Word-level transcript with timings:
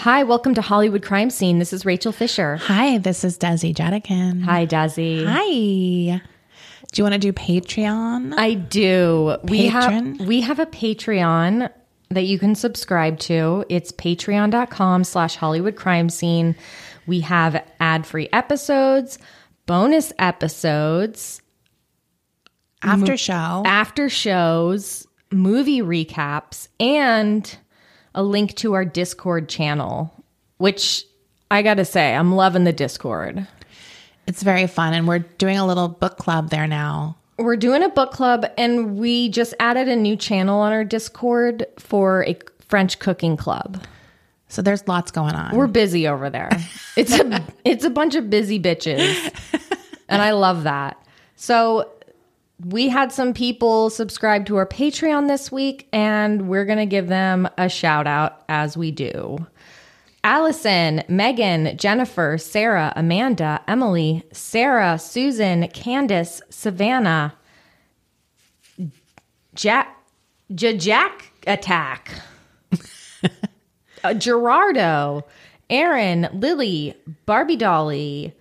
Hi, 0.00 0.22
welcome 0.22 0.54
to 0.54 0.62
Hollywood 0.62 1.02
Crime 1.02 1.28
Scene. 1.28 1.58
This 1.58 1.74
is 1.74 1.84
Rachel 1.84 2.10
Fisher. 2.10 2.56
Hi, 2.56 2.96
this 2.96 3.22
is 3.22 3.36
Desi 3.36 3.74
Jedeikin. 3.74 4.42
Hi, 4.44 4.64
Desi. 4.64 5.26
Hi. 5.26 6.22
Do 6.90 6.94
you 6.94 7.04
want 7.04 7.12
to 7.12 7.18
do 7.18 7.34
Patreon? 7.34 8.32
I 8.38 8.54
do. 8.54 9.36
We 9.44 9.66
have 9.66 10.20
we 10.20 10.40
have 10.40 10.58
a 10.58 10.64
Patreon 10.64 11.70
that 12.08 12.22
you 12.22 12.38
can 12.38 12.54
subscribe 12.54 13.18
to. 13.20 13.66
It's 13.68 13.92
patreon.com 13.92 15.04
slash 15.04 15.36
Hollywood 15.36 15.76
Crime 15.76 16.08
Scene. 16.08 16.56
We 17.06 17.20
have 17.20 17.62
ad-free 17.78 18.30
episodes, 18.32 19.18
bonus 19.66 20.14
episodes, 20.18 21.42
After 22.82 23.18
show. 23.18 23.62
after 23.66 24.08
shows, 24.08 25.06
movie 25.30 25.82
recaps, 25.82 26.68
and 26.80 27.54
a 28.14 28.22
link 28.22 28.54
to 28.56 28.74
our 28.74 28.84
Discord 28.84 29.48
channel, 29.48 30.12
which 30.58 31.04
I 31.50 31.62
gotta 31.62 31.84
say, 31.84 32.14
I'm 32.14 32.34
loving 32.34 32.64
the 32.64 32.72
Discord. 32.72 33.46
It's 34.26 34.42
very 34.42 34.66
fun, 34.66 34.94
and 34.94 35.08
we're 35.08 35.18
doing 35.18 35.58
a 35.58 35.66
little 35.66 35.88
book 35.88 36.16
club 36.16 36.50
there 36.50 36.66
now. 36.66 37.16
We're 37.38 37.56
doing 37.56 37.82
a 37.82 37.88
book 37.88 38.12
club, 38.12 38.46
and 38.58 38.96
we 38.98 39.28
just 39.30 39.54
added 39.58 39.88
a 39.88 39.96
new 39.96 40.14
channel 40.14 40.60
on 40.60 40.72
our 40.72 40.84
Discord 40.84 41.66
for 41.78 42.24
a 42.26 42.36
French 42.68 42.98
cooking 42.98 43.36
club. 43.36 43.82
So 44.48 44.62
there's 44.62 44.86
lots 44.86 45.10
going 45.10 45.34
on. 45.34 45.56
We're 45.56 45.68
busy 45.68 46.06
over 46.06 46.28
there. 46.28 46.50
It's 46.96 47.12
a 47.12 47.42
it's 47.64 47.84
a 47.84 47.90
bunch 47.90 48.14
of 48.14 48.30
busy 48.30 48.60
bitches, 48.60 49.32
and 50.08 50.20
I 50.20 50.32
love 50.32 50.64
that. 50.64 51.04
So 51.36 51.90
we 52.64 52.88
had 52.88 53.12
some 53.12 53.32
people 53.32 53.90
subscribe 53.90 54.46
to 54.46 54.56
our 54.56 54.66
Patreon 54.66 55.28
this 55.28 55.50
week, 55.50 55.88
and 55.92 56.48
we're 56.48 56.64
gonna 56.64 56.86
give 56.86 57.08
them 57.08 57.48
a 57.56 57.68
shout 57.68 58.06
out 58.06 58.42
as 58.48 58.76
we 58.76 58.90
do. 58.90 59.46
Allison, 60.22 61.02
Megan, 61.08 61.76
Jennifer, 61.78 62.36
Sarah, 62.36 62.92
Amanda, 62.94 63.62
Emily, 63.66 64.22
Sarah, 64.32 64.98
Susan, 64.98 65.68
Candace, 65.68 66.42
Savannah, 66.50 67.34
Jack, 69.54 69.96
Jack 70.54 71.32
Attack, 71.46 72.10
uh, 74.04 74.14
Gerardo, 74.14 75.24
Aaron, 75.70 76.28
Lily, 76.34 76.94
Barbie 77.24 77.56
Dolly, 77.56 78.34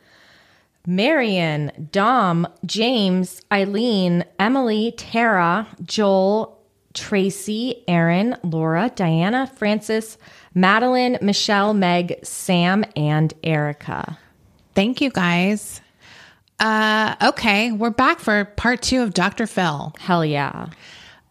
Marion, 0.90 1.72
Dom, 1.92 2.48
James, 2.66 3.44
Eileen, 3.52 4.26
Emily, 4.40 4.92
Tara, 4.98 5.68
Joel, 5.84 6.60
Tracy, 6.96 7.84
Aaron, 7.88 8.36
Laura, 8.42 8.92
Diana, 8.96 9.46
Francis, 9.56 10.18
Madeline, 10.56 11.20
Michelle, 11.22 11.76
Meg, 11.76 12.16
Sam, 12.24 12.84
and 12.96 13.32
Erica. 13.44 14.18
Thank 14.74 15.00
you, 15.00 15.12
guys. 15.12 15.80
Uh, 16.60 17.16
okay, 17.22 17.72
we're 17.72 17.92
back 17.92 18.20
for 18.20 18.46
part 18.46 18.82
two 18.82 19.04
of 19.04 19.14
Dr. 19.14 19.46
Phil. 19.46 19.94
Hell 20.00 20.26
yeah. 20.26 20.70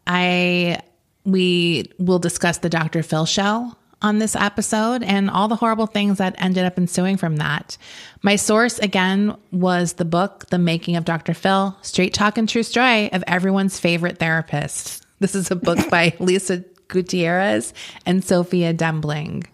I 0.06 0.78
we 1.24 1.90
will 1.98 2.20
discuss 2.20 2.58
the 2.58 2.70
Dr. 2.70 3.02
Phil 3.02 3.26
show 3.26 3.72
on 4.00 4.18
this 4.18 4.36
episode 4.36 5.02
and 5.02 5.28
all 5.28 5.48
the 5.48 5.56
horrible 5.56 5.86
things 5.86 6.18
that 6.18 6.34
ended 6.38 6.64
up 6.64 6.78
ensuing 6.78 7.16
from 7.16 7.36
that. 7.36 7.76
My 8.22 8.36
source 8.36 8.78
again 8.78 9.36
was 9.50 9.94
the 9.94 10.04
book 10.04 10.46
The 10.50 10.58
Making 10.58 10.96
of 10.96 11.04
Dr. 11.04 11.34
Phil, 11.34 11.76
Straight 11.82 12.14
Talk 12.14 12.38
and 12.38 12.48
True 12.48 12.62
Story 12.62 13.12
of 13.12 13.24
everyone's 13.26 13.80
favorite 13.80 14.18
therapist. 14.18 15.04
This 15.20 15.34
is 15.34 15.50
a 15.50 15.56
book 15.56 15.78
by 15.90 16.14
Lisa 16.20 16.64
Gutierrez 16.88 17.74
and 18.06 18.24
Sophia 18.24 18.72
Dembling. 18.72 19.44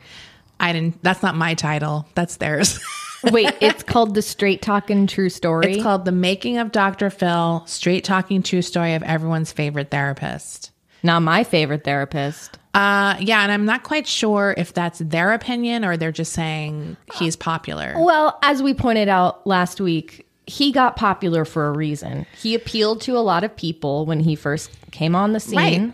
I 0.60 0.72
didn't 0.72 1.02
that's 1.02 1.22
not 1.22 1.34
my 1.36 1.54
title. 1.54 2.06
That's 2.14 2.36
theirs. 2.36 2.78
Wait, 3.24 3.54
it's 3.60 3.82
called 3.82 4.14
The 4.14 4.22
Straight 4.22 4.60
Talking 4.60 5.06
True 5.06 5.30
Story. 5.30 5.74
it's 5.74 5.82
called 5.82 6.04
The 6.04 6.12
Making 6.12 6.58
of 6.58 6.72
Dr. 6.72 7.08
Phil, 7.08 7.64
Straight 7.66 8.04
Talking 8.04 8.42
True 8.42 8.60
Story 8.62 8.94
of 8.94 9.02
everyone's 9.02 9.50
favorite 9.50 9.90
therapist. 9.90 10.70
Not 11.02 11.20
my 11.22 11.42
favorite 11.42 11.84
therapist. 11.84 12.58
Uh, 12.74 13.16
yeah, 13.20 13.42
and 13.42 13.52
I'm 13.52 13.64
not 13.64 13.84
quite 13.84 14.06
sure 14.06 14.52
if 14.56 14.74
that's 14.74 14.98
their 14.98 15.32
opinion 15.32 15.84
or 15.84 15.96
they're 15.96 16.10
just 16.12 16.32
saying 16.32 16.96
he's 17.14 17.36
popular. 17.36 17.94
Well, 17.96 18.36
as 18.42 18.62
we 18.62 18.74
pointed 18.74 19.08
out 19.08 19.46
last 19.46 19.80
week, 19.80 20.26
he 20.46 20.72
got 20.72 20.96
popular 20.96 21.44
for 21.44 21.68
a 21.68 21.72
reason. 21.72 22.26
He 22.40 22.54
appealed 22.54 23.00
to 23.02 23.16
a 23.16 23.20
lot 23.20 23.44
of 23.44 23.54
people 23.56 24.06
when 24.06 24.20
he 24.20 24.34
first 24.34 24.70
came 24.90 25.14
on 25.14 25.32
the 25.32 25.40
scene. 25.40 25.56
Right. 25.56 25.92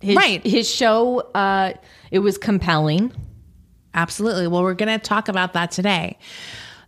His, 0.00 0.16
Right. 0.16 0.44
His 0.44 0.68
show, 0.68 1.20
uh, 1.34 1.74
it 2.10 2.20
was 2.20 2.38
compelling. 2.38 3.12
Absolutely. 3.94 4.48
Well, 4.48 4.62
we're 4.62 4.74
going 4.74 4.98
to 4.98 5.02
talk 5.04 5.28
about 5.28 5.52
that 5.52 5.70
today. 5.70 6.18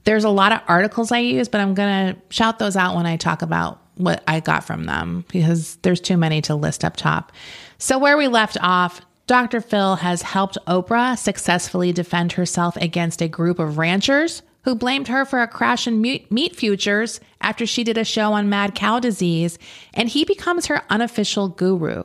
There's 0.04 0.24
a 0.24 0.30
lot 0.30 0.52
of 0.52 0.60
articles 0.66 1.12
I 1.12 1.18
use, 1.18 1.48
but 1.48 1.60
I'm 1.60 1.74
going 1.74 2.14
to 2.14 2.20
shout 2.30 2.58
those 2.58 2.76
out 2.76 2.96
when 2.96 3.06
I 3.06 3.16
talk 3.16 3.42
about 3.42 3.80
what 3.96 4.24
I 4.26 4.40
got 4.40 4.64
from 4.64 4.86
them 4.86 5.24
because 5.28 5.76
there's 5.82 6.00
too 6.00 6.16
many 6.16 6.40
to 6.42 6.54
list 6.54 6.84
up 6.84 6.96
top. 6.96 7.32
So, 7.78 7.98
where 7.98 8.16
we 8.16 8.28
left 8.28 8.56
off, 8.60 9.00
Dr. 9.26 9.60
Phil 9.60 9.96
has 9.96 10.22
helped 10.22 10.58
Oprah 10.66 11.16
successfully 11.16 11.92
defend 11.92 12.32
herself 12.32 12.76
against 12.76 13.22
a 13.22 13.28
group 13.28 13.58
of 13.58 13.78
ranchers 13.78 14.42
who 14.64 14.74
blamed 14.74 15.08
her 15.08 15.24
for 15.24 15.40
a 15.40 15.48
crash 15.48 15.86
in 15.86 16.00
meat 16.00 16.56
futures 16.56 17.20
after 17.40 17.66
she 17.66 17.84
did 17.84 17.98
a 17.98 18.04
show 18.04 18.32
on 18.32 18.48
mad 18.48 18.74
cow 18.74 18.98
disease, 18.98 19.58
and 19.92 20.08
he 20.08 20.24
becomes 20.24 20.66
her 20.66 20.82
unofficial 20.90 21.48
guru. 21.48 22.02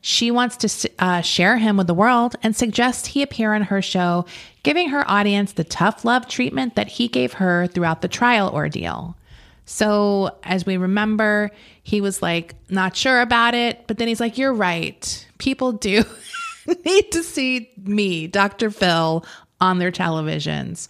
She 0.00 0.30
wants 0.30 0.56
to 0.58 0.90
uh, 0.98 1.22
share 1.22 1.56
him 1.56 1.78
with 1.78 1.86
the 1.86 1.94
world 1.94 2.36
and 2.42 2.54
suggests 2.54 3.08
he 3.08 3.22
appear 3.22 3.54
on 3.54 3.62
her 3.62 3.80
show, 3.80 4.26
giving 4.62 4.90
her 4.90 5.10
audience 5.10 5.52
the 5.52 5.64
tough 5.64 6.04
love 6.04 6.28
treatment 6.28 6.74
that 6.74 6.88
he 6.88 7.08
gave 7.08 7.34
her 7.34 7.66
throughout 7.66 8.02
the 8.02 8.08
trial 8.08 8.50
ordeal. 8.50 9.16
So, 9.66 10.36
as 10.42 10.66
we 10.66 10.76
remember, 10.76 11.50
he 11.82 12.00
was 12.00 12.20
like, 12.20 12.54
not 12.68 12.96
sure 12.96 13.20
about 13.20 13.54
it, 13.54 13.86
but 13.86 13.98
then 13.98 14.08
he's 14.08 14.20
like, 14.20 14.36
You're 14.38 14.52
right. 14.52 15.26
People 15.38 15.72
do 15.72 16.04
need 16.84 17.12
to 17.12 17.22
see 17.22 17.70
me, 17.82 18.26
Dr. 18.26 18.70
Phil, 18.70 19.24
on 19.60 19.78
their 19.78 19.92
televisions. 19.92 20.88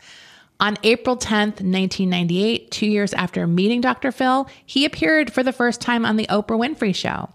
On 0.60 0.76
April 0.84 1.16
10th, 1.16 1.60
1998, 1.60 2.70
two 2.70 2.86
years 2.86 3.12
after 3.12 3.46
meeting 3.46 3.80
Dr. 3.80 4.12
Phil, 4.12 4.48
he 4.64 4.84
appeared 4.84 5.32
for 5.32 5.42
the 5.42 5.52
first 5.52 5.80
time 5.80 6.06
on 6.06 6.16
The 6.16 6.28
Oprah 6.28 6.58
Winfrey 6.58 6.94
Show. 6.94 7.28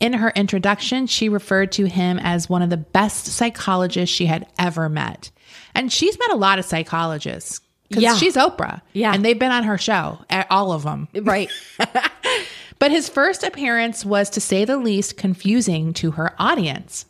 In 0.00 0.14
her 0.14 0.30
introduction, 0.34 1.06
she 1.06 1.28
referred 1.28 1.72
to 1.72 1.86
him 1.86 2.18
as 2.18 2.48
one 2.48 2.62
of 2.62 2.70
the 2.70 2.76
best 2.76 3.26
psychologists 3.26 4.14
she 4.14 4.26
had 4.26 4.46
ever 4.58 4.88
met. 4.88 5.30
And 5.74 5.92
she's 5.92 6.18
met 6.18 6.32
a 6.32 6.36
lot 6.36 6.58
of 6.58 6.64
psychologists 6.64 7.60
because 7.88 8.02
Yeah. 8.02 8.16
she's 8.16 8.34
Oprah. 8.36 8.80
Yeah. 8.92 9.12
And 9.14 9.24
they've 9.24 9.38
been 9.38 9.52
on 9.52 9.64
her 9.64 9.78
show, 9.78 10.18
eh, 10.30 10.44
all 10.50 10.72
of 10.72 10.82
them. 10.82 11.08
Right. 11.22 11.50
But 12.78 12.90
his 12.90 13.08
first 13.08 13.42
appearance 13.42 14.04
was, 14.04 14.28
to 14.30 14.40
say 14.40 14.66
the 14.66 14.76
least, 14.76 15.16
confusing 15.16 15.94
to 15.94 16.10
her 16.10 16.34
audience. 16.38 17.06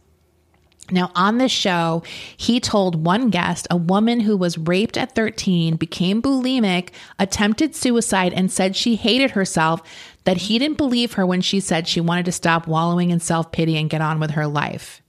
Now, 0.92 1.10
on 1.16 1.38
this 1.38 1.50
show, 1.50 2.04
he 2.36 2.60
told 2.60 3.04
one 3.04 3.30
guest 3.30 3.66
a 3.68 3.77
woman 3.77 4.21
who 4.21 4.36
was 4.36 4.56
raped 4.56 4.97
at 4.97 5.16
13, 5.16 5.74
became 5.74 6.22
bulimic, 6.22 6.91
attempted 7.18 7.74
suicide, 7.74 8.33
and 8.33 8.53
said 8.53 8.77
she 8.77 8.95
hated 8.95 9.33
herself, 9.33 9.83
that 10.22 10.36
he 10.36 10.60
didn't 10.60 10.77
believe 10.77 11.15
her 11.15 11.27
when 11.27 11.41
she 11.41 11.59
said 11.59 11.89
she 11.89 12.00
wanted 12.00 12.27
to 12.27 12.33
stop 12.33 12.68
wallowing 12.68 13.10
in 13.10 13.18
self 13.18 13.50
pity 13.50 13.77
and 13.77 13.91
get 13.91 14.00
on 14.00 14.21
with 14.21 14.30
her 14.30 14.47
life. 14.47 15.03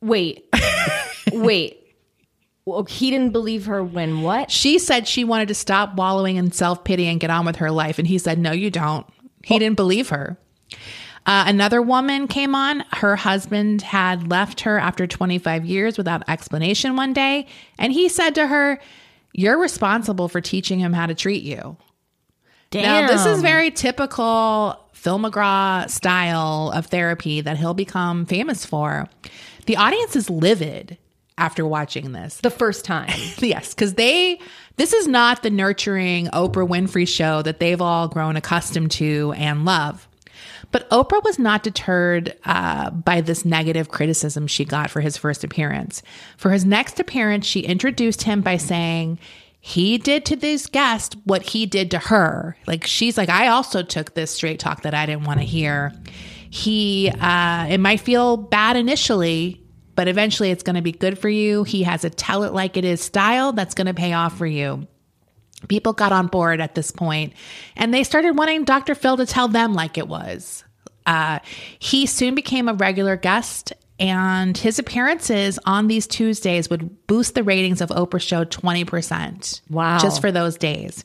Wait. 0.00 0.54
Wait. 1.32 1.83
Well, 2.66 2.84
he 2.84 3.10
didn't 3.10 3.32
believe 3.32 3.66
her 3.66 3.84
when 3.84 4.22
what? 4.22 4.50
She 4.50 4.78
said 4.78 5.06
she 5.06 5.22
wanted 5.22 5.48
to 5.48 5.54
stop 5.54 5.96
wallowing 5.96 6.36
in 6.36 6.50
self 6.50 6.82
pity 6.82 7.06
and 7.06 7.20
get 7.20 7.30
on 7.30 7.44
with 7.44 7.56
her 7.56 7.70
life. 7.70 7.98
And 7.98 8.08
he 8.08 8.18
said, 8.18 8.38
No, 8.38 8.52
you 8.52 8.70
don't. 8.70 9.06
He 9.42 9.58
didn't 9.58 9.76
believe 9.76 10.08
her. 10.08 10.38
Uh, 11.26 11.44
another 11.46 11.82
woman 11.82 12.26
came 12.26 12.54
on. 12.54 12.84
Her 12.92 13.16
husband 13.16 13.82
had 13.82 14.30
left 14.30 14.62
her 14.62 14.78
after 14.78 15.06
25 15.06 15.64
years 15.64 15.98
without 15.98 16.22
explanation 16.28 16.96
one 16.96 17.12
day. 17.12 17.46
And 17.78 17.92
he 17.92 18.08
said 18.08 18.34
to 18.36 18.46
her, 18.46 18.80
You're 19.32 19.58
responsible 19.58 20.28
for 20.28 20.40
teaching 20.40 20.78
him 20.78 20.94
how 20.94 21.04
to 21.06 21.14
treat 21.14 21.42
you. 21.42 21.76
Now, 22.72 23.06
this 23.06 23.26
is 23.26 23.42
very 23.42 23.70
typical 23.70 24.80
Phil 24.92 25.18
McGraw 25.18 25.88
style 25.88 26.72
of 26.74 26.86
therapy 26.86 27.42
that 27.42 27.58
he'll 27.58 27.74
become 27.74 28.24
famous 28.24 28.64
for. 28.64 29.06
The 29.66 29.76
audience 29.76 30.16
is 30.16 30.28
livid 30.30 30.98
after 31.36 31.66
watching 31.66 32.12
this. 32.12 32.36
The 32.38 32.50
first 32.50 32.84
time. 32.84 33.10
Yes, 33.38 33.74
because 33.74 33.94
they, 33.94 34.40
this 34.76 34.92
is 34.92 35.06
not 35.06 35.42
the 35.42 35.50
nurturing 35.50 36.26
Oprah 36.28 36.66
Winfrey 36.66 37.06
show 37.06 37.42
that 37.42 37.60
they've 37.60 37.80
all 37.80 38.08
grown 38.08 38.36
accustomed 38.36 38.90
to 38.92 39.34
and 39.36 39.64
love. 39.64 40.08
But 40.70 40.88
Oprah 40.90 41.22
was 41.22 41.38
not 41.38 41.62
deterred 41.62 42.36
uh, 42.44 42.90
by 42.90 43.20
this 43.20 43.44
negative 43.44 43.90
criticism 43.90 44.46
she 44.46 44.64
got 44.64 44.90
for 44.90 45.00
his 45.00 45.16
first 45.16 45.44
appearance. 45.44 46.02
For 46.36 46.50
his 46.50 46.64
next 46.64 46.98
appearance, 46.98 47.46
she 47.46 47.60
introduced 47.60 48.22
him 48.22 48.40
by 48.40 48.56
saying, 48.56 49.18
he 49.60 49.96
did 49.96 50.26
to 50.26 50.36
this 50.36 50.66
guest 50.66 51.16
what 51.24 51.42
he 51.42 51.64
did 51.64 51.90
to 51.92 51.98
her. 51.98 52.56
Like 52.66 52.86
she's 52.86 53.16
like, 53.16 53.30
I 53.30 53.48
also 53.48 53.82
took 53.82 54.14
this 54.14 54.30
straight 54.30 54.58
talk 54.58 54.82
that 54.82 54.92
I 54.94 55.06
didn't 55.06 55.24
want 55.24 55.40
to 55.40 55.46
hear. 55.46 55.92
He, 56.50 57.10
uh, 57.20 57.66
it 57.70 57.78
might 57.78 58.00
feel 58.00 58.36
bad 58.36 58.76
initially, 58.76 59.63
but 59.94 60.08
eventually 60.08 60.50
it's 60.50 60.62
going 60.62 60.76
to 60.76 60.82
be 60.82 60.92
good 60.92 61.18
for 61.18 61.28
you. 61.28 61.64
He 61.64 61.82
has 61.84 62.04
a 62.04 62.10
tell 62.10 62.44
it 62.44 62.52
like 62.52 62.76
it 62.76 62.84
is 62.84 63.00
style 63.00 63.52
that's 63.52 63.74
going 63.74 63.86
to 63.86 63.94
pay 63.94 64.12
off 64.12 64.36
for 64.36 64.46
you. 64.46 64.86
People 65.68 65.92
got 65.92 66.12
on 66.12 66.26
board 66.26 66.60
at 66.60 66.74
this 66.74 66.90
point 66.90 67.32
and 67.76 67.92
they 67.92 68.04
started 68.04 68.36
wanting 68.36 68.64
Dr. 68.64 68.94
Phil 68.94 69.16
to 69.16 69.26
tell 69.26 69.48
them 69.48 69.72
like 69.72 69.96
it 69.96 70.08
was. 70.08 70.64
Uh, 71.06 71.38
he 71.78 72.06
soon 72.06 72.34
became 72.34 72.68
a 72.68 72.74
regular 72.74 73.16
guest, 73.16 73.72
and 74.00 74.56
his 74.56 74.78
appearances 74.78 75.58
on 75.66 75.86
these 75.86 76.06
Tuesdays 76.06 76.68
would 76.70 77.06
boost 77.06 77.34
the 77.34 77.44
ratings 77.44 77.80
of 77.80 77.90
Oprah's 77.90 78.22
show 78.22 78.44
20%. 78.44 79.60
Wow. 79.70 79.98
Just 79.98 80.20
for 80.20 80.32
those 80.32 80.56
days. 80.56 81.04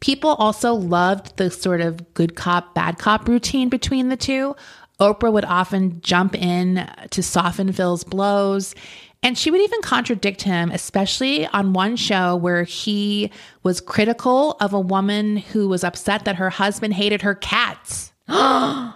People 0.00 0.30
also 0.30 0.74
loved 0.74 1.36
the 1.36 1.50
sort 1.50 1.80
of 1.80 2.12
good 2.14 2.34
cop, 2.34 2.74
bad 2.74 2.98
cop 2.98 3.28
routine 3.28 3.68
between 3.68 4.08
the 4.08 4.16
two. 4.16 4.56
Oprah 5.00 5.32
would 5.32 5.44
often 5.44 6.00
jump 6.00 6.34
in 6.34 6.88
to 7.10 7.22
soften 7.22 7.72
Phil's 7.72 8.04
blows. 8.04 8.74
And 9.22 9.38
she 9.38 9.50
would 9.50 9.62
even 9.62 9.80
contradict 9.80 10.42
him, 10.42 10.70
especially 10.70 11.46
on 11.46 11.72
one 11.72 11.96
show 11.96 12.36
where 12.36 12.64
he 12.64 13.30
was 13.62 13.80
critical 13.80 14.56
of 14.60 14.74
a 14.74 14.80
woman 14.80 15.38
who 15.38 15.66
was 15.66 15.82
upset 15.82 16.26
that 16.26 16.36
her 16.36 16.50
husband 16.50 16.92
hated 16.94 17.22
her 17.22 17.34
cats. 17.34 18.12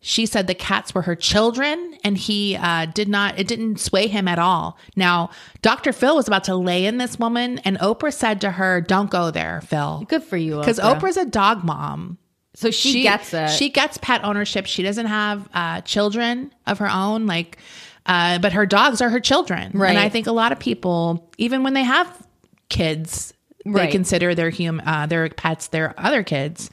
she 0.00 0.26
said 0.26 0.46
the 0.46 0.54
cats 0.54 0.94
were 0.94 1.02
her 1.02 1.16
children 1.16 1.96
and 2.04 2.18
he 2.18 2.56
uh, 2.56 2.84
did 2.86 3.08
not 3.08 3.38
it 3.38 3.48
didn't 3.48 3.80
sway 3.80 4.06
him 4.06 4.28
at 4.28 4.38
all 4.38 4.78
now 4.94 5.30
dr 5.62 5.90
phil 5.94 6.14
was 6.14 6.28
about 6.28 6.44
to 6.44 6.54
lay 6.54 6.84
in 6.84 6.98
this 6.98 7.18
woman 7.18 7.58
and 7.60 7.78
oprah 7.78 8.12
said 8.12 8.40
to 8.40 8.50
her 8.52 8.80
don't 8.82 9.10
go 9.10 9.30
there 9.30 9.62
phil 9.62 10.04
Good 10.08 10.22
for 10.22 10.36
you. 10.36 10.58
because 10.58 10.78
Oprah. 10.78 11.00
oprah's 11.00 11.16
a 11.16 11.24
dog 11.24 11.64
mom 11.64 12.18
So 12.54 12.70
she, 12.70 13.02
gets 13.02 13.34
it. 13.34 13.50
she 13.50 13.68
gets 13.68 13.98
pet 13.98 14.24
ownership. 14.24 14.66
She 14.66 14.82
doesn't 14.82 15.06
have 15.06 15.48
uh, 15.52 15.80
children 15.80 16.52
of 16.66 16.78
her 16.78 16.88
own 16.88 17.26
like 17.26 17.58
uh, 18.06 18.38
but 18.38 18.52
her 18.52 18.66
dogs 18.66 19.00
are 19.00 19.08
her 19.08 19.20
children. 19.20 19.72
Right. 19.74 19.90
and 19.90 19.98
i 19.98 20.08
think 20.08 20.26
a 20.26 20.32
lot 20.32 20.52
of 20.52 20.58
people 20.58 21.30
even 21.38 21.62
when 21.62 21.74
they 21.74 21.84
have 21.84 22.26
kids 22.68 23.32
they 23.64 23.86
consider 23.88 24.34
their 24.34 24.50
hum- 24.50 24.82
uh, 24.84 25.06
their 25.06 25.28
pets 25.30 25.68
their 25.68 25.94
other 25.98 26.22
kids. 26.22 26.70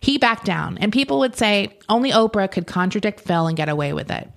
He 0.00 0.18
backed 0.18 0.44
down. 0.44 0.78
And 0.78 0.92
people 0.92 1.18
would 1.18 1.34
say 1.34 1.76
only 1.88 2.12
oprah 2.12 2.50
could 2.50 2.66
contradict 2.66 3.20
phil 3.20 3.48
and 3.48 3.56
get 3.56 3.68
away 3.68 3.92
with 3.92 4.10
it 4.10 4.30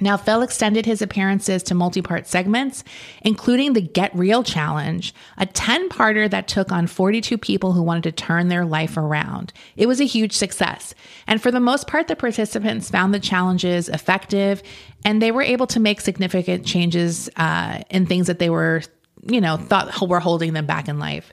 now, 0.00 0.16
Phil 0.16 0.42
extended 0.42 0.86
his 0.86 1.02
appearances 1.02 1.62
to 1.64 1.74
multi 1.74 2.00
part 2.00 2.26
segments, 2.26 2.82
including 3.22 3.74
the 3.74 3.80
Get 3.80 4.14
Real 4.16 4.42
Challenge, 4.42 5.14
a 5.36 5.46
10 5.46 5.90
parter 5.90 6.28
that 6.30 6.48
took 6.48 6.72
on 6.72 6.86
42 6.86 7.36
people 7.36 7.72
who 7.72 7.82
wanted 7.82 8.04
to 8.04 8.12
turn 8.12 8.48
their 8.48 8.64
life 8.64 8.96
around. 8.96 9.52
It 9.76 9.86
was 9.86 10.00
a 10.00 10.04
huge 10.04 10.32
success. 10.32 10.94
And 11.26 11.42
for 11.42 11.50
the 11.50 11.60
most 11.60 11.86
part, 11.86 12.08
the 12.08 12.16
participants 12.16 12.90
found 12.90 13.12
the 13.12 13.20
challenges 13.20 13.88
effective 13.88 14.62
and 15.04 15.20
they 15.20 15.32
were 15.32 15.42
able 15.42 15.66
to 15.68 15.80
make 15.80 16.00
significant 16.00 16.66
changes 16.66 17.28
uh, 17.36 17.82
in 17.90 18.06
things 18.06 18.26
that 18.26 18.38
they 18.38 18.50
were, 18.50 18.82
you 19.26 19.40
know, 19.40 19.56
thought 19.56 20.00
were 20.08 20.20
holding 20.20 20.54
them 20.54 20.66
back 20.66 20.88
in 20.88 20.98
life. 20.98 21.32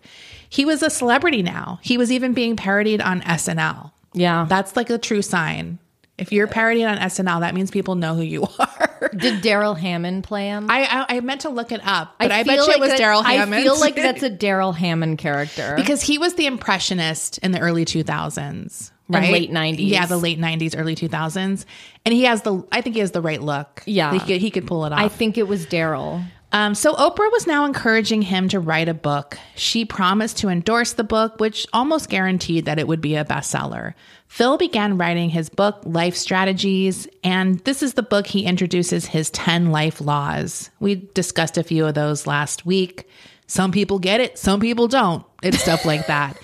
He 0.49 0.65
was 0.65 0.83
a 0.83 0.89
celebrity 0.89 1.41
now. 1.41 1.79
He 1.81 1.97
was 1.97 2.11
even 2.11 2.33
being 2.33 2.55
parodied 2.55 3.01
on 3.01 3.21
SNL. 3.21 3.91
Yeah. 4.13 4.45
That's 4.47 4.75
like 4.75 4.89
a 4.89 4.97
true 4.97 5.21
sign. 5.21 5.79
If 6.17 6.31
you're 6.31 6.47
parodying 6.47 6.87
on 6.87 6.97
SNL, 6.97 7.41
that 7.41 7.53
means 7.53 7.69
people 7.69 7.93
know 7.95 8.15
who 8.15 8.23
you 8.23 8.47
are. 8.59 9.11
Did 9.15 9.41
Darrell 9.41 9.75
Hammond 9.75 10.23
play 10.23 10.47
him? 10.47 10.65
I, 10.69 11.05
I 11.07 11.17
I 11.17 11.19
meant 11.19 11.41
to 11.41 11.49
look 11.49 11.71
it 11.71 11.81
up, 11.85 12.15
but 12.17 12.31
I, 12.31 12.43
bet 12.43 12.55
feel 12.57 12.65
you 12.67 12.73
it 12.73 12.79
was 12.79 12.93
Darrell 12.95 13.21
Hammond. 13.21 13.53
I 13.53 13.61
feel 13.63 13.79
like 13.79 13.95
that's 13.95 14.23
a 14.23 14.29
Darrell 14.47 14.71
Hammond 14.73 15.19
character. 15.19 15.75
because 15.77 16.01
he 16.01 16.17
was 16.17 16.33
the 16.33 16.47
impressionist 16.47 17.37
in 17.39 17.51
the 17.51 17.59
early 17.59 17.85
2000s, 17.85 18.91
And 19.07 19.15
right? 19.15 19.31
late 19.31 19.51
90s. 19.51 19.75
Yeah, 19.79 20.07
the 20.07 20.17
late 20.17 20.39
90s, 20.39 20.73
early 20.77 20.95
2000s, 20.95 21.65
and 22.05 22.13
he 22.13 22.23
has 22.23 22.41
the. 22.41 22.63
I 22.71 22.81
think 22.81 22.95
he 22.95 22.99
has 23.01 23.11
the 23.11 23.21
right 23.21 23.41
look. 23.41 23.83
Yeah. 23.85 24.11
he 24.13 24.19
could, 24.19 24.41
he 24.41 24.49
could 24.51 24.65
pull 24.65 24.85
it 24.85 24.93
off. 24.93 24.99
I 24.99 25.07
think 25.09 25.37
it 25.37 25.47
was 25.47 25.65
Darrell. 25.67 26.23
Um, 26.53 26.75
so 26.75 26.93
Oprah 26.93 27.31
was 27.31 27.45
now 27.45 27.65
encouraging 27.65 28.21
him 28.21 28.47
to 28.49 28.59
write 28.59 28.87
a 28.87 28.93
book. 28.93 29.37
She 29.55 29.83
promised 29.83 30.37
to 30.37 30.49
endorse 30.49 30.93
the 30.93 31.03
book, 31.03 31.39
which 31.39 31.67
almost 31.73 32.09
guaranteed 32.09 32.65
that 32.65 32.79
it 32.79 32.87
would 32.87 33.01
be 33.01 33.15
a 33.15 33.25
bestseller. 33.25 33.93
Phil 34.27 34.57
began 34.57 34.97
writing 34.97 35.29
his 35.29 35.49
book, 35.49 35.81
Life 35.83 36.15
Strategies, 36.15 37.07
and 37.23 37.59
this 37.59 37.83
is 37.83 37.95
the 37.95 38.03
book 38.03 38.27
he 38.27 38.45
introduces 38.45 39.05
his 39.05 39.29
10 39.31 39.71
life 39.71 39.99
laws. 39.99 40.69
We 40.79 40.95
discussed 41.13 41.57
a 41.57 41.63
few 41.63 41.85
of 41.85 41.95
those 41.95 42.25
last 42.25 42.65
week. 42.65 43.09
Some 43.47 43.71
people 43.71 43.99
get 43.99 44.21
it, 44.21 44.37
some 44.37 44.61
people 44.61 44.87
don't. 44.87 45.25
It's 45.43 45.61
stuff 45.61 45.85
like 45.85 46.07
that. 46.07 46.37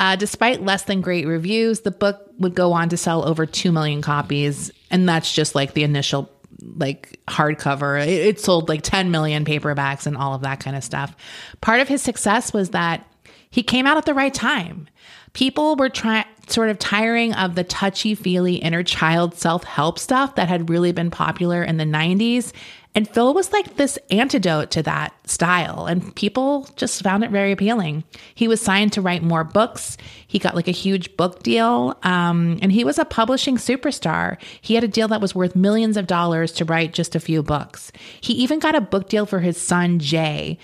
Uh, 0.00 0.14
despite 0.14 0.62
less 0.62 0.84
than 0.84 1.00
great 1.00 1.26
reviews, 1.26 1.80
the 1.80 1.90
book 1.90 2.32
would 2.38 2.54
go 2.54 2.72
on 2.72 2.88
to 2.90 2.96
sell 2.96 3.26
over 3.26 3.44
2 3.44 3.72
million 3.72 4.02
copies, 4.02 4.70
and 4.90 5.08
that's 5.08 5.32
just 5.32 5.56
like 5.56 5.74
the 5.74 5.82
initial 5.82 6.30
like 6.62 7.20
hardcover. 7.28 8.00
It, 8.02 8.08
it 8.08 8.40
sold 8.40 8.68
like 8.68 8.82
10 8.82 9.10
million 9.10 9.44
paperbacks 9.44 10.06
and 10.06 10.16
all 10.16 10.34
of 10.34 10.42
that 10.42 10.60
kind 10.60 10.76
of 10.76 10.84
stuff. 10.84 11.14
Part 11.60 11.80
of 11.80 11.88
his 11.88 12.02
success 12.02 12.52
was 12.52 12.70
that 12.70 13.06
he 13.50 13.62
came 13.62 13.86
out 13.86 13.96
at 13.96 14.04
the 14.06 14.14
right 14.14 14.34
time. 14.34 14.88
People 15.32 15.76
were 15.76 15.88
trying 15.88 16.24
sort 16.52 16.70
of 16.70 16.78
tiring 16.78 17.34
of 17.34 17.54
the 17.54 17.64
touchy 17.64 18.14
feely 18.14 18.56
inner 18.56 18.82
child 18.82 19.34
self 19.34 19.64
help 19.64 19.98
stuff 19.98 20.34
that 20.36 20.48
had 20.48 20.70
really 20.70 20.92
been 20.92 21.10
popular 21.10 21.62
in 21.62 21.76
the 21.76 21.84
90s. 21.84 22.52
And 22.94 23.08
Phil 23.08 23.32
was 23.32 23.52
like 23.52 23.76
this 23.76 23.96
antidote 24.10 24.72
to 24.72 24.82
that 24.82 25.14
style, 25.28 25.86
and 25.86 26.14
people 26.16 26.68
just 26.74 27.02
found 27.02 27.22
it 27.22 27.30
very 27.30 27.52
appealing. 27.52 28.02
He 28.34 28.48
was 28.48 28.60
signed 28.60 28.92
to 28.94 29.02
write 29.02 29.22
more 29.22 29.44
books. 29.44 29.96
He 30.26 30.38
got 30.38 30.56
like 30.56 30.66
a 30.66 30.72
huge 30.72 31.16
book 31.16 31.42
deal, 31.42 31.96
um, 32.02 32.58
and 32.60 32.72
he 32.72 32.84
was 32.84 32.98
a 32.98 33.04
publishing 33.04 33.56
superstar. 33.56 34.36
He 34.60 34.74
had 34.74 34.84
a 34.84 34.88
deal 34.88 35.06
that 35.08 35.20
was 35.20 35.34
worth 35.34 35.54
millions 35.54 35.96
of 35.96 36.08
dollars 36.08 36.50
to 36.54 36.64
write 36.64 36.92
just 36.92 37.14
a 37.14 37.20
few 37.20 37.42
books. 37.42 37.92
He 38.20 38.32
even 38.32 38.58
got 38.58 38.74
a 38.74 38.80
book 38.80 39.08
deal 39.08 39.26
for 39.26 39.40
his 39.40 39.60
son, 39.60 39.98
Jay. 40.00 40.58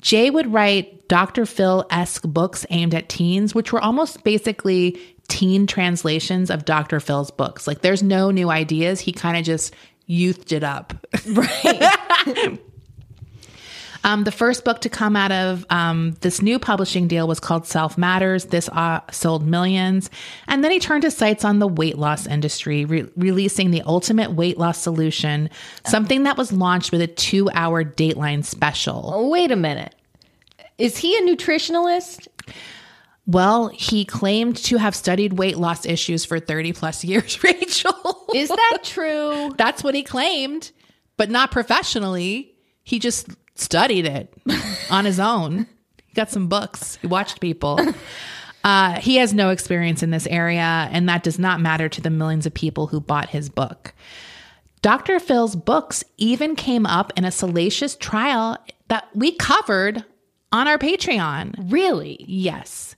Jay 0.00 0.30
would 0.30 0.52
write 0.52 1.08
Dr. 1.08 1.46
Phil 1.46 1.86
esque 1.90 2.24
books 2.24 2.66
aimed 2.70 2.94
at 2.94 3.08
teens, 3.08 3.54
which 3.54 3.72
were 3.72 3.80
almost 3.80 4.22
basically 4.22 4.98
teen 5.28 5.66
translations 5.66 6.50
of 6.50 6.64
Dr. 6.64 7.00
Phil's 7.00 7.30
books. 7.30 7.66
Like 7.66 7.80
there's 7.80 8.02
no 8.02 8.30
new 8.30 8.50
ideas. 8.50 9.00
He 9.00 9.12
kind 9.12 9.36
of 9.36 9.44
just 9.44 9.74
youthed 10.08 10.52
it 10.52 10.64
up. 10.64 10.94
Right. 11.26 12.60
Um, 14.04 14.24
the 14.24 14.30
first 14.30 14.66
book 14.66 14.82
to 14.82 14.90
come 14.90 15.16
out 15.16 15.32
of 15.32 15.64
um, 15.70 16.14
this 16.20 16.42
new 16.42 16.58
publishing 16.58 17.08
deal 17.08 17.26
was 17.26 17.40
called 17.40 17.66
Self 17.66 17.96
Matters. 17.96 18.44
This 18.44 18.68
uh, 18.68 19.00
sold 19.10 19.46
millions. 19.46 20.10
And 20.46 20.62
then 20.62 20.70
he 20.70 20.78
turned 20.78 21.04
his 21.04 21.16
sights 21.16 21.42
on 21.42 21.58
the 21.58 21.66
weight 21.66 21.96
loss 21.96 22.26
industry, 22.26 22.84
re- 22.84 23.08
releasing 23.16 23.70
the 23.70 23.80
ultimate 23.86 24.32
weight 24.32 24.58
loss 24.58 24.76
solution, 24.76 25.48
something 25.86 26.24
that 26.24 26.36
was 26.36 26.52
launched 26.52 26.92
with 26.92 27.00
a 27.00 27.06
two 27.06 27.48
hour 27.54 27.82
Dateline 27.82 28.44
special. 28.44 29.10
oh, 29.12 29.28
wait 29.28 29.50
a 29.50 29.56
minute. 29.56 29.94
Is 30.76 30.98
he 30.98 31.16
a 31.16 31.22
nutritionalist? 31.22 32.28
Well, 33.26 33.68
he 33.68 34.04
claimed 34.04 34.56
to 34.64 34.76
have 34.76 34.94
studied 34.94 35.34
weight 35.34 35.56
loss 35.56 35.86
issues 35.86 36.24
for 36.24 36.38
30 36.38 36.72
plus 36.74 37.04
years, 37.04 37.42
Rachel. 37.44 38.26
Is 38.34 38.50
that 38.50 38.78
true? 38.82 39.52
That's 39.56 39.82
what 39.82 39.94
he 39.94 40.02
claimed, 40.02 40.72
but 41.16 41.30
not 41.30 41.50
professionally. 41.50 42.54
He 42.82 42.98
just 42.98 43.28
studied 43.54 44.04
it 44.04 44.34
on 44.90 45.04
his 45.06 45.18
own. 45.18 45.66
He 46.06 46.14
got 46.14 46.30
some 46.30 46.48
books, 46.48 46.96
he 47.00 47.06
watched 47.06 47.40
people. 47.40 47.80
Uh, 48.62 48.98
he 48.98 49.16
has 49.16 49.34
no 49.34 49.50
experience 49.50 50.02
in 50.02 50.10
this 50.10 50.26
area, 50.28 50.88
and 50.90 51.06
that 51.08 51.22
does 51.22 51.38
not 51.38 51.60
matter 51.60 51.86
to 51.86 52.00
the 52.00 52.08
millions 52.08 52.46
of 52.46 52.54
people 52.54 52.86
who 52.86 52.98
bought 52.98 53.28
his 53.28 53.50
book. 53.50 53.92
Dr. 54.80 55.20
Phil's 55.20 55.54
books 55.54 56.02
even 56.16 56.56
came 56.56 56.86
up 56.86 57.12
in 57.16 57.24
a 57.24 57.30
salacious 57.30 57.94
trial 57.96 58.58
that 58.88 59.08
we 59.14 59.32
covered 59.32 60.04
on 60.50 60.66
our 60.66 60.78
Patreon. 60.78 61.70
Really? 61.70 62.24
Yes. 62.26 62.93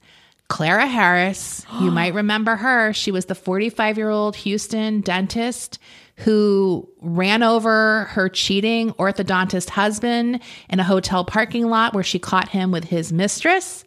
Clara 0.48 0.86
Harris, 0.86 1.64
you 1.80 1.90
might 1.90 2.14
remember 2.14 2.56
her. 2.56 2.92
She 2.92 3.10
was 3.10 3.26
the 3.26 3.34
45 3.34 3.98
year 3.98 4.10
old 4.10 4.36
Houston 4.36 5.00
dentist 5.00 5.78
who 6.18 6.88
ran 7.00 7.42
over 7.42 8.04
her 8.04 8.28
cheating 8.28 8.92
orthodontist 8.92 9.70
husband 9.70 10.40
in 10.70 10.80
a 10.80 10.84
hotel 10.84 11.24
parking 11.24 11.68
lot 11.68 11.92
where 11.92 12.04
she 12.04 12.18
caught 12.18 12.48
him 12.48 12.70
with 12.70 12.84
his 12.84 13.12
mistress. 13.12 13.84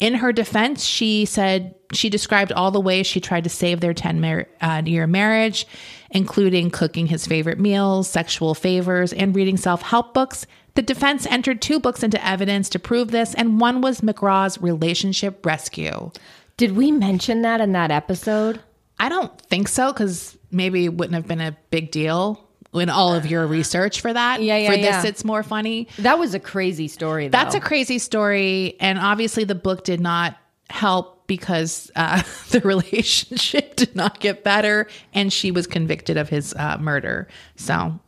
In 0.00 0.14
her 0.14 0.32
defense, 0.32 0.82
she 0.82 1.24
said 1.24 1.76
she 1.92 2.08
described 2.08 2.50
all 2.50 2.72
the 2.72 2.80
ways 2.80 3.06
she 3.06 3.20
tried 3.20 3.44
to 3.44 3.50
save 3.50 3.80
their 3.80 3.94
10 3.94 4.20
mar- 4.20 4.48
uh, 4.60 4.82
year 4.84 5.06
marriage, 5.06 5.64
including 6.10 6.72
cooking 6.72 7.06
his 7.06 7.24
favorite 7.24 7.60
meals, 7.60 8.10
sexual 8.10 8.56
favors, 8.56 9.12
and 9.12 9.36
reading 9.36 9.56
self 9.56 9.82
help 9.82 10.12
books. 10.12 10.44
The 10.74 10.82
defense 10.82 11.26
entered 11.26 11.60
two 11.60 11.78
books 11.78 12.02
into 12.02 12.24
evidence 12.26 12.68
to 12.70 12.78
prove 12.78 13.10
this, 13.10 13.34
and 13.34 13.60
one 13.60 13.80
was 13.80 14.00
McGraw's 14.00 14.60
relationship 14.60 15.44
rescue. 15.44 16.10
Did 16.56 16.76
we 16.76 16.90
mention 16.90 17.42
that 17.42 17.60
in 17.60 17.72
that 17.72 17.90
episode? 17.90 18.60
I 18.98 19.08
don't 19.08 19.38
think 19.42 19.68
so 19.68 19.92
because 19.92 20.36
maybe 20.50 20.84
it 20.84 20.94
wouldn't 20.94 21.14
have 21.14 21.26
been 21.26 21.40
a 21.40 21.56
big 21.70 21.90
deal 21.90 22.48
in 22.72 22.88
all 22.88 23.14
of 23.14 23.26
your 23.26 23.46
research 23.46 24.00
for 24.00 24.12
that. 24.12 24.42
Yeah, 24.42 24.56
yeah, 24.56 24.70
For 24.70 24.76
this, 24.76 24.84
yeah. 24.84 25.06
it's 25.06 25.24
more 25.24 25.42
funny. 25.42 25.88
That 25.98 26.18
was 26.18 26.34
a 26.34 26.40
crazy 26.40 26.88
story. 26.88 27.28
Though. 27.28 27.32
That's 27.32 27.54
a 27.54 27.60
crazy 27.60 27.98
story. 27.98 28.76
And 28.80 28.98
obviously, 28.98 29.44
the 29.44 29.54
book 29.54 29.84
did 29.84 30.00
not 30.00 30.36
help 30.70 31.11
because 31.26 31.90
uh, 31.96 32.22
the 32.50 32.60
relationship 32.60 33.76
did 33.76 33.94
not 33.94 34.20
get 34.20 34.44
better 34.44 34.86
and 35.12 35.32
she 35.32 35.50
was 35.50 35.66
convicted 35.66 36.16
of 36.16 36.28
his 36.28 36.54
uh, 36.54 36.76
murder. 36.78 37.28
So 37.56 37.98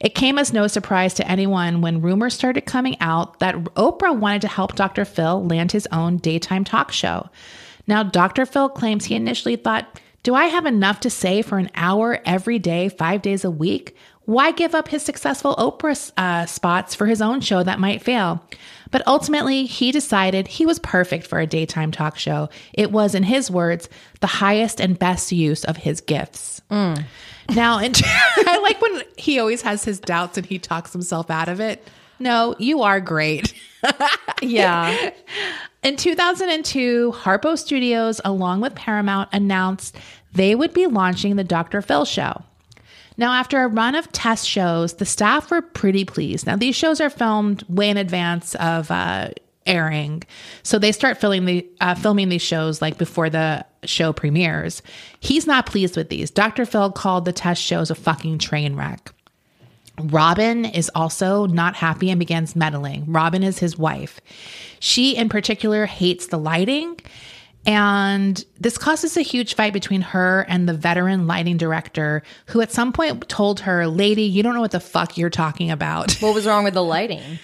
it 0.00 0.14
came 0.14 0.38
as 0.38 0.52
no 0.52 0.66
surprise 0.66 1.14
to 1.14 1.28
anyone 1.28 1.80
when 1.80 2.02
rumors 2.02 2.34
started 2.34 2.62
coming 2.62 2.96
out 3.00 3.40
that 3.40 3.54
Oprah 3.54 4.16
wanted 4.16 4.42
to 4.42 4.48
help 4.48 4.74
Dr. 4.74 5.04
Phil 5.04 5.44
land 5.44 5.72
his 5.72 5.88
own 5.92 6.18
daytime 6.18 6.64
talk 6.64 6.92
show. 6.92 7.28
Now, 7.86 8.02
Dr. 8.02 8.46
Phil 8.46 8.68
claims 8.68 9.04
he 9.04 9.14
initially 9.14 9.56
thought, 9.56 10.00
Do 10.22 10.34
I 10.34 10.46
have 10.46 10.66
enough 10.66 11.00
to 11.00 11.10
say 11.10 11.42
for 11.42 11.58
an 11.58 11.70
hour 11.74 12.20
every 12.24 12.58
day, 12.58 12.88
five 12.88 13.22
days 13.22 13.44
a 13.44 13.50
week? 13.50 13.96
Why 14.26 14.52
give 14.52 14.74
up 14.74 14.88
his 14.88 15.02
successful 15.02 15.54
Oprah 15.56 16.10
uh, 16.16 16.46
spots 16.46 16.94
for 16.94 17.06
his 17.06 17.20
own 17.20 17.40
show 17.40 17.62
that 17.62 17.78
might 17.78 18.02
fail? 18.02 18.42
But 18.94 19.02
ultimately, 19.08 19.66
he 19.66 19.90
decided 19.90 20.46
he 20.46 20.64
was 20.64 20.78
perfect 20.78 21.26
for 21.26 21.40
a 21.40 21.48
daytime 21.48 21.90
talk 21.90 22.16
show. 22.16 22.48
It 22.72 22.92
was, 22.92 23.16
in 23.16 23.24
his 23.24 23.50
words, 23.50 23.88
the 24.20 24.28
highest 24.28 24.80
and 24.80 24.96
best 24.96 25.32
use 25.32 25.64
of 25.64 25.78
his 25.78 26.00
gifts. 26.00 26.62
Mm. 26.70 27.04
Now, 27.56 27.80
and 27.80 28.00
I 28.06 28.60
like 28.62 28.80
when 28.80 29.02
he 29.16 29.40
always 29.40 29.62
has 29.62 29.82
his 29.84 29.98
doubts 29.98 30.38
and 30.38 30.46
he 30.46 30.60
talks 30.60 30.92
himself 30.92 31.28
out 31.28 31.48
of 31.48 31.58
it. 31.58 31.84
No, 32.20 32.54
you 32.60 32.82
are 32.82 33.00
great. 33.00 33.52
yeah. 34.40 35.10
In 35.82 35.96
2002, 35.96 37.14
Harpo 37.16 37.58
Studios, 37.58 38.20
along 38.24 38.60
with 38.60 38.76
Paramount, 38.76 39.28
announced 39.32 39.96
they 40.34 40.54
would 40.54 40.72
be 40.72 40.86
launching 40.86 41.34
the 41.34 41.42
Dr. 41.42 41.82
Phil 41.82 42.04
show. 42.04 42.44
Now, 43.16 43.32
after 43.32 43.62
a 43.62 43.68
run 43.68 43.94
of 43.94 44.10
test 44.12 44.48
shows, 44.48 44.94
the 44.94 45.06
staff 45.06 45.50
were 45.50 45.62
pretty 45.62 46.04
pleased. 46.04 46.46
Now, 46.46 46.56
these 46.56 46.74
shows 46.74 47.00
are 47.00 47.10
filmed 47.10 47.64
way 47.68 47.88
in 47.88 47.96
advance 47.96 48.54
of 48.56 48.90
uh, 48.90 49.30
airing, 49.66 50.24
so 50.62 50.78
they 50.78 50.92
start 50.92 51.18
filming 51.18 51.44
the 51.44 51.66
uh, 51.80 51.94
filming 51.94 52.28
these 52.28 52.42
shows 52.42 52.82
like 52.82 52.98
before 52.98 53.30
the 53.30 53.64
show 53.84 54.12
premieres. 54.12 54.82
He's 55.20 55.46
not 55.46 55.66
pleased 55.66 55.96
with 55.96 56.08
these. 56.08 56.30
Dr. 56.30 56.66
Phil 56.66 56.90
called 56.90 57.24
the 57.24 57.32
test 57.32 57.62
shows 57.62 57.90
a 57.90 57.94
fucking 57.94 58.38
train 58.38 58.74
wreck. 58.74 59.12
Robin 59.98 60.64
is 60.64 60.90
also 60.94 61.46
not 61.46 61.76
happy 61.76 62.10
and 62.10 62.18
begins 62.18 62.56
meddling. 62.56 63.04
Robin 63.06 63.44
is 63.44 63.60
his 63.60 63.78
wife. 63.78 64.20
She, 64.80 65.16
in 65.16 65.28
particular, 65.28 65.86
hates 65.86 66.26
the 66.26 66.38
lighting. 66.38 66.98
And 67.66 68.44
this 68.60 68.76
causes 68.76 69.16
a 69.16 69.22
huge 69.22 69.54
fight 69.54 69.72
between 69.72 70.02
her 70.02 70.44
and 70.48 70.68
the 70.68 70.74
veteran 70.74 71.26
lighting 71.26 71.56
director, 71.56 72.22
who 72.46 72.60
at 72.60 72.70
some 72.70 72.92
point 72.92 73.28
told 73.28 73.60
her, 73.60 73.86
Lady, 73.86 74.22
you 74.22 74.42
don't 74.42 74.54
know 74.54 74.60
what 74.60 74.70
the 74.70 74.80
fuck 74.80 75.16
you're 75.16 75.30
talking 75.30 75.70
about. 75.70 76.12
What 76.20 76.34
was 76.34 76.46
wrong 76.46 76.64
with 76.64 76.74
the 76.74 76.82
lighting? 76.82 77.38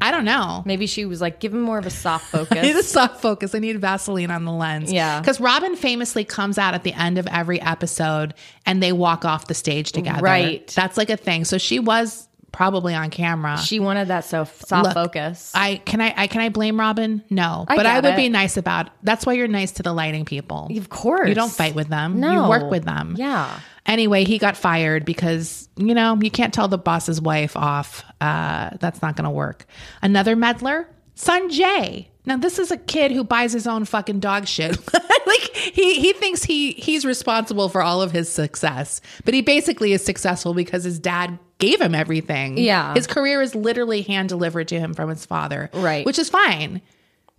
I 0.00 0.12
don't 0.12 0.24
know. 0.24 0.62
Maybe 0.64 0.86
she 0.86 1.04
was 1.04 1.20
like, 1.20 1.40
give 1.40 1.52
him 1.52 1.60
more 1.60 1.78
of 1.78 1.86
a 1.86 1.90
soft 1.90 2.26
focus. 2.30 2.58
I 2.58 2.62
need 2.62 2.76
a 2.76 2.82
soft 2.82 3.20
focus. 3.20 3.54
I 3.54 3.58
need 3.58 3.80
Vaseline 3.80 4.30
on 4.30 4.44
the 4.44 4.52
lens. 4.52 4.92
Yeah. 4.92 5.20
Because 5.20 5.40
Robin 5.40 5.74
famously 5.76 6.24
comes 6.24 6.58
out 6.58 6.74
at 6.74 6.84
the 6.84 6.92
end 6.92 7.18
of 7.18 7.26
every 7.26 7.60
episode 7.60 8.34
and 8.66 8.82
they 8.82 8.92
walk 8.92 9.24
off 9.24 9.48
the 9.48 9.54
stage 9.54 9.92
together. 9.92 10.22
Right. 10.22 10.66
That's 10.76 10.96
like 10.96 11.10
a 11.10 11.16
thing. 11.16 11.44
So 11.44 11.58
she 11.58 11.80
was 11.80 12.28
probably 12.54 12.94
on 12.94 13.10
camera. 13.10 13.58
she 13.58 13.80
wanted 13.80 14.08
that 14.08 14.24
so 14.24 14.44
soft 14.44 14.84
Look, 14.84 14.94
focus. 14.94 15.50
I 15.54 15.76
can 15.76 16.00
I, 16.00 16.14
I 16.16 16.26
can 16.28 16.40
I 16.40 16.48
blame 16.48 16.78
Robin? 16.78 17.22
No, 17.28 17.64
I 17.68 17.76
but 17.76 17.84
I 17.84 17.96
would 18.00 18.14
it. 18.14 18.16
be 18.16 18.28
nice 18.28 18.56
about. 18.56 18.90
That's 19.02 19.26
why 19.26 19.32
you're 19.34 19.48
nice 19.48 19.72
to 19.72 19.82
the 19.82 19.92
lighting 19.92 20.24
people. 20.24 20.70
of 20.76 20.88
course. 20.88 21.28
You 21.28 21.34
don't 21.34 21.52
fight 21.52 21.74
with 21.74 21.88
them. 21.88 22.20
No. 22.20 22.44
You 22.44 22.48
work 22.48 22.70
with 22.70 22.84
them. 22.84 23.16
Yeah. 23.18 23.58
Anyway, 23.86 24.24
he 24.24 24.38
got 24.38 24.56
fired 24.56 25.04
because, 25.04 25.68
you 25.76 25.94
know, 25.94 26.16
you 26.22 26.30
can't 26.30 26.54
tell 26.54 26.68
the 26.68 26.78
boss's 26.78 27.20
wife 27.20 27.54
off. 27.56 28.02
Uh, 28.20 28.70
that's 28.80 29.02
not 29.02 29.14
going 29.16 29.24
to 29.24 29.30
work. 29.30 29.66
Another 30.00 30.36
meddler, 30.36 30.88
son 31.16 31.50
Jay. 31.50 32.08
Now, 32.26 32.38
this 32.38 32.58
is 32.58 32.70
a 32.70 32.76
kid 32.78 33.12
who 33.12 33.22
buys 33.22 33.52
his 33.52 33.66
own 33.66 33.84
fucking 33.84 34.20
dog 34.20 34.46
shit. 34.46 34.78
like 35.26 35.54
he 35.56 36.00
he 36.00 36.12
thinks 36.14 36.42
he 36.42 36.72
he's 36.72 37.04
responsible 37.04 37.68
for 37.68 37.82
all 37.82 38.00
of 38.00 38.12
his 38.12 38.30
success, 38.32 39.00
but 39.24 39.34
he 39.34 39.42
basically 39.42 39.92
is 39.92 40.04
successful 40.04 40.54
because 40.54 40.84
his 40.84 40.98
dad 40.98 41.38
gave 41.58 41.80
him 41.80 41.94
everything. 41.94 42.56
Yeah. 42.58 42.94
his 42.94 43.06
career 43.06 43.42
is 43.42 43.54
literally 43.54 44.02
hand 44.02 44.28
delivered 44.30 44.68
to 44.68 44.78
him 44.80 44.94
from 44.94 45.10
his 45.10 45.24
father. 45.26 45.70
Right. 45.74 46.04
which 46.06 46.18
is 46.18 46.28
fine. 46.30 46.80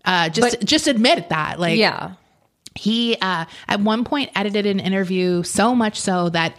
Uh, 0.03 0.29
just 0.29 0.61
just 0.63 0.87
admit 0.87 1.29
that. 1.29 1.59
Like 1.59 1.77
Yeah. 1.79 2.13
he 2.75 3.17
uh, 3.21 3.45
at 3.67 3.79
one 3.79 4.03
point 4.03 4.29
edited 4.35 4.65
an 4.67 4.79
interview 4.79 5.41
so 5.43 5.73
much 5.73 5.99
so 5.99 6.29
that 6.29 6.55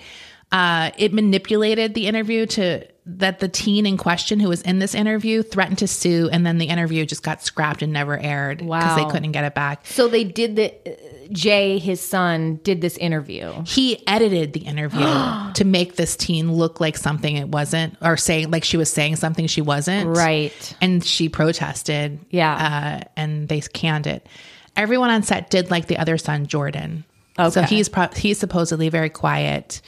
uh, 0.52 0.90
it 0.98 1.12
manipulated 1.12 1.94
the 1.94 2.06
interview 2.08 2.46
to 2.46 2.86
that 3.08 3.38
the 3.38 3.48
teen 3.48 3.86
in 3.86 3.96
question 3.96 4.40
who 4.40 4.48
was 4.48 4.62
in 4.62 4.80
this 4.80 4.92
interview 4.94 5.40
threatened 5.42 5.78
to 5.78 5.86
sue 5.86 6.28
and 6.32 6.44
then 6.44 6.58
the 6.58 6.64
interview 6.66 7.06
just 7.06 7.22
got 7.22 7.40
scrapped 7.40 7.80
and 7.80 7.92
never 7.92 8.18
aired 8.18 8.58
because 8.58 8.68
Wow. 8.68 8.96
they 8.96 9.08
couldn't 9.10 9.30
get 9.32 9.44
it 9.44 9.54
back 9.54 9.86
So 9.86 10.08
they 10.08 10.24
did 10.24 10.56
the, 10.56 10.72
uh, 10.72 11.28
Jay, 11.30 11.78
his 11.78 12.00
son, 12.00 12.58
did 12.64 12.80
this 12.80 12.96
interview. 12.96 13.52
he 13.64 14.04
edited 14.08 14.52
the 14.54 14.60
interview 14.60 15.06
to 15.54 15.64
make 15.64 15.94
this 15.96 16.16
teen 16.16 16.52
look 16.52 16.80
like 16.80 16.96
something 16.96 17.36
it 17.36 17.48
wasn't 17.48 17.96
or 18.02 18.16
saying 18.16 18.50
like 18.50 18.64
she 18.64 18.76
was 18.76 18.90
saying 18.90 19.14
something 19.16 19.46
she 19.46 19.60
wasn't 19.62 20.08
Right. 20.16 20.74
and 20.80 21.04
she 21.04 21.28
protested 21.28 22.18
Yeah. 22.30 23.02
uh, 23.04 23.08
and 23.16 23.48
they 23.48 23.60
canned 23.60 24.08
it 24.08 24.26
everyone 24.76 25.10
on 25.10 25.22
set 25.22 25.48
did 25.48 25.70
like 25.70 25.86
the 25.86 25.96
other 25.98 26.18
son 26.18 26.46
jordan 26.48 27.04
okay. 27.38 27.50
so 27.50 27.62
he's 27.62 27.88
pro- 27.88 28.08
he's 28.16 28.38
supposedly 28.38 28.88
very 28.88 29.10
quiet 29.10 29.80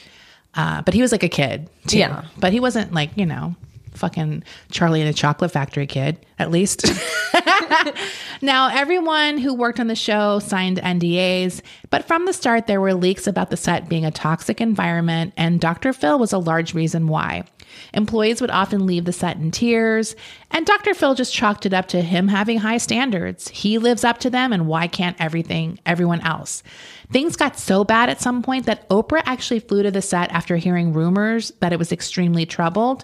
uh, 0.55 0.81
but 0.81 0.93
he 0.93 1.01
was 1.01 1.11
like 1.11 1.23
a 1.23 1.29
kid 1.29 1.69
too. 1.87 1.99
Yeah. 1.99 2.25
but 2.37 2.53
he 2.53 2.59
wasn't 2.59 2.93
like 2.93 3.11
you 3.15 3.25
know 3.25 3.55
fucking 3.93 4.43
charlie 4.71 5.01
in 5.01 5.07
a 5.07 5.13
chocolate 5.13 5.51
factory 5.51 5.87
kid 5.87 6.17
at 6.37 6.51
least 6.51 6.85
Now, 8.41 8.69
everyone 8.69 9.37
who 9.37 9.53
worked 9.53 9.79
on 9.79 9.87
the 9.87 9.95
show 9.95 10.39
signed 10.39 10.77
NDAs, 10.77 11.61
but 11.89 12.05
from 12.05 12.25
the 12.25 12.33
start, 12.33 12.67
there 12.67 12.79
were 12.79 12.93
leaks 12.93 13.27
about 13.27 13.49
the 13.49 13.57
set 13.57 13.89
being 13.89 14.05
a 14.05 14.11
toxic 14.11 14.61
environment, 14.61 15.33
and 15.35 15.59
Dr. 15.59 15.91
Phil 15.91 16.17
was 16.17 16.31
a 16.31 16.37
large 16.37 16.73
reason 16.73 17.07
why. 17.07 17.43
Employees 17.99 18.39
would 18.39 18.49
often 18.49 18.85
leave 18.85 19.03
the 19.03 19.11
set 19.11 19.35
in 19.35 19.51
tears, 19.51 20.15
and 20.51 20.65
Dr. 20.65 20.93
Phil 20.93 21.15
just 21.15 21.33
chalked 21.33 21.65
it 21.65 21.73
up 21.73 21.89
to 21.89 22.01
him 22.01 22.29
having 22.29 22.59
high 22.59 22.77
standards. 22.77 23.49
He 23.49 23.77
lives 23.77 24.05
up 24.05 24.19
to 24.19 24.29
them, 24.29 24.53
and 24.53 24.67
why 24.67 24.87
can't 24.87 25.19
everything, 25.19 25.79
everyone 25.85 26.21
else? 26.21 26.63
Things 27.11 27.35
got 27.35 27.59
so 27.59 27.83
bad 27.83 28.07
at 28.07 28.21
some 28.21 28.41
point 28.41 28.67
that 28.67 28.87
Oprah 28.87 29.21
actually 29.25 29.59
flew 29.59 29.83
to 29.83 29.91
the 29.91 30.01
set 30.01 30.31
after 30.31 30.55
hearing 30.55 30.93
rumors 30.93 31.51
that 31.59 31.73
it 31.73 31.77
was 31.77 31.91
extremely 31.91 32.45
troubled. 32.45 33.03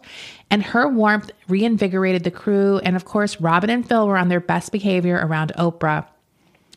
And 0.49 0.63
her 0.63 0.87
warmth 0.87 1.29
reinvigorated 1.49 2.23
the 2.23 2.31
crew. 2.31 2.77
And 2.79 2.95
of 2.95 3.03
course, 3.03 3.41
Robin 3.41 3.69
and 3.69 3.85
Phil 3.85 4.07
were 4.07 4.17
on 4.17 4.29
their 4.29 4.39
best 4.39 4.71
behavior 4.71 5.19
around 5.21 5.51
Oprah. 5.57 6.07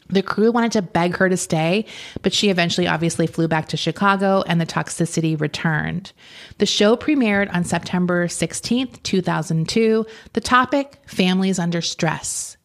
The 0.09 0.23
crew 0.23 0.51
wanted 0.51 0.73
to 0.73 0.83
beg 0.83 1.17
her 1.17 1.29
to 1.29 1.37
stay, 1.37 1.85
but 2.23 2.33
she 2.33 2.49
eventually 2.49 2.87
obviously 2.87 3.27
flew 3.27 3.47
back 3.47 3.69
to 3.69 3.77
Chicago 3.77 4.43
and 4.47 4.61
the 4.61 4.67
toxicity 4.67 5.39
returned. 5.39 6.13
The 6.59 6.67
show 6.67 6.97
premiered 6.97 7.55
on 7.55 7.65
September 7.65 8.27
16th, 8.27 9.03
2002. 9.03 10.07
The 10.33 10.41
topic 10.41 11.01
Families 11.07 11.59
Under 11.59 11.83
Stress. 11.83 12.57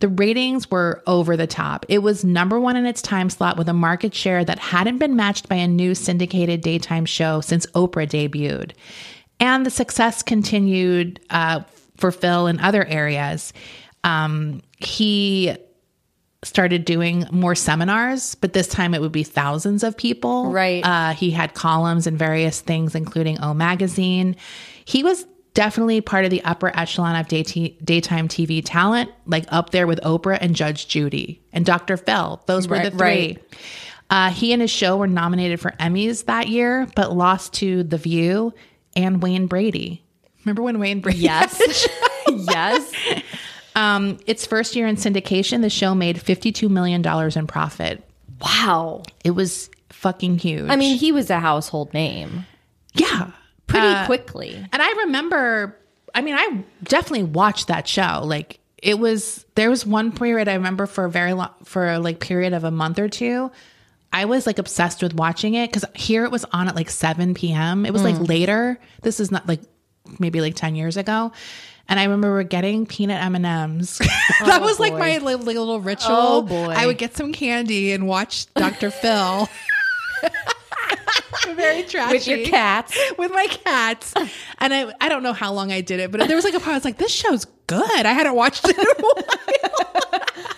The 0.00 0.08
ratings 0.08 0.70
were 0.70 1.02
over 1.06 1.36
the 1.36 1.46
top. 1.46 1.86
It 1.88 1.98
was 1.98 2.24
number 2.24 2.60
one 2.60 2.76
in 2.76 2.86
its 2.86 3.00
time 3.00 3.30
slot 3.30 3.56
with 3.56 3.68
a 3.68 3.72
market 3.72 4.14
share 4.14 4.44
that 4.44 4.58
hadn't 4.58 4.98
been 4.98 5.16
matched 5.16 5.48
by 5.48 5.56
a 5.56 5.66
new 5.66 5.94
syndicated 5.94 6.60
daytime 6.60 7.06
show 7.06 7.40
since 7.40 7.66
Oprah 7.68 8.06
debuted. 8.06 8.72
And 9.40 9.64
the 9.64 9.70
success 9.70 10.22
continued 10.22 11.20
uh, 11.30 11.60
for 11.96 12.10
Phil 12.10 12.46
in 12.46 12.60
other 12.60 12.84
areas. 12.84 13.52
Um, 14.04 14.62
he 14.78 15.56
started 16.42 16.84
doing 16.84 17.26
more 17.30 17.54
seminars, 17.54 18.34
but 18.36 18.52
this 18.52 18.68
time 18.68 18.94
it 18.94 19.00
would 19.00 19.12
be 19.12 19.22
thousands 19.24 19.82
of 19.82 19.96
people. 19.96 20.52
Right. 20.52 20.84
Uh, 20.84 21.12
he 21.12 21.30
had 21.30 21.54
columns 21.54 22.06
and 22.06 22.18
various 22.18 22.60
things, 22.60 22.94
including 22.94 23.40
O 23.40 23.54
Magazine. 23.54 24.36
He 24.84 25.02
was 25.02 25.26
definitely 25.54 26.00
part 26.02 26.24
of 26.24 26.30
the 26.30 26.44
upper 26.44 26.70
echelon 26.78 27.16
of 27.16 27.26
day 27.28 27.42
daytime 27.82 28.28
TV 28.28 28.62
talent, 28.64 29.10
like 29.26 29.46
up 29.48 29.70
there 29.70 29.86
with 29.86 30.00
Oprah 30.02 30.38
and 30.40 30.54
Judge 30.54 30.86
Judy 30.86 31.42
and 31.52 31.64
Dr. 31.64 31.96
Phil. 31.96 32.42
Those 32.46 32.68
were 32.68 32.76
Right, 32.76 32.84
the 32.84 32.90
three. 32.90 32.98
right. 32.98 33.42
Uh, 34.08 34.30
he 34.30 34.52
and 34.52 34.62
his 34.62 34.70
show 34.70 34.96
were 34.98 35.08
nominated 35.08 35.58
for 35.58 35.72
Emmys 35.80 36.26
that 36.26 36.48
year, 36.48 36.86
but 36.94 37.12
lost 37.16 37.54
to 37.54 37.82
The 37.82 37.96
View 37.98 38.52
and 38.94 39.20
Wayne 39.20 39.46
Brady. 39.46 40.04
Remember 40.44 40.62
when 40.62 40.78
Wayne 40.78 41.00
Brady? 41.00 41.18
Yes. 41.18 41.88
yes. 42.28 42.92
Um, 43.76 44.18
its 44.26 44.46
first 44.46 44.74
year 44.74 44.86
in 44.86 44.96
syndication, 44.96 45.60
the 45.60 45.70
show 45.70 45.94
made 45.94 46.16
$52 46.16 46.68
million 46.70 47.06
in 47.38 47.46
profit. 47.46 48.02
Wow. 48.40 49.02
It 49.22 49.32
was 49.32 49.70
fucking 49.90 50.38
huge. 50.38 50.68
I 50.70 50.76
mean, 50.76 50.96
he 50.96 51.12
was 51.12 51.30
a 51.30 51.38
household 51.38 51.92
name 51.94 52.46
yeah. 52.94 53.30
pretty 53.66 53.86
Uh, 53.86 54.06
quickly. 54.06 54.54
And 54.72 54.82
I 54.82 54.90
remember, 55.04 55.76
I 56.14 56.22
mean, 56.22 56.34
I 56.34 56.64
definitely 56.82 57.24
watched 57.24 57.68
that 57.68 57.86
show. 57.86 58.22
Like 58.24 58.58
it 58.82 58.98
was, 58.98 59.44
there 59.56 59.68
was 59.70 59.84
one 59.86 60.10
period 60.10 60.48
I 60.48 60.54
remember 60.54 60.86
for 60.86 61.04
a 61.04 61.10
very 61.10 61.34
long, 61.34 61.50
for 61.64 61.86
a 61.88 61.98
like 61.98 62.18
period 62.18 62.54
of 62.54 62.64
a 62.64 62.70
month 62.70 62.98
or 62.98 63.08
two. 63.08 63.50
I 64.12 64.24
was 64.24 64.46
like 64.46 64.58
obsessed 64.58 65.02
with 65.02 65.12
watching 65.14 65.52
it 65.54 65.70
because 65.70 65.84
here 65.94 66.24
it 66.24 66.30
was 66.30 66.46
on 66.46 66.68
at 66.68 66.76
like 66.76 66.88
7 66.88 67.34
p.m. 67.34 67.84
It 67.84 67.92
was 67.92 68.02
like 68.02 68.18
later. 68.18 68.78
This 69.02 69.20
is 69.20 69.30
not 69.30 69.46
like 69.46 69.60
maybe 70.18 70.40
like 70.40 70.54
10 70.54 70.74
years 70.76 70.96
ago. 70.96 71.32
And 71.88 72.00
I 72.00 72.04
remember 72.04 72.42
getting 72.42 72.86
peanut 72.86 73.22
M&Ms. 73.22 73.98
that 73.98 74.58
oh, 74.60 74.64
was 74.64 74.80
like 74.80 74.92
boy. 74.92 74.98
my 74.98 75.18
like, 75.18 75.44
little 75.44 75.80
ritual. 75.80 76.10
Oh, 76.10 76.42
boy. 76.42 76.74
I 76.76 76.86
would 76.86 76.98
get 76.98 77.16
some 77.16 77.32
candy 77.32 77.92
and 77.92 78.08
watch 78.08 78.52
Dr. 78.54 78.90
Phil. 78.90 79.48
Very 81.54 81.84
trashy 81.84 82.12
With 82.12 82.26
your 82.26 82.44
cats. 82.46 82.98
with 83.16 83.32
my 83.32 83.46
cats. 83.46 84.12
And 84.58 84.74
I, 84.74 84.92
I 85.00 85.08
don't 85.08 85.22
know 85.22 85.32
how 85.32 85.52
long 85.52 85.70
I 85.70 85.80
did 85.80 86.00
it, 86.00 86.10
but 86.10 86.26
there 86.26 86.36
was 86.36 86.44
like 86.44 86.54
a 86.54 86.60
part 86.60 86.72
I 86.72 86.74
was 86.74 86.84
like, 86.84 86.98
this 86.98 87.12
show's 87.12 87.44
good. 87.66 88.06
I 88.06 88.12
hadn't 88.12 88.34
watched 88.34 88.68
it 88.68 88.76
in 88.76 88.84
a 88.84 88.94
while. 89.00 89.24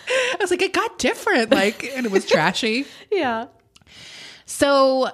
I 0.08 0.36
was 0.40 0.50
like, 0.50 0.62
it 0.62 0.72
got 0.72 0.98
different. 0.98 1.50
Like, 1.50 1.84
and 1.84 2.06
it 2.06 2.12
was 2.12 2.24
trashy. 2.26 2.86
Yeah. 3.12 3.46
So, 4.46 5.10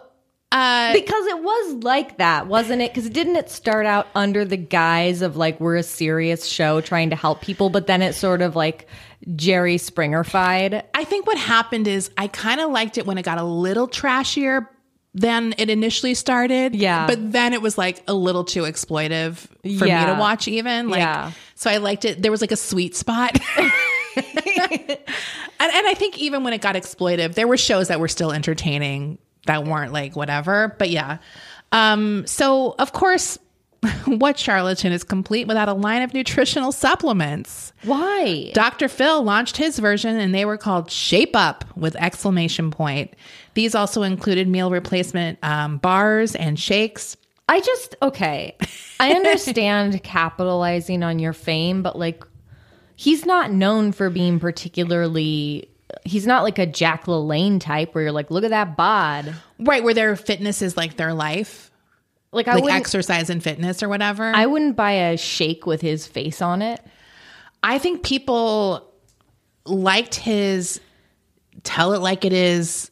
uh, 0.52 0.92
Because 0.92 1.26
it 1.26 1.42
was 1.42 1.84
like 1.84 2.18
that, 2.18 2.46
wasn't 2.46 2.82
it? 2.82 2.92
Because 2.92 3.10
didn't 3.10 3.36
it 3.36 3.50
start 3.50 3.86
out 3.86 4.06
under 4.14 4.44
the 4.44 4.56
guise 4.56 5.22
of 5.22 5.36
like 5.36 5.60
we're 5.60 5.76
a 5.76 5.82
serious 5.82 6.46
show 6.46 6.80
trying 6.80 7.10
to 7.10 7.16
help 7.16 7.40
people, 7.40 7.70
but 7.70 7.86
then 7.86 8.02
it 8.02 8.14
sort 8.14 8.42
of 8.42 8.54
like 8.54 8.86
Jerry 9.34 9.76
Springerfied. 9.76 10.84
I 10.94 11.04
think 11.04 11.26
what 11.26 11.38
happened 11.38 11.88
is 11.88 12.10
I 12.16 12.28
kind 12.28 12.60
of 12.60 12.70
liked 12.70 12.98
it 12.98 13.06
when 13.06 13.18
it 13.18 13.22
got 13.22 13.38
a 13.38 13.44
little 13.44 13.88
trashier 13.88 14.68
than 15.14 15.54
it 15.58 15.70
initially 15.70 16.14
started. 16.14 16.74
Yeah. 16.74 17.06
But 17.06 17.32
then 17.32 17.52
it 17.52 17.62
was 17.62 17.78
like 17.78 18.02
a 18.08 18.14
little 18.14 18.44
too 18.44 18.62
exploitive 18.62 19.36
for 19.78 19.84
me 19.84 19.90
to 20.06 20.16
watch 20.18 20.48
even. 20.48 20.88
Like 20.88 20.98
Yeah. 20.98 21.32
so 21.54 21.70
I 21.70 21.76
liked 21.78 22.04
it. 22.04 22.20
There 22.20 22.32
was 22.32 22.40
like 22.40 22.52
a 22.52 22.56
sweet 22.56 22.96
spot. 22.96 23.38
and, 24.16 24.98
and 25.60 25.86
I 25.86 25.94
think 25.96 26.18
even 26.18 26.44
when 26.44 26.52
it 26.52 26.60
got 26.60 26.74
exploitive, 26.74 27.34
there 27.34 27.48
were 27.48 27.56
shows 27.56 27.88
that 27.88 28.00
were 28.00 28.08
still 28.08 28.32
entertaining 28.32 29.18
that 29.46 29.64
weren't 29.64 29.92
like 29.92 30.16
whatever. 30.16 30.74
But 30.78 30.90
yeah. 30.90 31.18
Um, 31.72 32.26
so 32.26 32.74
of 32.78 32.92
course, 32.92 33.38
what 34.06 34.38
charlatan 34.38 34.92
is 34.92 35.04
complete 35.04 35.46
without 35.46 35.68
a 35.68 35.74
line 35.74 36.02
of 36.02 36.14
nutritional 36.14 36.72
supplements? 36.72 37.72
Why? 37.82 38.50
Dr. 38.54 38.88
Phil 38.88 39.22
launched 39.22 39.56
his 39.56 39.78
version 39.78 40.16
and 40.16 40.34
they 40.34 40.44
were 40.44 40.56
called 40.56 40.90
Shape 40.90 41.36
Up 41.36 41.64
with 41.76 41.96
exclamation 41.96 42.70
point. 42.70 43.14
These 43.54 43.74
also 43.74 44.02
included 44.02 44.48
meal 44.48 44.70
replacement 44.70 45.38
um, 45.42 45.78
bars 45.78 46.34
and 46.34 46.58
shakes. 46.58 47.16
I 47.48 47.60
just 47.60 47.94
okay. 48.00 48.56
I 48.98 49.12
understand 49.12 50.02
capitalizing 50.02 51.02
on 51.02 51.18
your 51.18 51.34
fame, 51.34 51.82
but 51.82 51.98
like 51.98 52.24
he's 52.96 53.26
not 53.26 53.52
known 53.52 53.92
for 53.92 54.08
being 54.08 54.40
particularly 54.40 55.68
he's 56.04 56.26
not 56.26 56.42
like 56.42 56.58
a 56.58 56.66
Jack 56.66 57.04
LaLanne 57.06 57.60
type 57.60 57.94
where 57.94 58.04
you're 58.04 58.12
like, 58.12 58.30
look 58.30 58.44
at 58.44 58.50
that 58.50 58.76
bod. 58.76 59.34
Right, 59.58 59.82
where 59.82 59.94
their 59.94 60.16
fitness 60.16 60.62
is 60.62 60.76
like 60.76 60.96
their 60.96 61.14
life, 61.14 61.70
Like 62.32 62.48
I 62.48 62.54
like 62.54 62.64
wouldn't 62.64 62.80
exercise 62.80 63.30
and 63.30 63.42
fitness 63.42 63.82
or 63.82 63.88
whatever. 63.88 64.24
I 64.24 64.46
wouldn't 64.46 64.76
buy 64.76 64.92
a 64.92 65.16
shake 65.16 65.66
with 65.66 65.80
his 65.80 66.06
face 66.06 66.42
on 66.42 66.62
it. 66.62 66.80
I 67.62 67.78
think 67.78 68.02
people 68.02 68.92
liked 69.64 70.16
his 70.16 70.80
tell 71.62 71.94
it 71.94 72.00
like 72.00 72.24
it 72.24 72.32
is, 72.32 72.90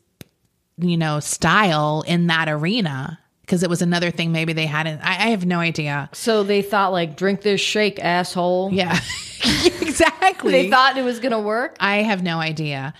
you 0.78 0.96
know, 0.96 1.20
style 1.20 2.04
in 2.06 2.28
that 2.28 2.48
arena 2.48 3.18
because 3.52 3.62
it 3.62 3.68
was 3.68 3.82
another 3.82 4.10
thing 4.10 4.32
maybe 4.32 4.54
they 4.54 4.64
hadn't. 4.64 5.02
I, 5.02 5.10
I 5.10 5.28
have 5.28 5.44
no 5.44 5.58
idea. 5.58 6.08
So 6.14 6.42
they 6.42 6.62
thought 6.62 6.90
like 6.90 7.18
drink 7.18 7.42
this 7.42 7.60
shake, 7.60 8.02
asshole. 8.02 8.70
Yeah, 8.72 8.92
exactly. 9.82 10.52
They 10.52 10.70
thought 10.70 10.96
it 10.96 11.02
was 11.02 11.20
gonna 11.20 11.38
work. 11.38 11.76
I 11.78 11.96
have 11.96 12.22
no 12.22 12.38
idea. 12.38 12.94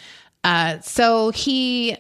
Uh, 0.45 0.79
so 0.81 1.31
he, 1.31 1.97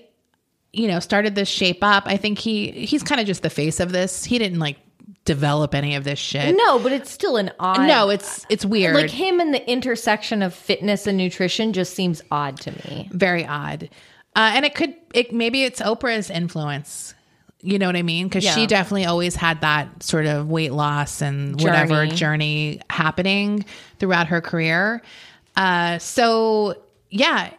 you 0.70 0.86
know, 0.86 1.00
started 1.00 1.34
this 1.34 1.48
shape 1.48 1.82
up. 1.82 2.02
I 2.04 2.18
think 2.18 2.38
he 2.38 2.72
he's 2.72 3.02
kind 3.02 3.22
of 3.22 3.26
just 3.26 3.42
the 3.42 3.48
face 3.48 3.80
of 3.80 3.90
this. 3.90 4.22
He 4.22 4.38
didn't 4.38 4.58
like 4.58 4.76
develop 5.24 5.74
any 5.74 5.94
of 5.94 6.04
this 6.04 6.18
shit. 6.18 6.54
No, 6.54 6.78
but 6.78 6.92
it's 6.92 7.10
still 7.10 7.38
an 7.38 7.52
odd 7.58 7.86
No, 7.88 8.10
it's 8.10 8.44
it's 8.50 8.66
weird. 8.66 8.94
like 8.94 9.08
him 9.08 9.40
in 9.40 9.52
the 9.52 9.66
intersection 9.66 10.42
of 10.42 10.52
fitness 10.52 11.06
and 11.06 11.16
nutrition 11.16 11.72
just 11.72 11.94
seems 11.94 12.20
odd 12.30 12.60
to 12.60 12.72
me. 12.86 13.08
very 13.12 13.46
odd. 13.46 13.88
Uh, 14.36 14.52
and 14.56 14.66
it 14.66 14.74
could 14.74 14.94
it 15.14 15.32
maybe 15.32 15.64
it's 15.64 15.80
Oprah's 15.80 16.28
influence. 16.28 17.14
You 17.62 17.78
know 17.78 17.86
what 17.86 17.96
I 17.96 18.02
mean? 18.02 18.26
Because 18.26 18.44
she 18.44 18.66
definitely 18.66 19.04
always 19.04 19.36
had 19.36 19.60
that 19.60 20.02
sort 20.02 20.26
of 20.26 20.50
weight 20.50 20.72
loss 20.72 21.22
and 21.22 21.60
whatever 21.60 22.06
Journey. 22.06 22.16
journey 22.16 22.80
happening 22.90 23.64
throughout 24.00 24.26
her 24.26 24.40
career. 24.40 25.00
Uh, 25.56 25.98
so 25.98 26.74
yeah, 27.10 27.52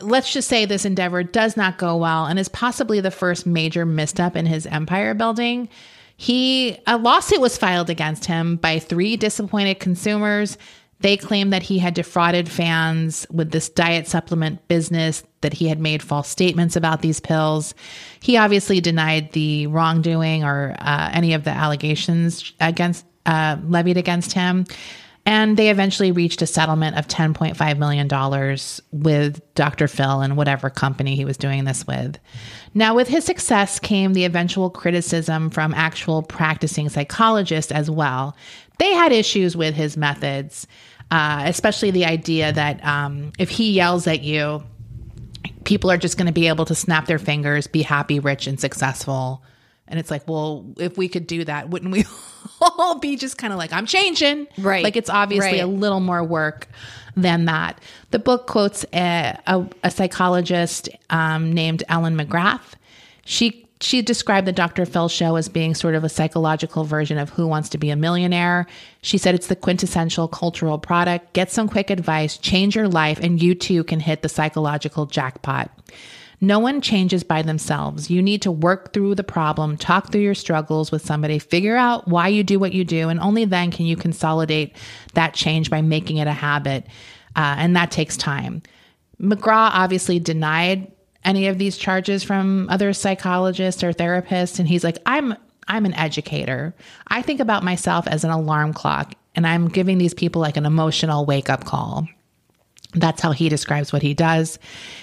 let's 0.00 0.32
just 0.32 0.48
say 0.48 0.64
this 0.64 0.84
endeavor 0.84 1.22
does 1.22 1.56
not 1.56 1.76
go 1.76 1.96
well 1.96 2.26
and 2.26 2.38
is 2.38 2.48
possibly 2.48 3.00
the 3.00 3.10
first 3.10 3.46
major 3.46 3.84
misstep 3.84 4.34
in 4.34 4.46
his 4.46 4.64
empire 4.66 5.12
building. 5.14 5.68
He 6.16 6.78
a 6.86 6.96
lawsuit 6.96 7.40
was 7.40 7.56
filed 7.56 7.90
against 7.90 8.26
him 8.26 8.56
by 8.56 8.78
three 8.78 9.16
disappointed 9.16 9.80
consumers. 9.80 10.58
They 11.00 11.16
claimed 11.16 11.52
that 11.52 11.62
he 11.62 11.78
had 11.78 11.94
defrauded 11.94 12.48
fans 12.48 13.26
with 13.30 13.52
this 13.52 13.68
diet 13.68 14.06
supplement 14.06 14.66
business, 14.68 15.24
that 15.40 15.54
he 15.54 15.68
had 15.68 15.80
made 15.80 16.02
false 16.02 16.28
statements 16.28 16.76
about 16.76 17.00
these 17.00 17.20
pills. 17.20 17.74
He 18.20 18.36
obviously 18.36 18.80
denied 18.80 19.32
the 19.32 19.66
wrongdoing 19.68 20.44
or 20.44 20.76
uh, 20.78 21.10
any 21.12 21.32
of 21.32 21.44
the 21.44 21.50
allegations 21.50 22.52
against 22.60 23.06
uh, 23.26 23.56
levied 23.66 23.96
against 23.96 24.32
him. 24.32 24.66
And 25.30 25.56
they 25.56 25.70
eventually 25.70 26.10
reached 26.10 26.42
a 26.42 26.46
settlement 26.46 26.98
of 26.98 27.06
$10.5 27.06 27.78
million 27.78 28.08
with 28.90 29.54
Dr. 29.54 29.86
Phil 29.86 30.22
and 30.22 30.36
whatever 30.36 30.68
company 30.68 31.14
he 31.14 31.24
was 31.24 31.36
doing 31.36 31.66
this 31.66 31.86
with. 31.86 32.18
Now, 32.74 32.96
with 32.96 33.06
his 33.06 33.26
success 33.26 33.78
came 33.78 34.12
the 34.12 34.24
eventual 34.24 34.70
criticism 34.70 35.48
from 35.50 35.72
actual 35.72 36.24
practicing 36.24 36.88
psychologists 36.88 37.70
as 37.70 37.88
well. 37.88 38.36
They 38.80 38.92
had 38.92 39.12
issues 39.12 39.56
with 39.56 39.76
his 39.76 39.96
methods, 39.96 40.66
uh, 41.12 41.44
especially 41.46 41.92
the 41.92 42.06
idea 42.06 42.52
that 42.52 42.84
um, 42.84 43.30
if 43.38 43.50
he 43.50 43.70
yells 43.70 44.08
at 44.08 44.22
you, 44.22 44.64
people 45.62 45.92
are 45.92 45.96
just 45.96 46.18
going 46.18 46.26
to 46.26 46.32
be 46.32 46.48
able 46.48 46.64
to 46.64 46.74
snap 46.74 47.06
their 47.06 47.20
fingers, 47.20 47.68
be 47.68 47.82
happy, 47.82 48.18
rich, 48.18 48.48
and 48.48 48.58
successful. 48.58 49.44
And 49.90 49.98
it's 49.98 50.10
like, 50.10 50.26
well, 50.28 50.64
if 50.78 50.96
we 50.96 51.08
could 51.08 51.26
do 51.26 51.44
that, 51.44 51.68
wouldn't 51.68 51.90
we 51.92 52.04
all 52.60 52.98
be 52.98 53.16
just 53.16 53.36
kind 53.36 53.52
of 53.52 53.58
like, 53.58 53.72
I'm 53.72 53.86
changing? 53.86 54.46
Right. 54.56 54.84
Like 54.84 54.96
it's 54.96 55.10
obviously 55.10 55.52
Right. 55.58 55.62
a 55.62 55.66
little 55.66 56.00
more 56.00 56.24
work 56.24 56.68
than 57.16 57.46
that. 57.46 57.80
The 58.12 58.20
book 58.20 58.46
quotes 58.46 58.84
a, 58.94 59.36
a, 59.46 59.66
a 59.84 59.90
psychologist 59.90 60.88
um, 61.10 61.52
named 61.52 61.82
Ellen 61.88 62.16
McGrath. 62.16 62.74
She 63.24 63.66
she 63.82 64.02
described 64.02 64.46
the 64.46 64.52
Dr. 64.52 64.84
Phil 64.84 65.08
show 65.08 65.36
as 65.36 65.48
being 65.48 65.74
sort 65.74 65.94
of 65.94 66.04
a 66.04 66.08
psychological 66.10 66.84
version 66.84 67.16
of 67.16 67.30
Who 67.30 67.46
Wants 67.46 67.70
to 67.70 67.78
Be 67.78 67.88
a 67.88 67.96
Millionaire. 67.96 68.66
She 69.00 69.16
said 69.16 69.34
it's 69.34 69.46
the 69.46 69.56
quintessential 69.56 70.28
cultural 70.28 70.78
product. 70.78 71.32
Get 71.32 71.50
some 71.50 71.66
quick 71.66 71.88
advice, 71.88 72.36
change 72.36 72.76
your 72.76 72.88
life, 72.88 73.18
and 73.20 73.42
you 73.42 73.54
too 73.54 73.82
can 73.84 73.98
hit 73.98 74.20
the 74.20 74.28
psychological 74.28 75.06
jackpot. 75.06 75.70
No 76.40 76.58
one 76.58 76.80
changes 76.80 77.22
by 77.22 77.42
themselves. 77.42 78.10
You 78.10 78.22
need 78.22 78.40
to 78.42 78.50
work 78.50 78.92
through 78.92 79.14
the 79.14 79.24
problem, 79.24 79.76
talk 79.76 80.10
through 80.10 80.22
your 80.22 80.34
struggles 80.34 80.90
with 80.90 81.04
somebody, 81.04 81.38
figure 81.38 81.76
out 81.76 82.08
why 82.08 82.28
you 82.28 82.42
do 82.42 82.58
what 82.58 82.72
you 82.72 82.84
do, 82.84 83.10
and 83.10 83.20
only 83.20 83.44
then 83.44 83.70
can 83.70 83.84
you 83.84 83.96
consolidate 83.96 84.74
that 85.12 85.34
change 85.34 85.68
by 85.68 85.82
making 85.82 86.16
it 86.16 86.26
a 86.26 86.32
habit. 86.32 86.86
Uh, 87.36 87.56
and 87.58 87.76
that 87.76 87.90
takes 87.90 88.16
time. 88.16 88.62
McGraw 89.20 89.70
obviously 89.72 90.18
denied 90.18 90.90
any 91.24 91.46
of 91.46 91.58
these 91.58 91.76
charges 91.76 92.24
from 92.24 92.68
other 92.70 92.94
psychologists 92.94 93.84
or 93.84 93.92
therapists, 93.92 94.58
and 94.58 94.66
he's 94.66 94.82
like, 94.84 94.96
"I'm 95.04 95.34
I'm 95.68 95.84
an 95.84 95.94
educator. 95.94 96.74
I 97.08 97.20
think 97.22 97.40
about 97.40 97.62
myself 97.62 98.08
as 98.08 98.24
an 98.24 98.30
alarm 98.30 98.72
clock, 98.72 99.14
and 99.36 99.46
I'm 99.46 99.68
giving 99.68 99.98
these 99.98 100.14
people 100.14 100.40
like 100.40 100.56
an 100.56 100.64
emotional 100.64 101.26
wake 101.26 101.50
up 101.50 101.64
call." 101.64 102.08
That's 102.94 103.20
how 103.20 103.30
he 103.32 103.48
describes 103.48 103.92
what 103.92 104.02
he 104.02 104.14
does. 104.14 104.58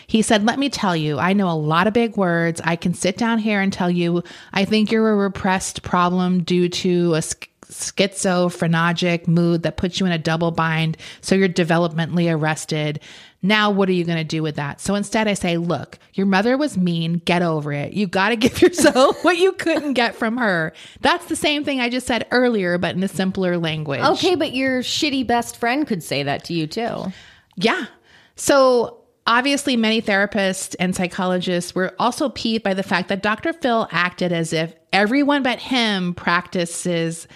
He 0.08 0.22
said, 0.22 0.46
Let 0.46 0.60
me 0.60 0.70
tell 0.70 0.96
you, 0.96 1.20
I 1.20 1.34
know 1.34 1.50
a 1.50 1.54
lot 1.54 1.88
of 1.88 1.94
big 1.94 2.18
words. 2.18 2.62
I 2.64 2.76
can 2.76 2.94
sit 2.94 3.18
down 3.18 3.40
here 3.40 3.62
and 3.62 3.72
tell 3.72 3.90
you, 3.90 4.24
I 4.54 4.66
think 4.66 4.92
you're 4.92 5.10
a 5.10 5.16
repressed 5.16 5.84
problem 5.84 6.44
due 6.44 6.68
to 6.68 7.14
a 7.16 7.22
sch- 7.22 7.36
schizophrenic 7.70 9.28
mood 9.28 9.64
that 9.64 9.78
puts 9.78 10.00
you 10.00 10.06
in 10.06 10.12
a 10.12 10.18
double 10.18 10.52
bind. 10.52 10.98
So 11.22 11.36
you're 11.36 11.50
developmentally 11.50 12.34
arrested. 12.34 13.00
Now, 13.42 13.70
what 13.70 13.88
are 13.88 13.94
you 13.94 14.04
going 14.04 14.18
to 14.18 14.24
do 14.24 14.42
with 14.42 14.56
that? 14.56 14.82
So 14.82 14.96
instead, 14.96 15.28
I 15.28 15.34
say, 15.34 15.58
look, 15.58 16.00
your 16.14 16.26
mother 16.26 16.58
was 16.58 16.78
mean. 16.78 17.22
Get 17.24 17.42
over 17.42 17.72
it. 17.72 17.94
You 17.94 18.08
got 18.08 18.30
to 18.30 18.36
give 18.38 18.62
yourself 18.62 19.24
what 19.24 19.38
you 19.38 19.54
couldn't 19.54 19.94
get 19.94 20.16
from 20.16 20.38
her. 20.38 20.74
That's 21.02 21.26
the 21.28 21.36
same 21.36 21.64
thing 21.64 21.80
I 21.80 21.90
just 21.90 22.08
said 22.08 22.28
earlier, 22.32 22.78
but 22.78 22.96
in 22.96 23.04
a 23.04 23.08
simpler 23.08 23.58
language. 23.58 24.02
Okay, 24.02 24.36
but 24.36 24.54
your 24.54 24.82
shitty 24.82 25.26
best 25.26 25.58
friend 25.58 25.88
could 25.88 26.04
say 26.04 26.24
that 26.24 26.44
to 26.46 26.54
you 26.54 26.68
too. 26.68 27.14
Yeah. 27.58 27.88
So 28.36 29.04
obviously, 29.26 29.76
many 29.76 30.02
therapists 30.02 30.76
and 30.80 30.96
psychologists 30.96 31.76
were 31.76 31.94
also 32.00 32.30
peeved 32.30 32.64
by 32.64 32.74
the 32.74 32.84
fact 32.84 33.10
that 33.10 33.22
Dr. 33.22 33.52
Phil 33.52 33.88
acted 33.92 34.32
as 34.32 34.54
if 34.54 34.74
everyone 34.94 35.44
but 35.44 35.60
him 35.60 36.14
practices 36.14 37.28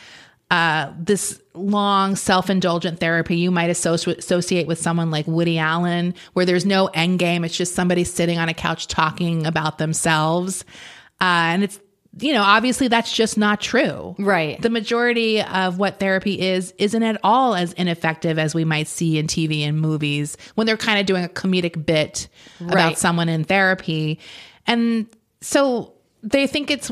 uh, 0.52 0.92
this 1.00 1.42
long 1.54 2.16
self-indulgent 2.16 3.00
therapy 3.00 3.38
you 3.38 3.50
might 3.52 3.70
associ- 3.70 4.18
associate 4.18 4.68
with 4.68 4.78
someone 4.78 5.10
like 5.10 5.26
Woody 5.26 5.58
Allen, 5.58 6.14
where 6.34 6.46
there's 6.46 6.66
no 6.66 6.88
end 6.88 7.20
game. 7.20 7.46
It's 7.46 7.56
just 7.56 7.74
somebody 7.74 8.04
sitting 8.04 8.38
on 8.38 8.50
a 8.50 8.54
couch 8.54 8.88
talking 8.88 9.46
about 9.46 9.78
themselves, 9.78 10.66
uh, 11.22 11.50
and 11.54 11.64
it's 11.64 11.80
you 12.20 12.34
know 12.34 12.42
obviously 12.42 12.88
that's 12.88 13.12
just 13.12 13.38
not 13.38 13.62
true. 13.62 14.16
Right. 14.20 14.62
The 14.62 14.70
majority 14.70 15.42
of 15.42 15.78
what 15.78 16.00
therapy 16.00 16.40
is 16.40 16.74
isn't 16.78 17.04
at 17.04 17.20
all 17.24 17.56
as 17.56 17.74
ineffective 17.74 18.38
as 18.38 18.54
we 18.54 18.66
might 18.66 18.88
see 18.88 19.18
in 19.18 19.28
TV 19.28 19.62
and 19.62 19.80
movies 19.80 20.38
when 20.56 20.68
they're 20.68 20.78
kind 20.78 21.00
of 21.00 21.06
doing 21.06 21.24
a 21.24 21.30
comedic 21.30 21.86
bit 21.86 22.28
about 22.60 22.98
someone 22.98 23.30
in 23.30 23.44
therapy, 23.44 24.20
and 24.68 25.08
so 25.42 25.94
they 26.24 26.48
think 26.48 26.70
it's 26.70 26.92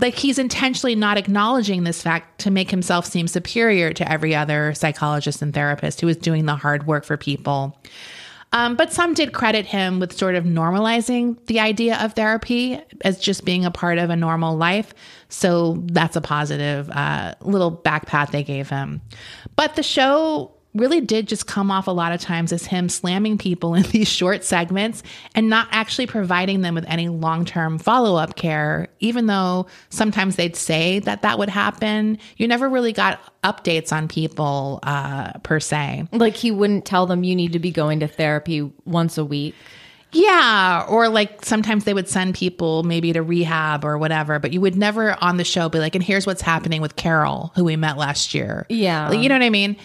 like 0.00 0.14
he's 0.14 0.38
intentionally 0.38 0.94
not 0.94 1.16
acknowledging 1.16 1.84
this 1.84 2.02
fact 2.02 2.40
to 2.40 2.50
make 2.50 2.70
himself 2.70 3.06
seem 3.06 3.28
superior 3.28 3.92
to 3.92 4.10
every 4.10 4.34
other 4.34 4.74
psychologist 4.74 5.40
and 5.40 5.54
therapist 5.54 6.00
who 6.00 6.08
is 6.08 6.16
doing 6.16 6.46
the 6.46 6.56
hard 6.56 6.86
work 6.86 7.04
for 7.04 7.16
people. 7.16 7.80
Um, 8.52 8.76
but 8.76 8.92
some 8.92 9.14
did 9.14 9.32
credit 9.32 9.66
him 9.66 10.00
with 10.00 10.16
sort 10.16 10.34
of 10.34 10.44
normalizing 10.44 11.44
the 11.46 11.60
idea 11.60 11.98
of 11.98 12.14
therapy 12.14 12.80
as 13.02 13.18
just 13.18 13.44
being 13.44 13.64
a 13.64 13.70
part 13.70 13.98
of 13.98 14.10
a 14.10 14.16
normal 14.16 14.56
life. 14.56 14.94
So 15.28 15.82
that's 15.86 16.16
a 16.16 16.20
positive 16.20 16.88
uh, 16.90 17.34
little 17.42 17.70
back 17.70 18.06
they 18.32 18.42
gave 18.42 18.70
him. 18.70 19.02
But 19.54 19.76
the 19.76 19.82
show 19.82 20.57
really 20.78 21.00
did 21.00 21.28
just 21.28 21.46
come 21.46 21.70
off 21.70 21.86
a 21.86 21.90
lot 21.90 22.12
of 22.12 22.20
times 22.20 22.52
as 22.52 22.66
him 22.66 22.88
slamming 22.88 23.38
people 23.38 23.74
in 23.76 23.82
these 23.84 24.08
short 24.08 24.44
segments 24.44 25.02
and 25.34 25.48
not 25.48 25.68
actually 25.70 26.06
providing 26.06 26.62
them 26.62 26.74
with 26.74 26.84
any 26.88 27.08
long 27.08 27.44
term 27.44 27.78
follow 27.78 28.16
up 28.16 28.36
care, 28.36 28.88
even 29.00 29.26
though 29.26 29.66
sometimes 29.90 30.36
they'd 30.36 30.56
say 30.56 31.00
that 31.00 31.22
that 31.22 31.38
would 31.38 31.48
happen. 31.48 32.18
You 32.36 32.48
never 32.48 32.68
really 32.68 32.92
got 32.92 33.20
updates 33.42 33.92
on 33.92 34.08
people 34.08 34.80
uh, 34.82 35.32
per 35.42 35.60
se. 35.60 36.06
Like 36.12 36.34
he 36.34 36.50
wouldn't 36.50 36.84
tell 36.84 37.06
them 37.06 37.24
you 37.24 37.36
need 37.36 37.52
to 37.52 37.58
be 37.58 37.70
going 37.70 38.00
to 38.00 38.08
therapy 38.08 38.62
once 38.84 39.18
a 39.18 39.24
week. 39.24 39.54
Yeah, 40.12 40.86
or 40.88 41.08
like 41.08 41.44
sometimes 41.44 41.84
they 41.84 41.92
would 41.92 42.08
send 42.08 42.34
people 42.34 42.82
maybe 42.82 43.12
to 43.12 43.22
rehab 43.22 43.84
or 43.84 43.98
whatever, 43.98 44.38
but 44.38 44.52
you 44.52 44.60
would 44.60 44.74
never 44.74 45.16
on 45.22 45.36
the 45.36 45.44
show 45.44 45.68
be 45.68 45.78
like, 45.78 45.94
and 45.94 46.02
here's 46.02 46.26
what's 46.26 46.40
happening 46.40 46.80
with 46.80 46.96
Carol, 46.96 47.52
who 47.54 47.64
we 47.64 47.76
met 47.76 47.98
last 47.98 48.32
year. 48.32 48.64
Yeah. 48.70 49.10
Like, 49.10 49.20
you 49.20 49.28
know 49.28 49.34
what 49.34 49.42
I 49.42 49.50
mean? 49.50 49.76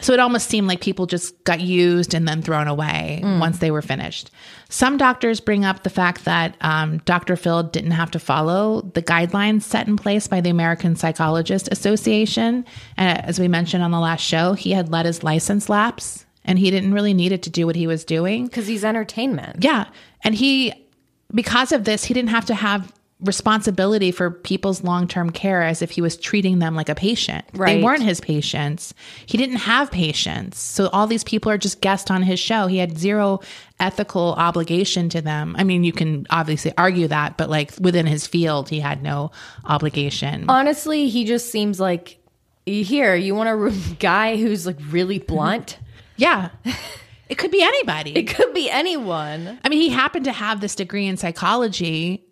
So 0.00 0.12
it 0.12 0.20
almost 0.20 0.48
seemed 0.48 0.68
like 0.68 0.80
people 0.80 1.06
just 1.06 1.42
got 1.44 1.60
used 1.60 2.14
and 2.14 2.26
then 2.26 2.42
thrown 2.42 2.68
away 2.68 3.20
once 3.22 3.58
they 3.58 3.70
were 3.70 3.82
finished. 3.82 4.30
Some 4.68 4.96
doctors 4.96 5.40
bring 5.40 5.64
up 5.64 5.82
the 5.82 5.90
fact 5.90 6.24
that 6.24 6.56
um, 6.60 6.98
Dr. 6.98 7.36
Phil 7.36 7.62
didn't 7.64 7.92
have 7.92 8.10
to 8.12 8.18
follow 8.18 8.82
the 8.82 9.02
guidelines 9.02 9.62
set 9.62 9.88
in 9.88 9.96
place 9.96 10.26
by 10.26 10.40
the 10.40 10.50
American 10.50 10.94
Psychologist 10.94 11.68
Association. 11.72 12.64
And 12.96 13.24
as 13.24 13.40
we 13.40 13.48
mentioned 13.48 13.82
on 13.82 13.90
the 13.90 14.00
last 14.00 14.20
show, 14.20 14.52
he 14.52 14.72
had 14.72 14.90
let 14.90 15.06
his 15.06 15.22
license 15.24 15.68
lapse 15.68 16.26
and 16.44 16.58
he 16.58 16.70
didn't 16.70 16.94
really 16.94 17.14
need 17.14 17.32
it 17.32 17.42
to 17.44 17.50
do 17.50 17.66
what 17.66 17.76
he 17.76 17.86
was 17.86 18.04
doing. 18.04 18.46
Because 18.46 18.66
he's 18.66 18.84
entertainment. 18.84 19.64
Yeah. 19.64 19.86
And 20.22 20.34
he, 20.34 20.72
because 21.34 21.72
of 21.72 21.84
this, 21.84 22.04
he 22.04 22.14
didn't 22.14 22.30
have 22.30 22.46
to 22.46 22.54
have 22.54 22.92
responsibility 23.20 24.12
for 24.12 24.30
people's 24.30 24.84
long 24.84 25.08
term 25.08 25.30
care 25.30 25.62
as 25.62 25.82
if 25.82 25.90
he 25.90 26.00
was 26.00 26.16
treating 26.16 26.60
them 26.60 26.76
like 26.76 26.88
a 26.88 26.94
patient. 26.94 27.44
They 27.52 27.82
weren't 27.82 28.02
his 28.02 28.20
patients. 28.20 28.94
He 29.26 29.36
didn't 29.36 29.56
have 29.56 29.90
patients. 29.90 30.60
So 30.60 30.88
all 30.92 31.06
these 31.06 31.24
people 31.24 31.50
are 31.50 31.58
just 31.58 31.80
guests 31.80 32.10
on 32.10 32.22
his 32.22 32.38
show. 32.38 32.68
He 32.68 32.78
had 32.78 32.96
zero 32.96 33.40
ethical 33.80 34.34
obligation 34.34 35.08
to 35.10 35.20
them. 35.20 35.56
I 35.58 35.64
mean, 35.64 35.82
you 35.84 35.92
can 35.92 36.26
obviously 36.30 36.72
argue 36.78 37.08
that, 37.08 37.36
but 37.36 37.50
like 37.50 37.72
within 37.80 38.06
his 38.06 38.26
field, 38.26 38.68
he 38.68 38.80
had 38.80 39.02
no 39.02 39.32
obligation. 39.64 40.44
Honestly, 40.48 41.08
he 41.08 41.24
just 41.24 41.50
seems 41.50 41.80
like 41.80 42.18
here, 42.66 43.14
you 43.16 43.34
want 43.34 43.48
a 43.48 43.94
guy 43.98 44.36
who's 44.36 44.66
like 44.66 44.76
really 44.90 45.18
blunt? 45.18 45.78
yeah. 46.16 46.50
It 47.28 47.36
could 47.36 47.50
be 47.50 47.62
anybody. 47.62 48.16
it 48.16 48.28
could 48.28 48.54
be 48.54 48.70
anyone. 48.70 49.58
I 49.64 49.68
mean, 49.68 49.80
he 49.80 49.88
happened 49.90 50.24
to 50.26 50.32
have 50.32 50.60
this 50.60 50.74
degree 50.74 51.06
in 51.06 51.16
psychology, 51.16 52.24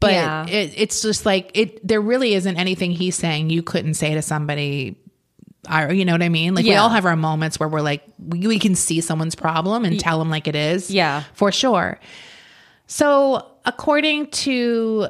but 0.00 0.12
Yeah. 0.12 0.46
it, 0.46 0.74
it's 0.76 1.02
just 1.02 1.24
like 1.26 1.50
it. 1.54 1.86
There 1.86 2.00
really 2.00 2.34
isn't 2.34 2.56
anything 2.56 2.90
he's 2.90 3.14
saying 3.16 3.50
you 3.50 3.62
couldn't 3.62 3.94
say 3.94 4.14
to 4.14 4.22
somebody. 4.22 4.96
You 5.70 6.04
know 6.06 6.12
what 6.12 6.22
I 6.22 6.30
mean? 6.30 6.54
Like 6.54 6.64
we 6.64 6.74
all 6.74 6.88
have 6.88 7.04
our 7.04 7.16
moments 7.16 7.60
where 7.60 7.68
we're 7.68 7.82
like, 7.82 8.02
we, 8.18 8.46
we 8.46 8.58
can 8.58 8.74
see 8.74 9.00
someone's 9.02 9.34
problem 9.34 9.84
and 9.84 10.00
tell 10.00 10.18
them 10.18 10.30
like 10.30 10.48
it 10.48 10.56
is. 10.56 10.90
Yeah. 10.90 11.24
for 11.34 11.52
sure. 11.52 12.00
So, 12.86 13.46
according 13.64 14.28
to 14.30 15.08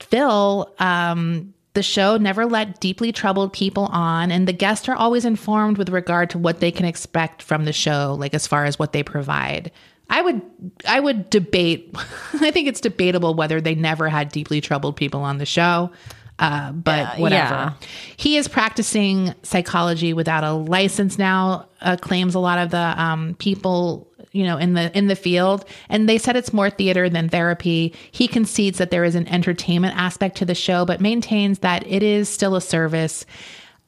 Phil, 0.00 0.74
um, 0.78 1.52
the 1.74 1.82
show 1.82 2.16
never 2.16 2.46
let 2.46 2.80
deeply 2.80 3.12
troubled 3.12 3.52
people 3.52 3.84
on, 3.86 4.32
and 4.32 4.48
the 4.48 4.52
guests 4.52 4.88
are 4.88 4.96
always 4.96 5.24
informed 5.24 5.76
with 5.78 5.90
regard 5.90 6.30
to 6.30 6.38
what 6.38 6.60
they 6.60 6.70
can 6.72 6.86
expect 6.86 7.42
from 7.42 7.64
the 7.66 7.72
show, 7.72 8.16
like 8.18 8.32
as 8.34 8.46
far 8.46 8.64
as 8.64 8.78
what 8.78 8.92
they 8.92 9.02
provide. 9.02 9.70
I 10.08 10.22
would, 10.22 10.42
I 10.86 11.00
would 11.00 11.30
debate. 11.30 11.90
I 12.34 12.50
think 12.50 12.68
it's 12.68 12.80
debatable 12.80 13.34
whether 13.34 13.60
they 13.60 13.74
never 13.74 14.08
had 14.08 14.30
deeply 14.30 14.60
troubled 14.60 14.96
people 14.96 15.22
on 15.22 15.38
the 15.38 15.46
show. 15.46 15.90
Uh, 16.38 16.70
but 16.72 17.18
whatever. 17.18 17.54
yeah. 17.54 17.72
He 18.16 18.36
is 18.36 18.46
practicing 18.46 19.34
psychology 19.42 20.12
without 20.12 20.44
a 20.44 20.52
license 20.52 21.18
now. 21.18 21.68
Uh, 21.80 21.96
claims 21.96 22.34
a 22.34 22.38
lot 22.38 22.58
of 22.58 22.70
the 22.70 23.02
um, 23.02 23.34
people 23.38 24.06
you 24.32 24.44
know 24.44 24.58
in 24.58 24.74
the 24.74 24.96
in 24.96 25.06
the 25.06 25.16
field 25.16 25.64
and 25.88 26.08
they 26.08 26.18
said 26.18 26.36
it's 26.36 26.52
more 26.52 26.68
theater 26.68 27.08
than 27.08 27.28
therapy 27.28 27.94
he 28.12 28.28
concedes 28.28 28.76
that 28.78 28.90
there 28.90 29.04
is 29.04 29.14
an 29.14 29.26
entertainment 29.28 29.96
aspect 29.96 30.36
to 30.36 30.44
the 30.44 30.54
show 30.54 30.84
but 30.84 31.00
maintains 31.00 31.60
that 31.60 31.86
it 31.86 32.02
is 32.02 32.28
still 32.28 32.54
a 32.54 32.60
service 32.60 33.24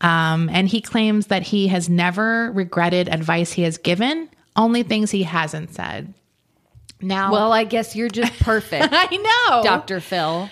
um, 0.00 0.48
and 0.50 0.68
he 0.68 0.80
claims 0.80 1.26
that 1.26 1.42
he 1.42 1.68
has 1.68 1.88
never 1.88 2.50
regretted 2.52 3.08
advice 3.08 3.52
he 3.52 3.62
has 3.62 3.76
given 3.76 4.28
only 4.58 4.82
things 4.82 5.10
he 5.10 5.22
hasn't 5.22 5.72
said 5.74 6.12
now 7.00 7.32
Well, 7.32 7.52
I 7.52 7.64
guess 7.64 7.94
you're 7.96 8.08
just 8.10 8.32
perfect, 8.40 8.88
i 8.92 9.06
know 9.16 9.62
Dr. 9.62 10.00
Phil. 10.00 10.50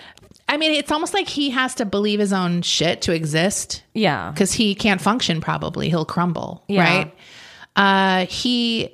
i 0.49 0.57
mean 0.57 0.71
it's 0.71 0.91
almost 0.91 1.13
like 1.13 1.27
he 1.27 1.49
has 1.51 1.75
to 1.75 1.85
believe 1.85 2.19
his 2.19 2.33
own 2.33 2.61
shit 2.63 3.01
to 3.03 3.13
exist 3.13 3.83
Yeah. 3.93 4.31
because 4.31 4.53
he 4.53 4.73
can't 4.73 5.01
function 5.01 5.41
probably 5.41 5.89
he'll 5.89 6.05
crumble 6.05 6.63
Yeah. 6.67 6.83
right 6.83 7.15
uh 7.75 8.25
he 8.27 8.89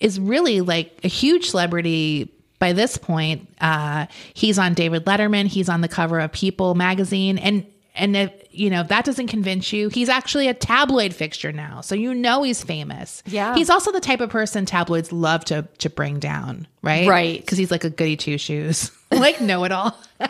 is 0.00 0.18
really 0.20 0.60
like 0.60 0.98
a 1.04 1.08
huge 1.08 1.48
celebrity 1.50 2.30
by 2.58 2.72
this 2.72 2.96
point 2.98 3.48
uh 3.60 4.06
he's 4.34 4.58
on 4.58 4.74
david 4.74 5.04
letterman 5.06 5.46
he's 5.46 5.68
on 5.68 5.80
the 5.80 5.88
cover 5.88 6.18
of 6.18 6.32
people 6.32 6.74
magazine 6.74 7.38
and 7.38 7.64
and 7.94 8.16
if 8.16 8.32
you 8.56 8.70
know 8.70 8.80
if 8.82 8.88
that 8.88 9.04
doesn't 9.04 9.26
convince 9.28 9.72
you 9.72 9.88
he's 9.88 10.08
actually 10.08 10.48
a 10.48 10.54
tabloid 10.54 11.12
fixture 11.14 11.52
now 11.52 11.80
so 11.80 11.94
you 11.94 12.14
know 12.14 12.42
he's 12.42 12.62
famous 12.62 13.22
Yeah. 13.26 13.54
he's 13.54 13.70
also 13.70 13.92
the 13.92 14.00
type 14.00 14.20
of 14.20 14.30
person 14.30 14.64
tabloids 14.66 15.12
love 15.12 15.44
to 15.46 15.66
to 15.78 15.90
bring 15.90 16.18
down 16.18 16.66
right 16.82 17.08
Right. 17.08 17.40
because 17.40 17.58
he's 17.58 17.70
like 17.70 17.84
a 17.84 17.90
goody 17.90 18.16
two 18.16 18.38
shoes 18.38 18.90
like 19.12 19.40
know 19.40 19.64
it 19.64 19.72
all 19.72 19.96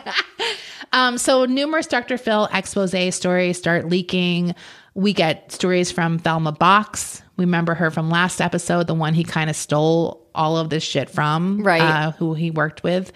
um, 0.93 1.17
so 1.17 1.45
numerous 1.45 1.87
Dr. 1.87 2.17
Phil 2.17 2.47
expose 2.53 2.95
stories 3.15 3.57
start 3.57 3.87
leaking. 3.87 4.55
We 4.93 5.13
get 5.13 5.51
stories 5.51 5.91
from 5.91 6.19
Thelma 6.19 6.53
Box. 6.53 7.21
We 7.37 7.43
remember 7.45 7.73
her 7.75 7.91
from 7.91 8.09
last 8.09 8.39
episode, 8.41 8.87
the 8.87 8.93
one 8.93 9.13
he 9.13 9.23
kind 9.25 9.49
of 9.49 9.55
stole 9.55 10.25
all 10.33 10.57
of 10.57 10.69
this 10.69 10.83
shit 10.83 11.09
from, 11.09 11.61
Right. 11.63 11.81
Uh, 11.81 12.11
who 12.11 12.33
he 12.33 12.49
worked 12.49 12.81
with. 12.83 13.11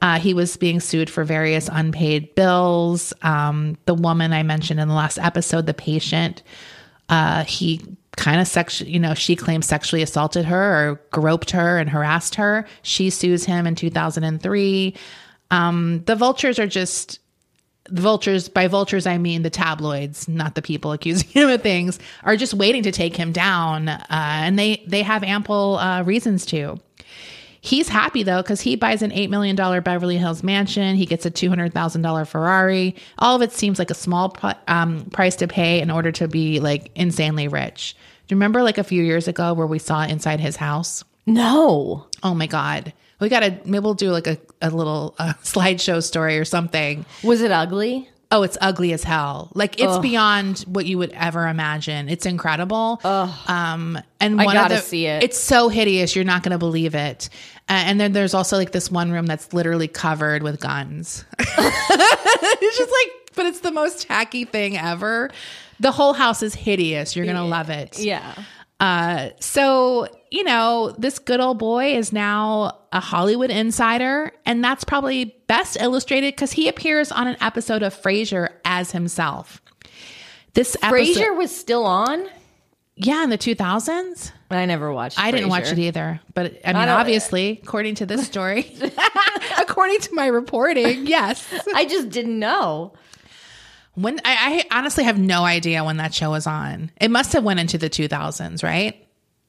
Uh, 0.00 0.18
he 0.18 0.32
was 0.32 0.56
being 0.56 0.80
sued 0.80 1.10
for 1.10 1.24
various 1.24 1.68
unpaid 1.72 2.34
bills. 2.34 3.12
Um, 3.22 3.76
the 3.86 3.94
woman 3.94 4.32
I 4.32 4.42
mentioned 4.42 4.78
in 4.78 4.88
the 4.88 4.94
last 4.94 5.18
episode, 5.18 5.66
the 5.66 5.74
patient, 5.74 6.42
uh, 7.08 7.44
he 7.44 7.80
kind 8.16 8.40
of 8.40 8.46
sexually, 8.46 8.92
you 8.92 8.98
know, 8.98 9.14
she 9.14 9.34
claims 9.36 9.66
sexually 9.66 10.02
assaulted 10.02 10.44
her 10.44 10.90
or 10.90 11.00
groped 11.10 11.50
her 11.50 11.78
and 11.78 11.88
harassed 11.90 12.34
her. 12.36 12.66
She 12.82 13.10
sues 13.10 13.44
him 13.44 13.66
in 13.66 13.74
2003. 13.74 14.94
Um, 15.50 16.02
the 16.04 16.16
vultures 16.16 16.58
are 16.58 16.66
just 16.66 17.20
the 17.84 18.02
vultures. 18.02 18.48
By 18.48 18.68
vultures, 18.68 19.06
I 19.06 19.18
mean 19.18 19.42
the 19.42 19.50
tabloids, 19.50 20.28
not 20.28 20.54
the 20.54 20.62
people 20.62 20.92
accusing 20.92 21.28
him 21.32 21.48
of 21.48 21.62
things. 21.62 21.98
Are 22.24 22.36
just 22.36 22.54
waiting 22.54 22.82
to 22.82 22.92
take 22.92 23.16
him 23.16 23.32
down, 23.32 23.88
uh, 23.88 24.06
and 24.10 24.58
they 24.58 24.84
they 24.86 25.02
have 25.02 25.22
ample 25.22 25.78
uh, 25.78 26.02
reasons 26.02 26.44
to. 26.46 26.78
He's 27.60 27.88
happy 27.88 28.22
though 28.22 28.42
because 28.42 28.60
he 28.60 28.76
buys 28.76 29.02
an 29.02 29.10
$8 29.10 29.30
million 29.30 29.56
Beverly 29.56 30.16
Hills 30.16 30.42
mansion. 30.42 30.96
He 30.96 31.06
gets 31.06 31.26
a 31.26 31.30
$200,000 31.30 32.26
Ferrari. 32.28 32.94
All 33.18 33.36
of 33.36 33.42
it 33.42 33.52
seems 33.52 33.78
like 33.78 33.90
a 33.90 33.94
small 33.94 34.36
um, 34.68 35.04
price 35.06 35.36
to 35.36 35.48
pay 35.48 35.80
in 35.80 35.90
order 35.90 36.12
to 36.12 36.28
be 36.28 36.60
like 36.60 36.90
insanely 36.94 37.48
rich. 37.48 37.96
Do 38.26 38.34
you 38.34 38.36
remember 38.36 38.62
like 38.62 38.78
a 38.78 38.84
few 38.84 39.02
years 39.02 39.26
ago 39.26 39.54
where 39.54 39.66
we 39.66 39.78
saw 39.78 40.02
inside 40.04 40.40
his 40.40 40.56
house? 40.56 41.04
No. 41.26 42.06
Oh 42.22 42.34
my 42.34 42.46
God. 42.46 42.92
We 43.20 43.28
got 43.28 43.40
to, 43.40 43.50
maybe 43.64 43.80
we'll 43.80 43.94
do 43.94 44.12
like 44.12 44.26
a, 44.26 44.38
a 44.62 44.70
little 44.70 45.14
uh, 45.18 45.32
slideshow 45.42 46.02
story 46.02 46.38
or 46.38 46.44
something. 46.44 47.04
Was 47.24 47.40
it 47.42 47.50
ugly? 47.50 48.08
Oh, 48.30 48.42
it's 48.42 48.58
ugly 48.60 48.92
as 48.92 49.02
hell. 49.04 49.50
Like 49.54 49.80
it's 49.80 49.98
beyond 49.98 50.60
what 50.68 50.84
you 50.84 50.98
would 50.98 51.12
ever 51.12 51.48
imagine. 51.48 52.10
It's 52.10 52.26
incredible. 52.26 53.00
Um, 53.02 53.98
and 54.20 54.38
I 54.38 54.44
one 54.44 54.54
gotta 54.54 54.74
of 54.74 54.80
the, 54.82 54.86
see 54.86 55.06
it. 55.06 55.22
It's 55.22 55.38
so 55.38 55.70
hideous. 55.70 56.14
You're 56.14 56.26
not 56.26 56.42
going 56.42 56.52
to 56.52 56.58
believe 56.58 56.94
it. 56.94 57.30
Uh, 57.70 57.84
and 57.86 57.98
then 57.98 58.12
there's 58.12 58.34
also 58.34 58.56
like 58.58 58.72
this 58.72 58.90
one 58.90 59.12
room 59.12 59.24
that's 59.24 59.54
literally 59.54 59.88
covered 59.88 60.42
with 60.42 60.60
guns. 60.60 61.24
it's 61.38 62.78
just 62.78 62.90
like, 62.90 63.32
but 63.34 63.46
it's 63.46 63.60
the 63.60 63.72
most 63.72 64.02
tacky 64.06 64.44
thing 64.44 64.76
ever. 64.76 65.30
The 65.80 65.90
whole 65.90 66.12
house 66.12 66.42
is 66.42 66.54
hideous. 66.54 67.16
You're 67.16 67.24
going 67.24 67.36
to 67.36 67.44
love 67.44 67.70
it. 67.70 67.98
Yeah. 67.98 68.34
Uh, 68.80 69.30
so, 69.40 70.08
you 70.30 70.44
know, 70.44 70.94
this 70.98 71.18
good 71.18 71.40
old 71.40 71.58
boy 71.58 71.94
is 71.96 72.12
now 72.12 72.78
a 72.92 73.00
Hollywood 73.00 73.50
insider, 73.50 74.32
and 74.46 74.62
that's 74.62 74.84
probably 74.84 75.36
best 75.46 75.76
illustrated 75.80 76.34
because 76.34 76.52
he 76.52 76.68
appears 76.68 77.10
on 77.12 77.26
an 77.28 77.36
episode 77.40 77.82
of 77.82 77.94
Frasier 77.94 78.50
as 78.64 78.92
himself. 78.92 79.60
This 80.54 80.76
episode, 80.82 81.20
Frasier 81.20 81.36
was 81.36 81.54
still 81.54 81.84
on. 81.84 82.26
yeah, 82.96 83.22
in 83.24 83.30
the 83.30 83.38
2000s. 83.38 84.32
I 84.50 84.64
never 84.64 84.92
watched. 84.92 85.18
I 85.20 85.30
didn't 85.30 85.50
watch 85.50 85.70
it 85.70 85.78
either, 85.78 86.20
but 86.34 86.58
I 86.64 86.72
mean, 86.72 86.86
don't- 86.86 86.88
obviously, 87.00 87.60
according 87.62 87.96
to 87.96 88.06
this 88.06 88.26
story, 88.26 88.74
according 89.58 90.00
to 90.00 90.14
my 90.14 90.26
reporting, 90.26 91.06
yes. 91.06 91.46
I 91.74 91.84
just 91.84 92.08
didn't 92.10 92.38
know. 92.38 92.94
When 93.94 94.20
I, 94.24 94.64
I 94.70 94.78
honestly 94.78 95.04
have 95.04 95.18
no 95.18 95.42
idea 95.44 95.82
when 95.84 95.96
that 95.96 96.14
show 96.14 96.30
was 96.30 96.46
on. 96.46 96.90
It 97.00 97.10
must 97.10 97.32
have 97.32 97.42
went 97.42 97.58
into 97.60 97.78
the 97.78 97.90
2000s, 97.90 98.62
right? 98.62 99.04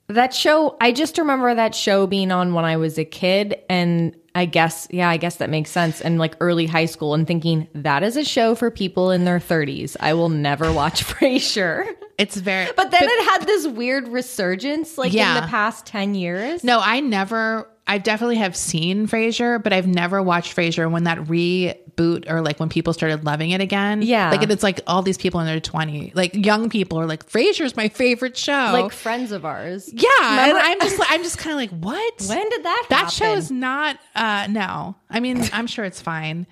That 0.10 0.34
show, 0.34 0.76
I 0.82 0.92
just 0.92 1.18
remember 1.18 1.54
that 1.56 1.74
show 1.76 2.08
being 2.08 2.32
on 2.32 2.54
when 2.54 2.66
I 2.66 2.78
was 2.78 2.98
a 2.98 3.06
kid. 3.06 3.56
And 3.70 4.16
I 4.36 4.46
guess, 4.46 4.88
yeah, 4.92 5.08
I 5.10 5.18
guess 5.18 5.36
that 5.38 5.50
makes 5.50 5.70
sense. 5.72 6.02
And 6.02 6.18
like 6.20 6.36
early 6.40 6.66
high 6.66 6.86
school, 6.86 7.14
and 7.14 7.26
thinking 7.28 7.68
that 7.76 8.04
is 8.04 8.18
a 8.18 8.24
show 8.24 8.56
for 8.56 8.72
people 8.72 9.12
in 9.12 9.26
their 9.26 9.40
30s. 9.40 9.96
I 10.00 10.14
will 10.14 10.30
never 10.30 10.72
watch 10.74 11.04
Frasier. 11.06 11.86
It's 12.18 12.36
very. 12.36 12.70
But 12.76 12.92
then 12.92 13.02
it 13.04 13.24
had 13.30 13.46
this 13.48 13.66
weird 13.68 14.08
resurgence 14.08 14.98
like 14.98 15.14
Yeah. 15.14 15.38
in 15.38 15.44
the 15.44 15.48
past 15.48 15.86
10 15.86 16.16
years. 16.16 16.64
No, 16.64 16.80
I 16.84 17.00
never. 17.00 17.68
I 17.90 17.98
definitely 17.98 18.36
have 18.38 18.56
seen 18.56 19.08
Frasier, 19.08 19.62
but 19.62 19.74
I've 19.74 19.88
never 19.88 20.22
watched 20.22 20.56
Frasier 20.56 20.90
when 20.92 21.06
that 21.06 21.18
reboot 21.18 22.30
or 22.30 22.42
like 22.42 22.60
when 22.60 22.70
people 22.70 22.94
started 22.94 23.26
loving 23.26 23.50
it 23.50 23.62
again. 23.62 24.04
Yeah. 24.04 24.30
like 24.30 24.48
it's 24.48 24.62
like 24.62 24.80
all 24.86 25.02
these 25.02 25.18
people 25.18 25.40
in 25.40 25.48
their 25.48 25.60
twenty, 25.60 26.12
like 26.14 26.36
young 26.36 26.70
people 26.70 27.00
are 27.00 27.08
like 27.08 27.28
Frasier's 27.28 27.76
my 27.76 27.90
favorite 27.90 28.38
show. 28.38 28.52
Like 28.72 28.92
friends 28.92 29.32
of 29.32 29.44
ours. 29.44 29.90
yeah, 29.92 30.50
and 30.50 30.58
I'm 30.58 30.80
just 30.80 31.12
I'm 31.12 31.24
just 31.24 31.40
kind 31.40 31.54
of 31.54 31.58
like 31.58 31.72
what? 31.84 32.26
When 32.30 32.48
did 32.50 32.64
that 32.64 32.86
that 32.90 32.96
happen? 32.98 33.12
show 33.12 33.34
is 33.34 33.50
not. 33.50 33.98
uh 34.16 34.46
No, 34.50 34.96
I 35.10 35.20
mean 35.20 35.44
I'm 35.52 35.66
sure 35.66 35.84
it's 35.84 36.00
fine. 36.02 36.46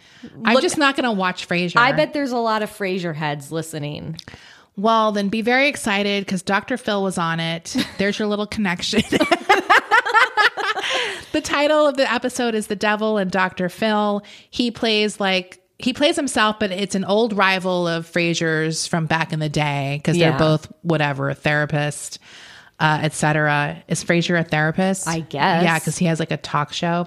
I'm 0.43 0.59
just 0.59 0.79
not 0.79 0.95
going 0.95 1.05
to 1.05 1.11
watch 1.11 1.47
Frasier. 1.47 1.77
I 1.77 1.91
bet 1.91 2.13
there's 2.13 2.31
a 2.31 2.37
lot 2.37 2.63
of 2.63 2.71
Frasier 2.71 3.13
heads 3.13 3.51
listening. 3.51 4.17
Well, 4.75 5.11
then 5.11 5.29
be 5.29 5.41
very 5.41 5.67
excited 5.69 6.23
because 6.25 6.43
Dr. 6.43 6.77
Phil 6.77 7.01
was 7.01 7.17
on 7.17 7.39
it. 7.39 7.75
There's 7.97 8.19
your 8.19 8.27
little 8.27 8.45
connection. 8.45 9.01
the 11.37 11.41
title 11.47 11.85
of 11.85 11.95
the 11.97 12.11
episode 12.11 12.55
is 12.55 12.65
The 12.65 12.75
Devil 12.75 13.17
and 13.19 13.29
Dr. 13.29 13.69
Phil. 13.69 14.23
He 14.49 14.71
plays 14.71 15.19
like 15.19 15.59
he 15.77 15.93
plays 15.93 16.15
himself, 16.15 16.57
but 16.59 16.71
it's 16.71 16.95
an 16.95 17.05
old 17.05 17.33
rival 17.33 17.87
of 17.87 18.11
Frasier's 18.11 18.87
from 18.87 19.05
back 19.05 19.31
in 19.31 19.39
the 19.39 19.49
day 19.49 19.99
because 19.99 20.17
Yeah. 20.17 20.31
they're 20.31 20.39
both 20.39 20.71
whatever, 20.81 21.29
a 21.29 21.35
therapist, 21.35 22.17
uh, 22.79 22.97
etc. 23.03 23.83
Is 23.87 24.03
Frasier 24.03 24.39
a 24.39 24.43
therapist? 24.43 25.07
I 25.07 25.19
guess. 25.19 25.61
Yeah, 25.63 25.77
because 25.77 25.95
he 25.95 26.05
has 26.05 26.19
like 26.19 26.31
a 26.31 26.37
talk 26.37 26.73
show. 26.73 27.05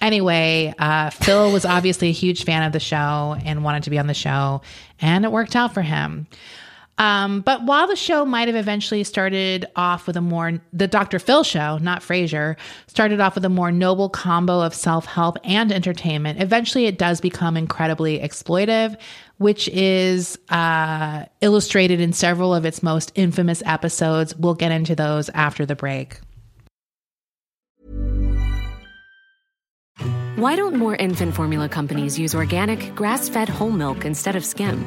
Anyway, 0.00 0.72
uh, 0.78 1.10
Phil 1.10 1.52
was 1.52 1.66
obviously 1.66 2.08
a 2.08 2.12
huge 2.12 2.44
fan 2.44 2.62
of 2.62 2.72
the 2.72 2.80
show 2.80 3.36
and 3.44 3.62
wanted 3.62 3.82
to 3.82 3.90
be 3.90 3.98
on 3.98 4.06
the 4.06 4.14
show, 4.14 4.62
and 5.02 5.26
it 5.26 5.32
worked 5.32 5.54
out 5.54 5.74
for 5.74 5.82
him. 5.82 6.26
Um, 6.98 7.42
but 7.42 7.64
while 7.64 7.86
the 7.86 7.96
show 7.96 8.24
might 8.24 8.48
have 8.48 8.56
eventually 8.56 9.04
started 9.04 9.66
off 9.76 10.06
with 10.06 10.16
a 10.16 10.22
more, 10.22 10.60
the 10.72 10.88
Dr. 10.88 11.18
Phil 11.18 11.44
show, 11.44 11.76
not 11.78 12.00
Frasier, 12.00 12.56
started 12.86 13.20
off 13.20 13.34
with 13.34 13.44
a 13.44 13.50
more 13.50 13.70
noble 13.70 14.08
combo 14.08 14.62
of 14.62 14.74
self 14.74 15.04
help 15.04 15.36
and 15.44 15.70
entertainment, 15.70 16.40
eventually 16.40 16.86
it 16.86 16.96
does 16.96 17.20
become 17.20 17.56
incredibly 17.56 18.18
exploitive, 18.20 18.96
which 19.36 19.68
is 19.68 20.38
uh, 20.48 21.26
illustrated 21.42 22.00
in 22.00 22.14
several 22.14 22.54
of 22.54 22.64
its 22.64 22.82
most 22.82 23.12
infamous 23.14 23.62
episodes. 23.66 24.34
We'll 24.36 24.54
get 24.54 24.72
into 24.72 24.94
those 24.94 25.28
after 25.30 25.66
the 25.66 25.76
break. 25.76 26.20
Why 30.36 30.54
don't 30.54 30.76
more 30.76 30.96
infant 30.96 31.34
formula 31.34 31.68
companies 31.68 32.18
use 32.18 32.34
organic, 32.34 32.94
grass 32.94 33.28
fed 33.28 33.48
whole 33.48 33.70
milk 33.70 34.04
instead 34.04 34.36
of 34.36 34.44
skim? 34.44 34.86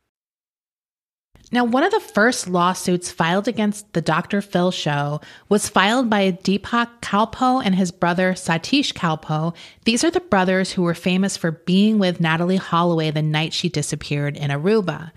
Now, 1.53 1.65
one 1.65 1.83
of 1.83 1.91
the 1.91 1.99
first 1.99 2.47
lawsuits 2.47 3.11
filed 3.11 3.47
against 3.47 3.91
the 3.91 4.01
Dr. 4.01 4.41
Phil 4.41 4.71
show 4.71 5.19
was 5.49 5.67
filed 5.67 6.09
by 6.09 6.31
Deepak 6.31 7.01
Kalpoe 7.01 7.61
and 7.63 7.75
his 7.75 7.91
brother 7.91 8.33
Satish 8.33 8.93
Kalpoe. 8.93 9.53
These 9.83 10.05
are 10.05 10.11
the 10.11 10.21
brothers 10.21 10.71
who 10.71 10.81
were 10.81 10.93
famous 10.93 11.35
for 11.35 11.51
being 11.51 11.99
with 11.99 12.19
Natalee 12.19 12.57
Holloway 12.57 13.11
the 13.11 13.21
night 13.21 13.51
she 13.51 13.67
disappeared 13.67 14.37
in 14.37 14.49
Aruba. 14.49 15.11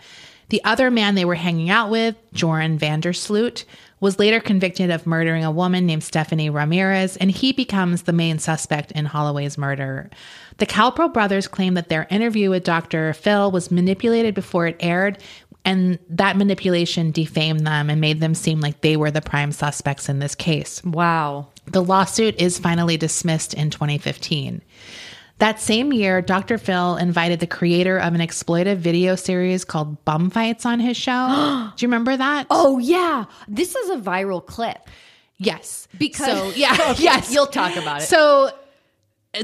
The 0.49 0.62
other 0.64 0.90
man 0.90 1.14
they 1.14 1.25
were 1.25 1.37
hanging 1.37 1.70
out 1.70 1.90
with, 1.90 2.16
Joran 2.33 2.79
Vandersloot, 2.79 3.64
was 4.01 4.18
later 4.18 4.38
convicted 4.38 4.90
of 4.90 5.07
murdering 5.07 5.44
a 5.44 5.51
woman 5.51 5.87
named 5.87 6.05
Stephanie 6.05 6.51
Ramirez, 6.51 7.16
and 7.16 7.31
he 7.31 7.53
becomes 7.53 8.03
the 8.03 8.12
main 8.12 8.38
suspect 8.38 8.92
in 8.92 9.07
Holloway's 9.07 9.57
murder. 9.57 10.11
The 10.59 10.66
Kalpoe 10.66 11.12
brothers 11.12 11.49
claim 11.49 11.73
that 11.75 11.88
their 11.88 12.07
interview 12.11 12.51
with 12.51 12.64
Dr. 12.64 13.14
Phil 13.14 13.51
was 13.51 13.70
manipulated 13.70 14.35
before 14.35 14.66
it 14.66 14.77
aired, 14.79 15.18
and 15.64 15.98
that 16.11 16.37
manipulation 16.37 17.11
defamed 17.11 17.66
them 17.66 17.88
and 17.90 18.00
made 18.00 18.20
them 18.20 18.35
seem 18.35 18.61
like 18.61 18.81
they 18.83 18.96
were 18.96 19.11
the 19.11 19.22
prime 19.22 19.53
suspects 19.53 20.09
in 20.09 20.18
this 20.18 20.35
case. 20.35 20.83
Wow. 20.85 21.48
The 21.66 21.83
lawsuit 21.83 22.40
is 22.40 22.59
finally 22.59 22.96
dismissed 22.96 23.55
in 23.55 23.70
2015. 23.70 24.61
That 25.38 25.61
same 25.61 25.92
year, 25.92 26.22
Dr. 26.22 26.59
Phil 26.59 26.96
invited 26.96 27.40
the 27.40 27.46
creator 27.46 27.98
of 27.98 28.14
an 28.14 28.20
exploitive 28.20 28.77
video 28.77 29.16
series 29.16 29.64
called 29.64 30.05
Bum 30.05 30.31
Fights 30.31 30.64
on 30.64 30.79
his 30.81 30.96
show. 30.96 31.70
Do 31.77 31.85
you 31.85 31.88
remember 31.88 32.16
that? 32.16 32.46
Oh 32.50 32.79
yeah, 32.79 33.24
this 33.48 33.74
is 33.74 33.90
a 33.90 33.96
viral 33.96 34.44
clip. 34.44 34.79
yes. 35.38 35.88
Because 35.98 36.27
so, 36.27 36.53
yeah, 36.55 36.72
Okay, 36.90 37.03
yes, 37.03 37.33
you'll 37.33 37.46
talk 37.46 37.74
about 37.77 38.03
it. 38.03 38.05
So 38.05 38.50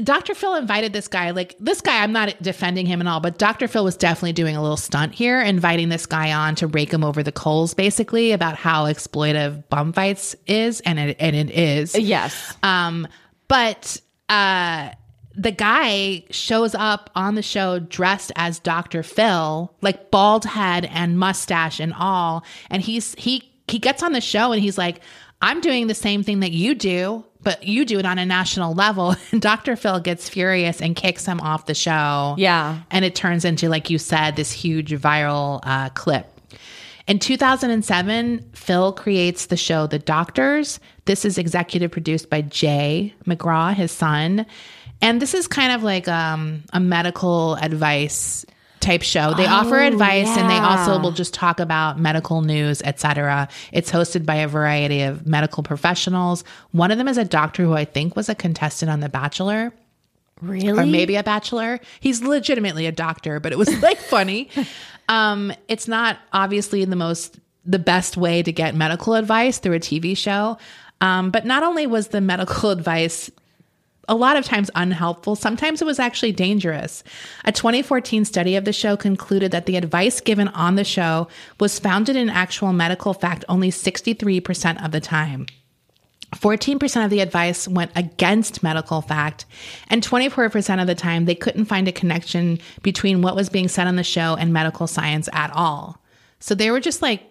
Dr. 0.03 0.33
Phil 0.33 0.55
invited 0.55 0.93
this 0.93 1.07
guy, 1.07 1.31
like 1.31 1.55
this 1.59 1.81
guy, 1.81 2.01
I'm 2.01 2.11
not 2.13 2.41
defending 2.41 2.85
him 2.85 3.01
at 3.01 3.07
all, 3.07 3.19
but 3.19 3.37
Dr. 3.37 3.67
Phil 3.67 3.83
was 3.83 3.97
definitely 3.97 4.33
doing 4.33 4.55
a 4.55 4.61
little 4.61 4.77
stunt 4.77 5.13
here, 5.13 5.41
inviting 5.41 5.89
this 5.89 6.05
guy 6.05 6.31
on 6.31 6.55
to 6.55 6.67
rake 6.67 6.91
him 6.93 7.03
over 7.03 7.23
the 7.23 7.31
coals, 7.31 7.73
basically, 7.73 8.31
about 8.31 8.55
how 8.55 8.85
exploitive 8.85 9.67
bum 9.69 9.93
fights 9.93 10.35
is, 10.47 10.79
and 10.81 10.97
it 10.97 11.17
and 11.19 11.35
it 11.35 11.51
is. 11.51 11.97
Yes. 11.97 12.55
Um, 12.63 13.07
but 13.47 13.99
uh 14.29 14.91
the 15.33 15.51
guy 15.51 16.23
shows 16.29 16.75
up 16.75 17.09
on 17.15 17.35
the 17.35 17.41
show 17.41 17.79
dressed 17.79 18.33
as 18.35 18.59
Dr. 18.59 19.01
Phil, 19.01 19.73
like 19.81 20.11
bald 20.11 20.43
head 20.43 20.85
and 20.91 21.17
mustache 21.17 21.79
and 21.79 21.93
all, 21.97 22.43
and 22.69 22.81
he's 22.81 23.15
he 23.15 23.49
he 23.67 23.79
gets 23.79 24.03
on 24.03 24.11
the 24.11 24.21
show 24.21 24.51
and 24.51 24.61
he's 24.61 24.77
like, 24.77 25.01
"I'm 25.41 25.61
doing 25.61 25.87
the 25.87 25.95
same 25.95 26.23
thing 26.23 26.41
that 26.41 26.51
you 26.51 26.75
do, 26.75 27.25
but 27.43 27.63
you 27.63 27.85
do 27.85 27.99
it 27.99 28.05
on 28.05 28.17
a 28.17 28.25
national 28.25 28.73
level." 28.73 29.15
And 29.31 29.41
Dr. 29.41 29.75
Phil 29.75 29.99
gets 29.99 30.27
furious 30.29 30.81
and 30.81 30.95
kicks 30.95 31.25
him 31.25 31.39
off 31.39 31.65
the 31.65 31.73
show. 31.73 32.35
Yeah. 32.37 32.81
and 32.91 33.05
it 33.05 33.15
turns 33.15 33.45
into 33.45 33.69
like 33.69 33.89
you 33.89 33.97
said, 33.97 34.35
this 34.35 34.51
huge 34.51 34.91
viral 34.91 35.59
uh, 35.63 35.89
clip. 35.89 36.27
In 37.07 37.19
2007, 37.19 38.49
Phil 38.53 38.93
creates 38.93 39.47
the 39.47 39.57
show 39.57 39.87
The 39.87 39.99
Doctors. 39.99 40.79
This 41.05 41.25
is 41.25 41.37
executive 41.37 41.91
produced 41.91 42.29
by 42.29 42.41
Jay 42.41 43.13
McGraw, 43.25 43.73
his 43.73 43.91
son. 43.91 44.45
And 45.01 45.21
this 45.21 45.33
is 45.33 45.47
kind 45.47 45.71
of 45.73 45.83
like 45.83 46.07
um, 46.07 46.63
a 46.73 46.79
medical 46.79 47.55
advice 47.55 48.45
type 48.81 49.01
show. 49.03 49.33
They 49.33 49.45
offer 49.45 49.79
advice 49.79 50.27
and 50.27 50.49
they 50.49 50.57
also 50.57 50.99
will 50.99 51.11
just 51.11 51.33
talk 51.33 51.59
about 51.59 51.99
medical 51.99 52.41
news, 52.41 52.81
etc. 52.83 53.47
It's 53.71 53.91
hosted 53.91 54.25
by 54.25 54.35
a 54.35 54.47
variety 54.47 55.01
of 55.03 55.25
medical 55.25 55.63
professionals. 55.63 56.43
One 56.71 56.91
of 56.91 56.97
them 56.97 57.07
is 57.07 57.17
a 57.17 57.25
doctor 57.25 57.63
who 57.63 57.73
I 57.73 57.85
think 57.85 58.15
was 58.15 58.29
a 58.29 58.35
contestant 58.35 58.91
on 58.91 58.99
The 58.99 59.09
Bachelor 59.09 59.71
Really? 60.41 60.69
or 60.69 60.85
maybe 60.85 61.15
a 61.15 61.23
bachelor. 61.23 61.79
He's 61.99 62.21
legitimately 62.23 62.87
a 62.87 62.91
doctor, 62.91 63.39
but 63.39 63.51
it 63.51 63.57
was 63.57 63.81
like 63.81 63.97
funny. 64.09 64.49
Um, 65.07 65.53
it's 65.67 65.87
not 65.87 66.17
obviously 66.33 66.83
the 66.85 66.95
most 66.95 67.39
the 67.63 67.79
best 67.79 68.17
way 68.17 68.41
to 68.41 68.51
get 68.51 68.73
medical 68.73 69.13
advice 69.13 69.59
through 69.59 69.75
a 69.75 69.79
TV 69.79 70.17
show. 70.17 70.57
Um, 70.99 71.29
but 71.29 71.45
not 71.45 71.61
only 71.63 71.85
was 71.85 72.07
the 72.09 72.21
medical 72.21 72.69
advice 72.71 73.29
a 74.11 74.15
lot 74.15 74.35
of 74.35 74.43
times 74.43 74.69
unhelpful, 74.75 75.37
sometimes 75.37 75.81
it 75.81 75.85
was 75.85 75.97
actually 75.97 76.33
dangerous. 76.33 77.01
A 77.45 77.53
2014 77.53 78.25
study 78.25 78.57
of 78.57 78.65
the 78.65 78.73
show 78.73 78.97
concluded 78.97 79.51
that 79.53 79.65
the 79.65 79.77
advice 79.77 80.19
given 80.19 80.49
on 80.49 80.75
the 80.75 80.83
show 80.83 81.29
was 81.61 81.79
founded 81.79 82.17
in 82.17 82.29
actual 82.29 82.73
medical 82.73 83.13
fact 83.13 83.45
only 83.47 83.71
63% 83.71 84.83
of 84.83 84.91
the 84.91 84.99
time. 84.99 85.47
14% 86.35 87.05
of 87.05 87.09
the 87.09 87.21
advice 87.21 87.69
went 87.69 87.91
against 87.95 88.63
medical 88.63 89.01
fact, 89.01 89.45
and 89.89 90.03
24% 90.03 90.81
of 90.81 90.87
the 90.87 90.95
time 90.95 91.23
they 91.23 91.35
couldn't 91.35 91.65
find 91.65 91.87
a 91.87 91.93
connection 91.93 92.59
between 92.83 93.21
what 93.21 93.35
was 93.35 93.49
being 93.49 93.69
said 93.69 93.87
on 93.87 93.95
the 93.95 94.03
show 94.03 94.35
and 94.35 94.51
medical 94.51 94.87
science 94.87 95.29
at 95.31 95.51
all. 95.55 96.01
So 96.39 96.53
they 96.53 96.69
were 96.69 96.81
just 96.81 97.01
like 97.01 97.23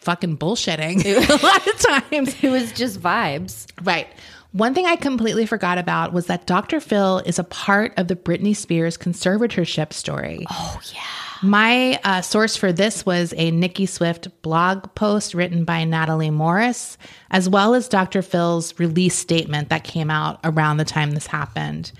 fucking 0.00 0.38
bullshitting 0.38 1.04
a 1.04 1.46
lot 1.46 1.66
of 1.66 1.78
times. 2.10 2.42
It 2.42 2.50
was 2.50 2.72
just 2.72 3.00
vibes. 3.00 3.66
Right. 3.82 4.08
One 4.52 4.74
thing 4.74 4.86
I 4.86 4.96
completely 4.96 5.46
forgot 5.46 5.78
about 5.78 6.12
was 6.12 6.26
that 6.26 6.46
Dr. 6.46 6.80
Phil 6.80 7.18
is 7.24 7.38
a 7.38 7.44
part 7.44 7.92
of 7.96 8.08
the 8.08 8.16
Britney 8.16 8.54
Spears 8.54 8.98
conservatorship 8.98 9.92
story. 9.92 10.44
Oh 10.50 10.80
yeah. 10.92 11.00
My 11.42 11.98
uh, 12.04 12.20
source 12.20 12.56
for 12.56 12.70
this 12.70 13.06
was 13.06 13.32
a 13.36 13.50
Nicki 13.50 13.86
Swift 13.86 14.28
blog 14.42 14.94
post 14.94 15.32
written 15.32 15.64
by 15.64 15.84
Natalie 15.84 16.30
Morris, 16.30 16.98
as 17.30 17.48
well 17.48 17.74
as 17.74 17.88
Dr. 17.88 18.20
Phil's 18.20 18.78
release 18.78 19.14
statement 19.14 19.70
that 19.70 19.84
came 19.84 20.10
out 20.10 20.38
around 20.44 20.76
the 20.76 20.84
time 20.84 21.12
this 21.12 21.26
happened. 21.28 21.92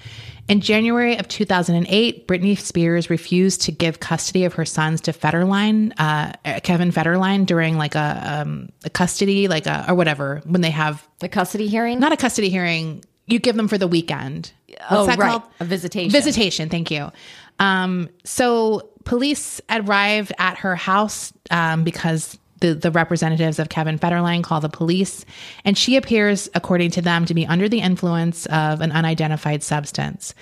In 0.50 0.60
January 0.60 1.16
of 1.16 1.28
2008, 1.28 2.26
Britney 2.26 2.58
Spears 2.58 3.08
refused 3.08 3.60
to 3.62 3.70
give 3.70 4.00
custody 4.00 4.44
of 4.44 4.54
her 4.54 4.64
sons 4.64 5.00
to 5.02 5.12
Federline, 5.12 5.92
uh, 5.96 6.32
Kevin 6.64 6.90
Federline, 6.90 7.46
during 7.46 7.78
like 7.78 7.94
a, 7.94 8.42
um, 8.42 8.68
a 8.84 8.90
custody, 8.90 9.46
like 9.46 9.68
a, 9.68 9.84
or 9.88 9.94
whatever, 9.94 10.42
when 10.44 10.60
they 10.60 10.70
have 10.70 11.06
The 11.20 11.28
custody 11.28 11.68
hearing. 11.68 12.00
not 12.00 12.10
a 12.10 12.16
custody 12.16 12.50
hearing. 12.50 13.04
You 13.28 13.38
give 13.38 13.54
them 13.54 13.68
for 13.68 13.78
the 13.78 13.86
weekend. 13.86 14.50
What's 14.66 14.84
oh 14.90 15.06
that 15.06 15.18
right. 15.20 15.30
called? 15.30 15.42
A 15.60 15.64
visitation. 15.64 16.10
Visitation. 16.10 16.68
Thank 16.68 16.90
you. 16.90 17.12
Um, 17.60 18.08
so 18.24 18.90
police 19.04 19.60
arrived 19.70 20.32
at 20.36 20.58
her 20.58 20.74
house 20.74 21.32
um, 21.52 21.84
because 21.84 22.39
the, 22.61 22.75
the 22.75 22.90
representatives 22.90 23.59
of 23.59 23.68
Kevin 23.68 23.99
Federline 23.99 24.44
call 24.44 24.61
the 24.61 24.68
police, 24.68 25.25
and 25.64 25.77
she 25.77 25.96
appears, 25.96 26.49
according 26.55 26.90
to 26.92 27.03
them, 27.03 27.25
to 27.25 27.35
be 27.35 27.46
under 27.46 27.68
the 27.68 27.81
influence 27.81 28.46
of 28.46 28.81
an 28.81 28.92
unidentified 28.92 29.62
substance. 29.62 30.35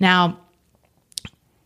Now, 0.00 0.38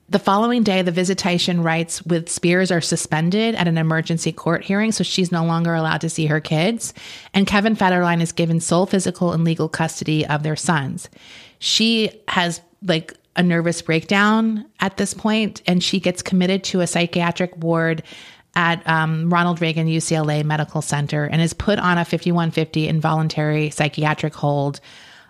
the 0.09 0.19
following 0.19 0.65
day, 0.65 0.83
the 0.83 0.91
visitation 0.91 1.63
rights 1.63 2.03
with 2.03 2.29
Spears 2.29 2.73
are 2.73 2.81
suspended 2.81 3.55
at 3.55 3.69
an 3.69 3.79
emergency 3.79 4.33
court 4.33 4.65
hearing, 4.65 4.91
so 4.91 5.05
she's 5.05 5.31
no 5.31 5.45
longer 5.45 5.73
allowed 5.73 6.01
to 6.01 6.11
see 6.11 6.27
her 6.27 6.41
kids. 6.41 6.93
And 7.33 7.47
Kevin 7.47 7.77
Federline 7.77 8.21
is 8.21 8.33
given 8.33 8.59
sole 8.59 8.87
physical 8.87 9.33
and 9.33 9.45
legal 9.45 9.69
custody 9.69 10.27
of 10.27 10.43
their 10.43 10.57
sons. 10.57 11.09
She 11.61 12.11
has 12.27 12.61
like 12.83 13.15
a 13.37 13.43
nervous 13.45 13.83
breakdown 13.83 14.67
at 14.81 14.97
this 14.97 15.15
point, 15.15 15.63
and 15.69 15.81
she 15.81 16.01
gets 16.01 16.23
committed 16.23 16.65
to 16.65 16.81
a 16.81 16.89
psychiatric 16.89 17.57
ward 17.57 18.03
at 18.61 18.87
um, 18.87 19.31
Ronald 19.31 19.63
Reagan 19.63 19.87
UCLA 19.87 20.45
Medical 20.45 20.83
Center 20.83 21.25
and 21.25 21.41
is 21.41 21.55
put 21.55 21.79
on 21.79 21.97
a 21.97 22.05
5150 22.05 22.89
involuntary 22.89 23.71
psychiatric 23.71 24.35
hold 24.35 24.81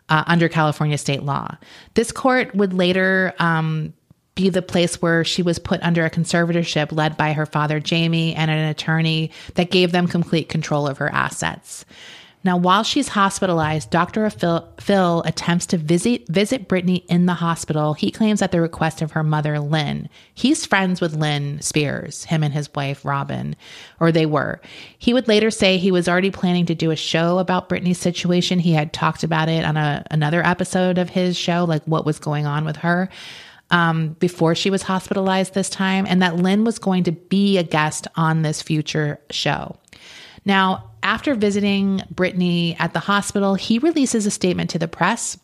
uh, 0.09 0.25
under 0.27 0.49
California 0.49 0.99
state 0.99 1.23
law. 1.23 1.57
This 1.95 2.11
court 2.11 2.53
would 2.57 2.75
later 2.75 3.33
um, 3.39 3.95
be 4.35 4.49
the 4.49 4.63
place 4.63 5.01
where 5.01 5.23
she 5.23 5.45
was 5.45 5.61
put 5.61 5.81
under 5.81 6.05
a 6.05 6.11
conservatorship 6.11 6.91
led 6.91 7.17
by 7.17 7.33
her 7.33 7.47
father, 7.47 7.79
Jamie, 7.79 8.35
and 8.35 8.51
an 8.51 8.69
attorney 8.69 9.31
that 9.55 9.71
gave 9.71 9.93
them 9.93 10.09
complete 10.09 10.49
control 10.49 10.89
of 10.89 10.99
her 10.99 11.13
assets. 11.13 11.85
Now, 12.43 12.57
while 12.57 12.83
she's 12.83 13.09
hospitalized, 13.09 13.91
Dr. 13.91 14.29
Phil, 14.31 14.67
Phil 14.81 15.23
attempts 15.27 15.67
to 15.67 15.77
visit 15.77 16.27
visit 16.29 16.69
Britney 16.69 17.05
in 17.07 17.27
the 17.27 17.35
hospital. 17.35 17.93
He 17.93 18.11
claims 18.11 18.41
at 18.41 18.51
the 18.51 18.63
request 18.63 19.03
of 19.03 19.13
her 19.13 19.23
mother, 19.23 19.61
Lynn. 19.61 20.09
He's 20.33 20.65
friends 20.65 21.01
with 21.01 21.15
Lynn 21.15 21.61
Spears, 21.61 22.25
him 22.25 22.43
and 22.43 22.55
his 22.55 22.73
wife, 22.75 23.05
Robin, 23.05 23.57
or 24.01 24.11
they 24.11 24.25
were. 24.25 24.61
He 24.99 25.13
would 25.13 25.29
later 25.29 25.51
say 25.51 25.77
he 25.77 25.93
was 25.93 26.09
already 26.09 26.31
planning 26.31 26.65
to 26.67 26.75
do 26.75 26.91
a 26.91 26.97
show 26.97 27.39
about 27.39 27.69
Britney's 27.69 27.99
situation. 27.99 28.59
He 28.59 28.73
had 28.73 28.93
talked 28.93 29.23
about 29.23 29.51
it 29.51 29.65
on 29.65 29.77
a, 29.77 30.05
another 30.11 30.45
episode 30.45 30.97
of 30.97 31.11
his 31.11 31.37
show, 31.37 31.65
like 31.65 31.85
what 31.85 32.07
was 32.07 32.19
going 32.19 32.47
on 32.47 32.65
with 32.65 32.77
her 32.77 33.11
um, 33.71 34.17
before 34.19 34.55
she 34.55 34.71
was 34.71 34.83
hospitalized 34.83 35.55
this 35.55 35.71
time, 35.71 36.07
and 36.09 36.23
that 36.23 36.37
Lynn 36.37 36.65
was 36.65 36.79
going 36.79 37.05
to 37.05 37.13
be 37.13 37.59
a 37.59 37.63
guest 37.63 38.07
on 38.17 38.43
this 38.43 38.63
future 38.63 39.21
show. 39.31 39.77
Now, 40.45 40.90
after 41.03 41.35
visiting 41.35 42.03
Britney 42.13 42.77
at 42.79 42.93
the 42.93 43.01
hospital, 43.01 43.55
he 43.55 43.79
releases 43.79 44.27
a 44.27 44.31
statement 44.31 44.71
to 44.71 44.79
the 44.79 44.89
press. 44.89 45.39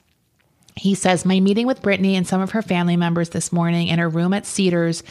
He 0.77 0.95
says, 0.95 1.25
My 1.25 1.40
meeting 1.40 1.66
with 1.66 1.83
Britney 1.83 2.12
and 2.14 2.27
some 2.27 2.40
of 2.40 2.51
her 2.51 2.62
family 2.62 2.97
members 2.97 3.31
this 3.31 3.53
morning 3.53 3.88
in 3.88 3.99
her 3.99 4.09
room 4.09 4.35
at 4.35 4.45
Cedars 4.45 5.03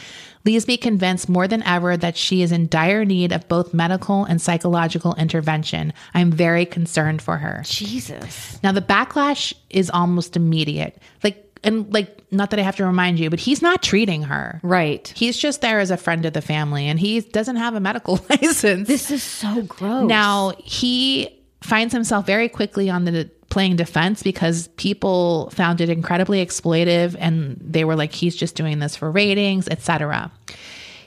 leaves 0.46 0.68
me 0.68 0.78
convinced 0.78 1.28
more 1.28 1.48
than 1.48 1.64
ever 1.64 1.98
that 1.98 2.16
she 2.16 2.44
is 2.44 2.52
in 2.52 2.68
dire 2.68 3.04
need 3.04 3.32
of 3.32 3.48
both 3.48 3.74
medical 3.74 4.24
and 4.26 4.40
psychological 4.40 5.16
intervention. 5.16 5.92
I'm 6.14 6.32
very 6.32 6.68
concerned 6.68 7.22
for 7.22 7.38
her. 7.38 7.64
Jesus. 7.66 8.60
Now, 8.62 8.72
the 8.72 8.82
backlash 8.82 9.54
is 9.72 9.90
almost 9.90 10.36
immediate. 10.36 11.02
Like, 11.24 11.45
and 11.66 11.92
like, 11.94 12.22
not 12.32 12.52
that 12.52 12.60
I 12.60 12.64
have 12.64 12.76
to 12.78 12.86
remind 12.86 13.20
you, 13.20 13.30
but 13.30 13.40
he's 13.40 13.62
not 13.62 13.82
treating 13.82 14.24
her. 14.24 14.60
Right. 14.64 15.12
He's 15.16 15.38
just 15.38 15.62
there 15.62 15.80
as 15.80 15.92
a 15.92 15.98
friend 15.98 16.26
of 16.26 16.34
the 16.34 16.42
family 16.42 16.88
and 16.88 17.00
he 17.00 17.22
doesn't 17.22 17.56
have 17.58 17.74
a 17.76 17.80
medical 17.80 18.24
license. 18.30 18.88
This 18.88 19.12
is 19.12 19.24
so 19.24 19.64
gross. 19.64 20.08
Now 20.08 20.54
he 20.60 21.42
finds 21.62 21.94
himself 21.94 22.26
very 22.26 22.48
quickly 22.48 22.90
on 22.90 23.06
the 23.06 23.30
playing 23.50 23.76
defense 23.76 24.22
because 24.22 24.68
people 24.76 25.50
found 25.52 25.82
it 25.82 25.90
incredibly 25.90 26.46
exploitive 26.46 27.16
and 27.20 27.58
they 27.60 27.84
were 27.84 27.96
like 27.96 28.14
he's 28.14 28.36
just 28.36 28.56
doing 28.56 28.80
this 28.80 28.96
for 28.96 29.10
ratings, 29.10 29.68
etc. 29.70 30.32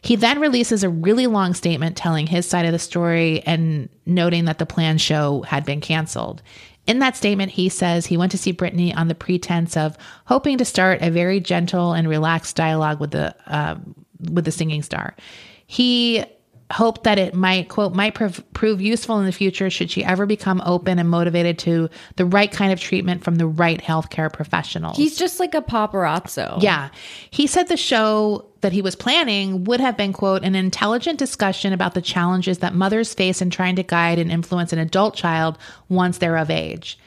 He 0.03 0.17
then 0.17 0.41
releases 0.41 0.83
a 0.83 0.89
really 0.89 1.27
long 1.27 1.55
statement 1.55 1.97
telling 1.97 2.27
his 2.27 2.47
side 2.47 2.65
of 2.65 2.73
the 2.73 2.79
story 2.79 3.43
and 3.43 3.89
noting 4.07 4.47
that 4.47 4.59
the 4.59 4.67
planned 4.67 5.01
show 5.01 5.43
had 5.43 5.65
been 5.65 5.81
canceled. 5.81 6.43
In 6.89 7.01
that 7.01 7.17
statement, 7.17 7.53
he 7.53 7.69
says 7.69 8.07
he 8.07 8.17
went 8.17 8.33
to 8.33 8.39
see 8.39 8.53
Britney 8.53 8.97
on 8.97 9.09
the 9.09 9.15
pretense 9.15 9.77
of 9.77 9.99
hoping 10.25 10.57
to 10.57 10.65
start 10.65 11.03
a 11.03 11.11
very 11.11 11.39
gentle 11.39 11.93
and 11.93 12.09
relaxed 12.09 12.57
dialogue 12.57 12.99
with 12.99 13.11
the 13.11 13.35
uh, 13.47 13.77
with 14.33 14.47
the 14.47 14.51
singing 14.51 14.83
star. 14.83 15.15
He 15.67 16.25
hoped 16.71 17.05
that 17.05 17.19
it 17.19 17.35
might 17.35 17.69
quote 17.69 17.95
might 17.95 18.15
prov- 18.15 18.45
prove 18.53 18.81
useful 18.81 19.19
in 19.19 19.25
the 19.25 19.33
future 19.33 19.71
should 19.71 19.91
she 19.91 20.05
ever 20.05 20.27
become 20.27 20.63
open 20.67 20.99
and 20.99 21.09
motivated 21.09 21.59
to 21.59 21.89
the 22.17 22.27
right 22.27 22.53
kind 22.53 22.73
of 22.73 22.81
treatment 22.81 23.25
from 23.25 23.37
the 23.37 23.47
right 23.47 23.81
healthcare 23.81 24.31
professionals. 24.31 24.97
He's 24.97 25.17
just 25.17 25.41
like 25.41 25.55
a 25.55 25.63
paparazzo. 25.63 26.63
Yeah. 26.63 26.91
He 27.31 27.47
said 27.47 27.69
the 27.69 27.77
show 27.77 28.45
that 28.61 28.73
he 28.73 28.83
was 28.83 28.97
planning 28.97 29.65
would 29.65 29.81
have 29.81 29.97
been, 29.97 30.13
quote, 30.13 30.43
an 30.43 30.55
intelligent 30.55 31.19
discussion 31.19 31.73
about 31.73 31.95
the 31.95 32.03
challenges 32.03 32.59
that 32.59 32.75
mothers 32.75 33.15
face 33.15 33.41
in 33.41 33.51
trying 33.51 33.77
to 33.77 33.83
guide 33.83 34.19
and 34.19 34.31
influence 34.31 34.73
an 34.73 34.79
adult 34.79 35.15
child 35.15 35.57
once 35.89 36.19
they're 36.19 36.37
of 36.37 36.51
age. 36.51 36.99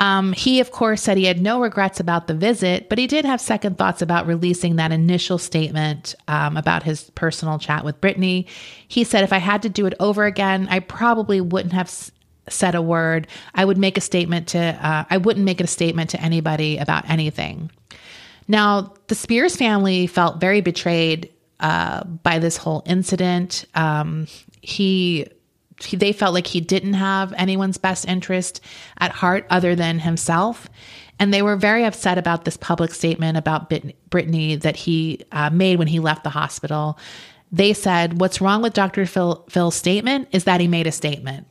Um, 0.00 0.32
he, 0.32 0.60
of 0.60 0.70
course, 0.70 1.02
said 1.02 1.16
he 1.16 1.24
had 1.24 1.40
no 1.40 1.60
regrets 1.60 1.98
about 1.98 2.28
the 2.28 2.34
visit, 2.34 2.88
but 2.88 2.98
he 2.98 3.08
did 3.08 3.24
have 3.24 3.40
second 3.40 3.78
thoughts 3.78 4.00
about 4.00 4.28
releasing 4.28 4.76
that 4.76 4.92
initial 4.92 5.38
statement 5.38 6.14
um, 6.28 6.56
about 6.56 6.84
his 6.84 7.10
personal 7.16 7.58
chat 7.58 7.84
with 7.84 8.00
Britney. 8.00 8.46
He 8.86 9.02
said, 9.02 9.24
if 9.24 9.32
I 9.32 9.38
had 9.38 9.62
to 9.62 9.68
do 9.68 9.86
it 9.86 9.94
over 9.98 10.24
again, 10.24 10.68
I 10.70 10.78
probably 10.78 11.40
wouldn't 11.40 11.72
have 11.72 11.88
s- 11.88 12.12
said 12.48 12.76
a 12.76 12.82
word. 12.82 13.26
I 13.56 13.64
would 13.64 13.76
make 13.76 13.98
a 13.98 14.00
statement 14.00 14.48
to, 14.48 14.58
uh, 14.58 15.04
I 15.10 15.16
wouldn't 15.16 15.44
make 15.44 15.60
a 15.60 15.66
statement 15.66 16.10
to 16.10 16.20
anybody 16.20 16.78
about 16.78 17.10
anything. 17.10 17.70
Now, 18.46 18.94
the 19.08 19.16
Spears 19.16 19.56
family 19.56 20.06
felt 20.06 20.40
very 20.40 20.60
betrayed 20.60 21.30
uh, 21.58 22.04
by 22.04 22.38
this 22.38 22.56
whole 22.56 22.84
incident. 22.86 23.64
Um, 23.74 24.28
he, 24.60 25.26
he, 25.80 25.96
they 25.96 26.12
felt 26.12 26.34
like 26.34 26.46
he 26.46 26.60
didn't 26.60 26.94
have 26.94 27.32
anyone's 27.36 27.78
best 27.78 28.06
interest 28.06 28.60
at 28.98 29.10
heart 29.12 29.46
other 29.50 29.74
than 29.74 29.98
himself. 30.00 30.68
And 31.20 31.34
they 31.34 31.42
were 31.42 31.56
very 31.56 31.84
upset 31.84 32.16
about 32.18 32.44
this 32.44 32.56
public 32.56 32.92
statement 32.94 33.36
about 33.36 33.70
Britney 33.70 34.60
that 34.62 34.76
he 34.76 35.24
uh, 35.32 35.50
made 35.50 35.78
when 35.78 35.88
he 35.88 35.98
left 35.98 36.22
the 36.24 36.30
hospital. 36.30 36.98
They 37.50 37.72
said, 37.72 38.20
What's 38.20 38.40
wrong 38.40 38.62
with 38.62 38.72
Dr. 38.72 39.04
Phil, 39.06 39.44
Phil's 39.48 39.74
statement 39.74 40.28
is 40.32 40.44
that 40.44 40.60
he 40.60 40.68
made 40.68 40.86
a 40.86 40.92
statement. 40.92 41.46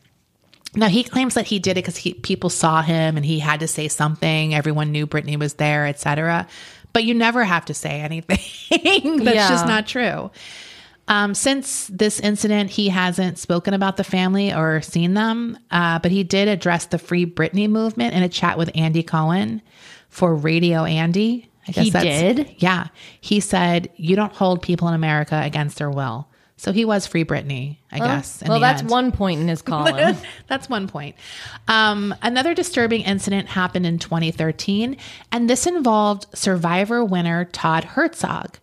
Now 0.76 0.88
he 0.90 1.04
claims 1.04 1.34
that 1.34 1.48
he 1.48 1.60
did 1.60 1.72
it 1.72 1.86
because 1.86 2.00
people 2.22 2.50
saw 2.50 2.82
him 2.82 3.18
and 3.18 3.26
he 3.26 3.40
had 3.40 3.62
to 3.62 3.68
say 3.68 3.88
something. 3.88 4.54
Everyone 4.54 4.92
knew 4.92 5.08
Britney 5.08 5.38
was 5.38 5.56
there, 5.56 5.86
etc. 5.88 6.48
But 6.94 7.04
you 7.04 7.14
never 7.14 7.44
have 7.44 7.66
to 7.66 7.74
say 7.74 8.00
anything. 8.02 9.24
That's 9.24 9.36
Yeah. 9.36 9.50
just 9.50 9.66
not 9.66 9.88
true. 9.88 10.32
Um, 11.08 11.34
since 11.34 11.88
this 11.88 12.20
incident, 12.20 12.70
he 12.70 12.90
hasn't 12.90 13.38
spoken 13.38 13.74
about 13.74 13.98
the 13.98 14.04
family 14.04 14.54
or 14.54 14.82
seen 14.82 15.14
them, 15.14 15.58
uh, 15.72 16.00
but 16.00 16.12
he 16.12 16.24
did 16.24 16.48
address 16.48 16.86
the 16.86 16.98
Free 16.98 17.26
Britney 17.26 17.70
movement 17.70 18.14
in 18.14 18.24
a 18.24 18.30
chat 18.30 18.58
with 18.58 18.70
Andy 18.76 19.04
Cohen 19.04 19.62
for 20.10 20.36
Radio 20.36 20.84
Andy. 20.84 21.50
I 21.68 21.72
He 21.72 21.90
did? 21.92 22.56
Yeah. 22.58 22.88
He 23.20 23.40
said, 23.40 23.90
You 23.96 24.16
don't 24.16 24.34
hold 24.34 24.62
people 24.62 24.88
in 24.88 24.94
America 24.94 25.40
against 25.44 25.78
their 25.78 25.90
will. 25.90 26.28
So 26.60 26.72
he 26.72 26.86
was 26.86 27.06
Free 27.06 27.24
Britney, 27.24 27.78
I 27.92 28.00
guess. 28.00 28.42
in 28.42 28.48
Well, 28.48 28.60
that's 28.60 28.82
end. 28.82 28.90
one 28.90 29.12
point 29.12 29.40
in 29.40 29.48
his 29.48 29.62
column. 29.64 30.18
That's 30.48 30.68
one 30.68 30.88
point. 30.88 31.16
Um, 31.68 32.16
another 32.24 32.56
disturbing 32.56 33.02
incident 33.02 33.48
happened 33.50 33.86
in 33.86 34.00
2013, 34.00 34.98
and 35.32 35.48
this 35.48 35.68
involved 35.68 36.26
Survivor 36.36 37.06
winner 37.06 37.46
Todd 37.46 37.84
Herzog. 37.84 38.58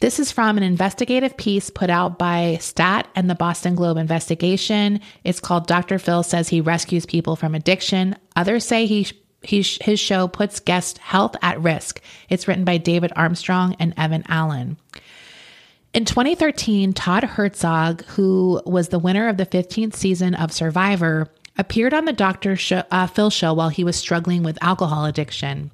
This 0.00 0.20
is 0.20 0.30
from 0.30 0.56
an 0.56 0.62
investigative 0.62 1.36
piece 1.36 1.70
put 1.70 1.90
out 1.90 2.18
by 2.18 2.58
Stat 2.60 3.08
and 3.16 3.28
the 3.28 3.34
Boston 3.34 3.74
Globe 3.74 3.96
investigation. 3.96 5.00
It's 5.24 5.40
called 5.40 5.66
Dr. 5.66 5.98
Phil 5.98 6.22
Says 6.22 6.48
He 6.48 6.60
Rescues 6.60 7.04
People 7.04 7.34
from 7.34 7.54
Addiction. 7.56 8.14
Others 8.36 8.64
say 8.64 8.86
he, 8.86 9.08
he 9.42 9.62
his 9.80 9.98
show 9.98 10.28
puts 10.28 10.60
guest 10.60 10.98
health 10.98 11.34
at 11.42 11.60
risk. 11.60 12.00
It's 12.28 12.46
written 12.46 12.64
by 12.64 12.76
David 12.76 13.12
Armstrong 13.16 13.74
and 13.80 13.92
Evan 13.96 14.22
Allen. 14.28 14.76
In 15.92 16.04
2013, 16.04 16.92
Todd 16.92 17.24
Herzog, 17.24 18.04
who 18.04 18.62
was 18.64 18.90
the 18.90 19.00
winner 19.00 19.26
of 19.26 19.36
the 19.36 19.46
15th 19.46 19.94
season 19.96 20.36
of 20.36 20.52
Survivor, 20.52 21.26
appeared 21.56 21.92
on 21.92 22.04
the 22.04 22.12
Dr. 22.12 22.54
Show, 22.54 22.84
uh, 22.92 23.08
Phil 23.08 23.30
show 23.30 23.52
while 23.52 23.70
he 23.70 23.82
was 23.82 23.96
struggling 23.96 24.44
with 24.44 24.62
alcohol 24.62 25.06
addiction. 25.06 25.72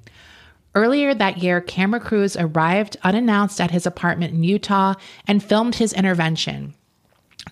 Earlier 0.75 1.13
that 1.13 1.37
year, 1.37 1.61
camera 1.61 2.01
crews 2.01 2.35
arrived 2.35 2.97
unannounced 3.01 3.61
at 3.61 3.71
his 3.71 3.85
apartment 3.85 4.33
in 4.33 4.43
Utah 4.43 4.95
and 5.25 5.41
filmed 5.41 5.75
his 5.75 5.93
intervention. 5.93 6.75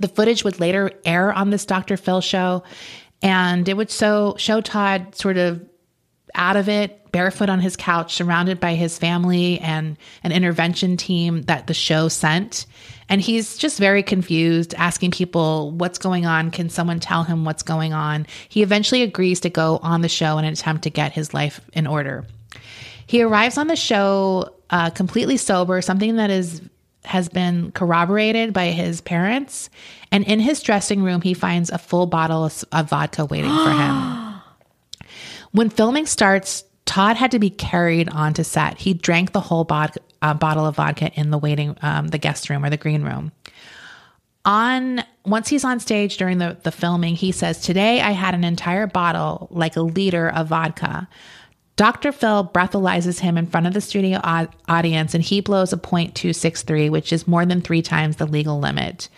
The 0.02 0.10
footage 0.10 0.44
would 0.44 0.60
later 0.60 0.92
air 1.06 1.32
on 1.32 1.50
this 1.50 1.66
Dr. 1.66 1.96
Phil 1.96 2.20
show, 2.20 2.64
and 3.22 3.68
it 3.70 3.78
would 3.78 3.90
so 3.90 4.36
show 4.38 4.60
Todd 4.60 5.16
sort 5.16 5.38
of 5.38 5.66
out 6.36 6.58
of 6.58 6.68
it, 6.68 7.12
barefoot 7.12 7.48
on 7.48 7.60
his 7.60 7.78
couch, 7.78 8.16
surrounded 8.16 8.60
by 8.60 8.74
his 8.74 8.98
family 8.98 9.60
and 9.60 9.98
an 10.24 10.32
intervention 10.32 10.98
team 10.98 11.44
that 11.44 11.68
the 11.68 11.74
show 11.74 12.10
sent. 12.10 12.66
And 13.08 13.22
he's 13.22 13.56
just 13.56 13.78
very 13.80 14.04
confused, 14.04 14.74
asking 14.76 15.12
people 15.12 15.72
what's 15.72 16.00
going 16.00 16.26
on. 16.26 16.52
Can 16.52 16.70
someone 16.70 17.00
tell 17.00 17.24
him 17.24 17.46
what's 17.46 17.64
going 17.64 17.94
on? 17.94 18.26
He 18.50 18.64
eventually 18.64 19.04
agrees 19.04 19.40
to 19.42 19.50
go 19.50 19.80
on 19.84 20.02
the 20.02 20.10
show 20.10 20.38
in 20.40 20.46
an 20.46 20.54
attempt 20.54 20.84
to 20.84 20.90
get 20.90 21.14
his 21.14 21.34
life 21.34 21.62
in 21.74 21.86
order. 21.86 22.26
He 23.14 23.22
arrives 23.22 23.59
on 23.59 23.68
the 23.68 23.76
show 23.76 24.55
uh, 24.72 24.89
completely 24.89 25.38
sober, 25.38 25.84
something 25.84 26.16
that 26.16 26.32
is 26.32 26.64
has 27.05 27.30
been 27.30 27.72
corroborated 27.74 28.53
by 28.53 28.72
his 28.72 29.01
parents. 29.01 29.70
And 30.11 30.24
in 30.24 30.39
his 30.39 30.64
dressing 30.64 31.03
room, 31.03 31.22
he 31.22 31.36
finds 31.36 31.70
a 31.70 31.78
full 31.78 32.07
bottle 32.07 32.43
of, 32.43 32.66
of 32.72 32.89
vodka 32.89 33.26
waiting 33.26 33.55
for 33.55 33.70
him. 33.70 34.41
When 35.51 35.70
filming 35.70 36.07
starts, 36.07 36.64
Todd 36.86 37.16
had 37.16 37.30
to 37.30 37.38
be 37.38 37.51
carried 37.51 38.09
onto 38.09 38.41
set. 38.41 38.80
He 38.80 38.95
drank 38.95 39.32
the 39.32 39.41
whole 39.41 39.64
bod- 39.64 39.99
uh, 40.24 40.34
bottle 40.34 40.66
of 40.66 40.78
vodka 40.78 41.11
in 41.14 41.30
the 41.30 41.38
waiting, 41.38 41.78
um, 41.84 42.07
the 42.07 42.18
guest 42.18 42.49
room 42.49 42.66
or 42.66 42.72
the 42.72 42.78
green 42.78 43.03
room. 43.03 43.32
On 44.43 45.03
once 45.24 45.49
he's 45.49 45.64
on 45.64 45.80
stage 45.80 46.18
during 46.18 46.39
the, 46.39 46.57
the 46.64 46.72
filming, 46.72 47.16
he 47.16 47.32
says, 47.32 47.61
Today 47.61 48.01
I 48.01 48.09
had 48.09 48.34
an 48.34 48.43
entire 48.43 48.88
bottle, 48.88 49.49
like 49.51 49.76
a 49.76 49.82
liter 49.82 50.30
of 50.30 50.47
vodka. 50.47 51.07
Dr. 51.76 52.12
Phil 52.12 52.52
breathalyzes 52.54 53.20
him 53.20 53.38
in 53.38 53.48
front 53.48 53.66
of 53.66 53.74
the 53.74 53.82
studio 53.82 54.20
au- 54.24 54.48
audience 54.68 55.14
and 55.14 55.24
he 55.24 55.42
blows 55.42 55.74
a 55.74 55.78
.263, 55.78 56.90
which 56.92 57.12
is 57.12 57.28
more 57.28 57.46
than 57.46 57.62
three 57.62 57.82
times 57.82 58.18
the 58.18 58.28
legal 58.28 58.60
limit. 58.60 59.10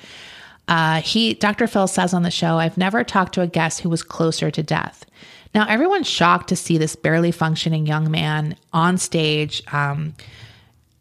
Uh, 0.68 1.01
he, 1.01 1.34
Dr. 1.34 1.68
Phil 1.68 1.88
says 1.88 2.14
on 2.14 2.24
the 2.24 2.32
show, 2.32 2.58
I've 2.58 2.78
never 2.78 3.03
talked 3.03 3.34
to 3.36 3.41
a 3.41 3.47
guest 3.47 3.82
who 3.82 3.89
was 3.89 4.03
closer 4.03 4.49
to 4.49 4.64
death. 4.64 5.06
Now, 5.53 5.68
everyone's 5.68 6.08
shocked 6.08 6.49
to 6.49 6.56
see 6.56 6.78
this 6.78 6.95
barely 6.95 7.32
functioning 7.32 7.86
young 7.86 8.10
man 8.10 8.56
on 8.74 8.97
stage. 8.97 9.62
Um, 9.72 10.16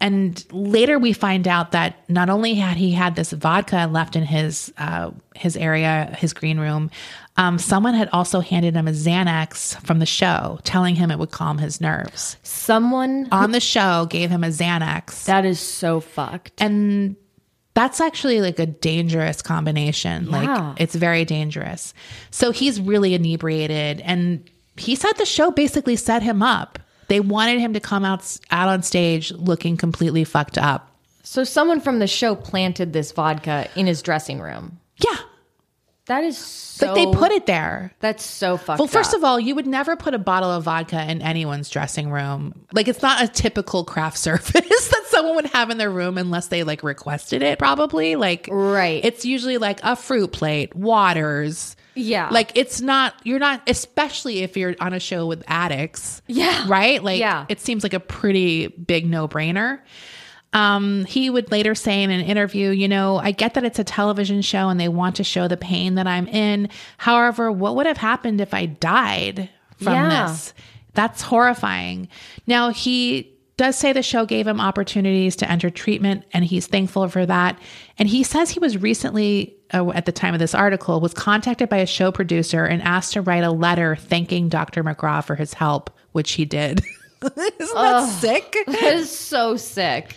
and 0.00 0.44
later 0.52 0.98
we 0.98 1.12
find 1.12 1.48
out 1.48 1.72
that 1.72 2.08
not 2.10 2.28
only 2.28 2.54
had 2.54 2.76
he 2.76 2.92
had 2.92 3.16
this 3.16 3.32
vodka 3.32 3.88
left 3.90 4.16
in 4.16 4.22
his 4.22 4.72
uh, 4.76 5.12
his 5.34 5.56
area, 5.56 6.14
his 6.18 6.32
green 6.32 6.60
room, 6.60 6.90
um, 7.36 7.58
someone 7.58 7.94
had 7.94 8.08
also 8.12 8.40
handed 8.40 8.74
him 8.74 8.86
a 8.86 8.92
Xanax 8.92 9.80
from 9.84 9.98
the 9.98 10.06
show, 10.06 10.58
telling 10.64 10.94
him 10.94 11.10
it 11.10 11.18
would 11.18 11.30
calm 11.32 11.58
his 11.58 11.80
nerves. 11.80 12.36
Someone 12.42 13.28
On 13.32 13.50
the 13.50 13.60
show, 13.60 14.06
gave 14.08 14.30
him 14.30 14.44
a 14.44 14.48
Xanax, 14.48 15.24
that 15.24 15.44
is 15.44 15.58
so 15.60 16.00
fucked. 16.00 16.52
and 16.62 17.16
that's 17.74 18.00
actually 18.00 18.40
like 18.40 18.60
a 18.60 18.66
dangerous 18.66 19.42
combination. 19.42 20.26
Yeah. 20.26 20.30
Like 20.70 20.80
it's 20.80 20.94
very 20.94 21.24
dangerous. 21.24 21.92
So 22.30 22.52
he's 22.52 22.80
really 22.80 23.14
inebriated, 23.14 24.00
and 24.02 24.48
he 24.76 24.94
said 24.94 25.12
the 25.18 25.26
show 25.26 25.50
basically 25.50 25.96
set 25.96 26.22
him 26.22 26.40
up. 26.42 26.78
They 27.08 27.18
wanted 27.20 27.58
him 27.60 27.72
to 27.74 27.80
come 27.80 28.04
out 28.04 28.38
out 28.52 28.68
on 28.68 28.82
stage 28.84 29.32
looking 29.32 29.76
completely 29.76 30.22
fucked 30.24 30.56
up. 30.56 30.88
So 31.24 31.42
someone 31.42 31.80
from 31.80 31.98
the 31.98 32.06
show 32.06 32.36
planted 32.36 32.92
this 32.92 33.10
vodka 33.10 33.68
in 33.74 33.86
his 33.86 34.02
dressing 34.02 34.40
room. 34.40 34.78
Yeah, 34.98 35.16
That 36.06 36.22
is 36.24 36.36
so. 36.36 36.86
like 36.92 36.94
they 36.96 37.06
put 37.18 37.32
it 37.32 37.46
there. 37.46 37.92
That's 38.00 38.22
so 38.22 38.58
fucked. 38.58 38.78
Well, 38.78 38.88
first 38.88 39.12
up. 39.14 39.18
of 39.18 39.24
all, 39.24 39.40
you 39.40 39.54
would 39.54 39.66
never 39.66 39.96
put 39.96 40.12
a 40.12 40.18
bottle 40.18 40.50
of 40.50 40.64
vodka 40.64 41.02
in 41.10 41.22
anyone's 41.22 41.70
dressing 41.70 42.10
room. 42.10 42.66
Like 42.72 42.88
it's 42.88 43.00
not 43.00 43.22
a 43.24 43.28
typical 43.28 43.84
craft 43.84 44.18
service 44.18 44.52
that 44.52 45.02
someone 45.08 45.36
would 45.36 45.46
have 45.46 45.70
in 45.70 45.78
their 45.78 45.90
room 45.90 46.18
unless 46.18 46.48
they 46.48 46.62
like 46.62 46.82
requested 46.82 47.40
it 47.42 47.58
probably. 47.58 48.16
Like 48.16 48.48
Right. 48.52 49.02
It's 49.02 49.24
usually 49.24 49.56
like 49.56 49.80
a 49.82 49.96
fruit 49.96 50.30
plate, 50.32 50.74
waters. 50.76 51.74
Yeah. 51.94 52.28
Like 52.30 52.52
it's 52.54 52.82
not 52.82 53.14
you're 53.24 53.38
not 53.38 53.62
especially 53.66 54.40
if 54.40 54.56
you're 54.58 54.74
on 54.80 54.92
a 54.92 55.00
show 55.00 55.26
with 55.26 55.42
addicts. 55.46 56.20
Yeah. 56.26 56.66
Right? 56.68 57.02
Like 57.02 57.18
Yeah. 57.20 57.46
it 57.48 57.60
seems 57.60 57.82
like 57.82 57.94
a 57.94 58.00
pretty 58.00 58.66
big 58.66 59.06
no-brainer. 59.06 59.80
Um, 60.54 61.04
he 61.04 61.28
would 61.28 61.50
later 61.50 61.74
say 61.74 62.02
in 62.02 62.10
an 62.10 62.20
interview, 62.20 62.70
you 62.70 62.88
know, 62.88 63.16
I 63.16 63.32
get 63.32 63.54
that 63.54 63.64
it's 63.64 63.78
a 63.80 63.84
television 63.84 64.40
show 64.40 64.68
and 64.68 64.78
they 64.80 64.88
want 64.88 65.16
to 65.16 65.24
show 65.24 65.48
the 65.48 65.56
pain 65.56 65.96
that 65.96 66.06
I'm 66.06 66.28
in. 66.28 66.68
However, 66.96 67.50
what 67.52 67.74
would 67.76 67.86
have 67.86 67.96
happened 67.98 68.40
if 68.40 68.54
I 68.54 68.66
died 68.66 69.50
from 69.76 69.92
Yeah. 69.94 70.26
this? 70.28 70.54
That's 70.94 71.22
horrifying. 71.22 72.08
Now, 72.46 72.70
he 72.70 73.32
does 73.56 73.76
say 73.76 73.92
the 73.92 74.02
show 74.02 74.26
gave 74.26 74.46
him 74.46 74.60
opportunities 74.60 75.36
to 75.36 75.50
enter 75.50 75.70
treatment, 75.70 76.24
and 76.32 76.44
he's 76.44 76.66
thankful 76.66 77.08
for 77.08 77.26
that. 77.26 77.58
And 77.98 78.08
he 78.08 78.22
says 78.22 78.50
he 78.50 78.58
was 78.60 78.78
recently, 78.78 79.54
uh, 79.72 79.90
at 79.90 80.06
the 80.06 80.12
time 80.12 80.34
of 80.34 80.40
this 80.40 80.54
article, 80.54 81.00
was 81.00 81.14
contacted 81.14 81.68
by 81.68 81.76
a 81.78 81.86
show 81.86 82.10
producer 82.12 82.64
and 82.64 82.80
asked 82.82 83.12
to 83.14 83.20
write 83.22 83.44
a 83.44 83.50
letter 83.52 83.96
thanking 83.96 84.48
Dr. 84.48 84.82
McGraw 84.84 85.24
for 85.24 85.34
his 85.34 85.54
help, 85.54 85.90
which 86.12 86.32
he 86.32 86.44
did. 86.44 86.80
Isn't 87.22 87.74
that 87.74 88.08
sick? 88.20 88.56
That 88.66 88.82
is 88.94 89.10
so 89.16 89.56
sick. 89.56 90.14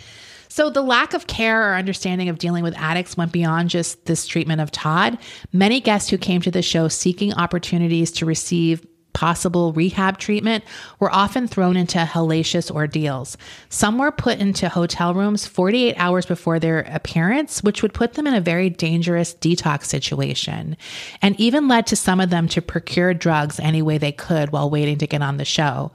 So, 0.48 0.70
the 0.70 0.82
lack 0.82 1.14
of 1.14 1.26
care 1.26 1.70
or 1.70 1.74
understanding 1.76 2.28
of 2.28 2.38
dealing 2.38 2.62
with 2.62 2.76
addicts 2.76 3.16
went 3.16 3.32
beyond 3.32 3.70
just 3.70 4.06
this 4.06 4.26
treatment 4.26 4.60
of 4.60 4.70
Todd. 4.70 5.18
Many 5.52 5.80
guests 5.80 6.10
who 6.10 6.18
came 6.18 6.40
to 6.42 6.50
the 6.50 6.62
show 6.62 6.88
seeking 6.88 7.34
opportunities 7.34 8.10
to 8.12 8.26
receive 8.26 8.86
possible 9.18 9.72
rehab 9.72 10.16
treatment 10.16 10.62
were 11.00 11.12
often 11.12 11.48
thrown 11.48 11.76
into 11.76 11.98
hellacious 11.98 12.70
ordeals. 12.70 13.36
Some 13.68 13.98
were 13.98 14.12
put 14.12 14.38
into 14.38 14.68
hotel 14.68 15.12
rooms 15.12 15.44
48 15.44 15.96
hours 15.96 16.24
before 16.24 16.60
their 16.60 16.82
appearance, 16.82 17.60
which 17.64 17.82
would 17.82 17.92
put 17.92 18.14
them 18.14 18.28
in 18.28 18.34
a 18.34 18.40
very 18.40 18.70
dangerous 18.70 19.34
detox 19.34 19.86
situation, 19.86 20.76
and 21.20 21.38
even 21.40 21.66
led 21.66 21.88
to 21.88 21.96
some 21.96 22.20
of 22.20 22.30
them 22.30 22.46
to 22.46 22.62
procure 22.62 23.12
drugs 23.12 23.58
any 23.58 23.82
way 23.82 23.98
they 23.98 24.12
could 24.12 24.52
while 24.52 24.70
waiting 24.70 24.98
to 24.98 25.06
get 25.08 25.20
on 25.20 25.36
the 25.36 25.44
show. 25.44 25.90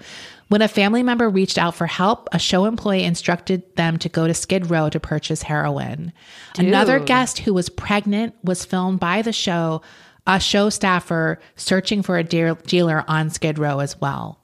When 0.50 0.62
a 0.62 0.68
family 0.68 1.02
member 1.04 1.30
reached 1.30 1.58
out 1.58 1.74
for 1.74 1.88
help, 1.88 2.30
a 2.32 2.38
show 2.40 2.66
employee 2.66 3.04
instructed 3.04 3.76
them 3.76 3.98
to 4.00 4.10
go 4.10 4.28
to 4.28 4.34
Skid 4.34 4.70
Row 4.70 4.90
to 4.90 5.00
purchase 5.00 5.44
heroin. 5.44 6.14
Another 6.58 7.00
guest 7.00 7.40
who 7.40 7.54
was 7.54 7.70
pregnant 7.70 8.36
was 8.44 8.66
filmed 8.66 9.00
by 9.00 9.22
the 9.22 9.34
show, 9.34 9.82
a 10.28 10.40
show 10.40 10.70
staffer 10.70 11.40
searching 11.56 12.02
for 12.04 12.18
a 12.18 12.24
deal- 12.24 12.56
dealer 12.68 13.04
on 13.08 13.30
Skid 13.30 13.58
Row 13.58 13.80
as 13.80 14.00
well. 14.00 14.43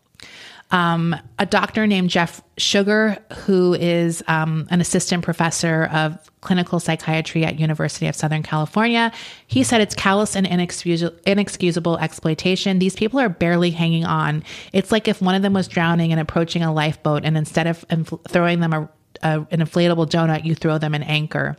Um, 0.72 1.15
a 1.39 1.47
doctor 1.47 1.88
named 1.88 2.11
Jeff 2.11 2.43
Sugar, 2.57 3.17
who 3.45 3.74
is 3.74 4.24
um, 4.28 4.67
an 4.70 4.82
assistant 4.82 5.24
professor 5.24 5.89
of 5.91 6.30
clinical 6.41 6.80
psychiatry 6.80 7.43
at 7.43 7.59
University 7.59 8.05
of 8.05 8.15
Southern 8.15 8.43
California, 8.43 9.11
he 9.47 9.63
said 9.63 9.82
it's 9.82 9.95
callous 9.95 10.36
and 10.36 10.45
inexcusable, 10.45 11.17
inexcusable 11.26 11.97
exploitation. 11.97 12.78
These 12.78 12.95
people 12.95 13.20
are 13.20 13.30
barely 13.30 13.72
hanging 13.72 14.05
on. 14.05 14.43
It's 14.72 14.91
like 14.91 15.07
if 15.07 15.22
one 15.22 15.34
of 15.34 15.41
them 15.41 15.53
was 15.53 15.67
drowning 15.67 16.11
and 16.11 16.22
approaching 16.22 16.61
a 16.61 16.72
lifeboat, 16.72 17.26
and 17.26 17.36
instead 17.36 17.65
of 17.65 17.84
throwing 18.28 18.59
them 18.59 18.74
a, 18.74 18.89
a, 19.24 19.47
an 19.49 19.59
inflatable 19.61 20.07
donut, 20.07 20.45
you 20.45 20.53
throw 20.53 20.78
them 20.78 20.93
an 20.93 21.03
anchor. 21.03 21.57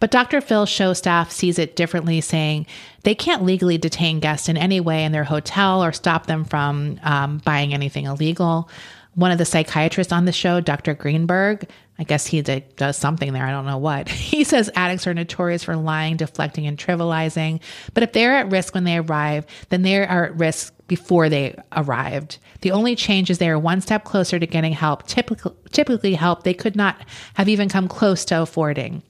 But 0.00 0.10
Dr. 0.10 0.40
Phil's 0.40 0.68
show 0.68 0.92
staff 0.92 1.30
sees 1.30 1.58
it 1.58 1.76
differently, 1.76 2.20
saying 2.20 2.66
they 3.02 3.14
can't 3.14 3.44
legally 3.44 3.78
detain 3.78 4.20
guests 4.20 4.48
in 4.48 4.56
any 4.56 4.80
way 4.80 5.04
in 5.04 5.12
their 5.12 5.24
hotel 5.24 5.82
or 5.82 5.92
stop 5.92 6.26
them 6.26 6.44
from 6.44 6.98
um, 7.02 7.38
buying 7.44 7.74
anything 7.74 8.06
illegal. 8.06 8.68
One 9.14 9.30
of 9.30 9.38
the 9.38 9.44
psychiatrists 9.44 10.12
on 10.12 10.24
the 10.24 10.32
show, 10.32 10.60
Dr. 10.60 10.94
Greenberg, 10.94 11.68
I 11.98 12.04
guess 12.04 12.26
he 12.26 12.40
did, 12.40 12.74
does 12.76 12.96
something 12.96 13.32
there. 13.32 13.44
I 13.44 13.50
don't 13.50 13.66
know 13.66 13.78
what. 13.78 14.08
He 14.32 14.44
says 14.44 14.70
addicts 14.74 15.06
are 15.06 15.14
notorious 15.14 15.62
for 15.62 15.76
lying, 15.76 16.16
deflecting, 16.16 16.66
and 16.66 16.78
trivializing. 16.78 17.60
But 17.92 18.02
if 18.02 18.12
they're 18.12 18.34
at 18.34 18.50
risk 18.50 18.74
when 18.74 18.84
they 18.84 18.96
arrive, 18.96 19.44
then 19.68 19.82
they 19.82 19.98
are 19.98 20.24
at 20.24 20.38
risk 20.38 20.74
before 20.88 21.28
they 21.28 21.54
arrived. 21.72 22.38
The 22.62 22.70
only 22.70 22.96
change 22.96 23.30
is 23.30 23.38
they 23.38 23.50
are 23.50 23.58
one 23.58 23.82
step 23.82 24.04
closer 24.04 24.38
to 24.38 24.46
getting 24.46 24.72
help, 24.72 25.06
typically, 25.06 25.52
typically 25.70 26.14
help 26.14 26.42
they 26.42 26.54
could 26.54 26.76
not 26.76 26.96
have 27.34 27.48
even 27.48 27.68
come 27.68 27.88
close 27.88 28.24
to 28.26 28.40
affording 28.40 29.02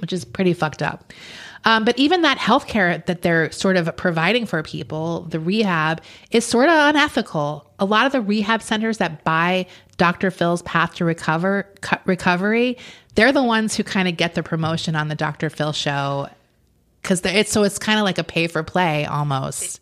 which 0.00 0.12
is 0.12 0.24
pretty 0.24 0.52
fucked 0.52 0.82
up. 0.82 1.12
Um, 1.64 1.84
but 1.84 1.98
even 1.98 2.22
that 2.22 2.38
healthcare 2.38 3.04
that 3.04 3.22
they're 3.22 3.52
sort 3.52 3.76
of 3.76 3.94
providing 3.96 4.46
for 4.46 4.62
people, 4.62 5.22
the 5.22 5.38
rehab, 5.38 6.02
is 6.30 6.44
sort 6.44 6.68
of 6.68 6.74
unethical. 6.88 7.70
A 7.78 7.84
lot 7.84 8.06
of 8.06 8.12
the 8.12 8.22
rehab 8.22 8.62
centers 8.62 8.98
that 8.98 9.24
buy 9.24 9.66
Dr. 9.98 10.30
Phil's 10.30 10.62
path 10.62 10.94
to 10.94 11.04
recover 11.04 11.66
recovery, 12.06 12.78
they're 13.14 13.32
the 13.32 13.42
ones 13.42 13.76
who 13.76 13.84
kind 13.84 14.08
of 14.08 14.16
get 14.16 14.34
the 14.34 14.42
promotion 14.42 14.96
on 14.96 15.08
the 15.08 15.14
Dr. 15.14 15.50
Phil 15.50 15.72
show 15.72 16.28
because 17.02 17.20
it's 17.24 17.52
so 17.52 17.62
it's 17.62 17.78
kind 17.78 17.98
of 17.98 18.04
like 18.04 18.18
a 18.18 18.24
pay 18.24 18.46
for 18.46 18.62
play 18.62 19.04
almost. 19.04 19.80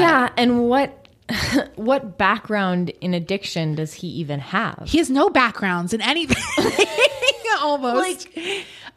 yeah, 0.00 0.30
and 0.36 0.68
what 0.68 0.99
what 1.76 2.18
background 2.18 2.90
in 3.00 3.14
addiction 3.14 3.74
does 3.74 3.94
he 3.94 4.08
even 4.08 4.40
have? 4.40 4.82
He 4.86 4.98
has 4.98 5.10
no 5.10 5.30
backgrounds 5.30 5.92
in 5.92 6.00
anything, 6.00 6.42
almost. 7.62 8.28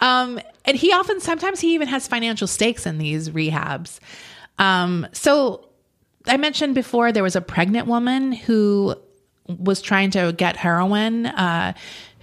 um, 0.02 0.40
and 0.66 0.78
he 0.78 0.92
often, 0.92 1.20
sometimes 1.20 1.60
he 1.60 1.74
even 1.74 1.88
has 1.88 2.08
financial 2.08 2.48
stakes 2.48 2.86
in 2.86 2.98
these 2.98 3.30
rehabs. 3.30 4.00
Um, 4.60 5.08
so 5.12 5.70
I 6.28 6.38
mentioned 6.38 6.76
before 6.76 7.12
there 7.12 7.24
was 7.24 7.36
a 7.36 7.42
pregnant 7.42 7.88
woman 7.88 8.32
who 8.32 8.96
was 9.48 9.82
trying 9.82 10.12
to 10.12 10.34
get 10.36 10.56
heroin. 10.56 11.26
Uh, 11.26 11.74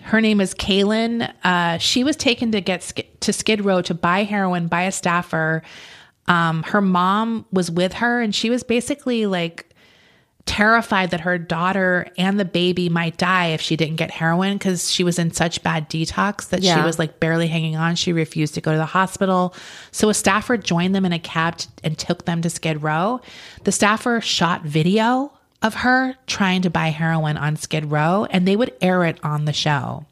her 0.02 0.20
name 0.20 0.40
is 0.40 0.54
Kaylin. 0.54 1.30
Uh, 1.44 1.78
she 1.78 2.04
was 2.04 2.16
taken 2.16 2.52
to 2.52 2.60
get 2.60 2.82
sk- 2.82 3.00
to 3.20 3.32
Skid 3.32 3.64
Row 3.64 3.82
to 3.82 3.94
buy 3.94 4.24
heroin 4.24 4.66
by 4.68 4.82
a 4.82 4.92
staffer. 4.92 5.62
Um, 6.26 6.62
her 6.62 6.80
mom 6.80 7.44
was 7.52 7.70
with 7.70 7.94
her, 7.94 8.20
and 8.20 8.34
she 8.34 8.48
was 8.50 8.62
basically 8.62 9.26
like 9.26 9.69
terrified 10.50 11.12
that 11.12 11.20
her 11.20 11.38
daughter 11.38 12.08
and 12.18 12.40
the 12.40 12.44
baby 12.44 12.88
might 12.88 13.16
die 13.16 13.46
if 13.50 13.60
she 13.60 13.76
didn't 13.76 13.94
get 13.94 14.10
heroin 14.10 14.58
because 14.58 14.90
she 14.90 15.04
was 15.04 15.16
in 15.16 15.30
such 15.30 15.62
bad 15.62 15.88
detox 15.88 16.48
that 16.48 16.60
she 16.64 16.84
was 16.84 16.98
like 16.98 17.20
barely 17.20 17.46
hanging 17.46 17.76
on. 17.76 17.94
She 17.94 18.12
refused 18.12 18.54
to 18.54 18.60
go 18.60 18.72
to 18.72 18.76
the 18.76 18.84
hospital. 18.84 19.54
So 19.92 20.08
a 20.08 20.14
staffer 20.14 20.56
joined 20.56 20.92
them 20.92 21.04
in 21.04 21.12
a 21.12 21.20
cab 21.20 21.58
t- 21.58 21.68
and 21.84 21.96
took 21.96 22.24
them 22.24 22.42
to 22.42 22.50
Skid 22.50 22.82
Row. 22.82 23.20
The 23.62 23.70
staffer 23.70 24.20
shot 24.20 24.64
video 24.64 25.32
of 25.62 25.74
her 25.74 26.16
trying 26.26 26.62
to 26.62 26.70
buy 26.70 26.88
heroin 26.88 27.36
on 27.36 27.54
Skid 27.54 27.88
Row 27.88 28.26
and 28.28 28.48
they 28.48 28.56
would 28.56 28.74
air 28.80 29.04
it 29.04 29.20
on 29.22 29.44
the 29.44 29.52
show. 29.52 30.04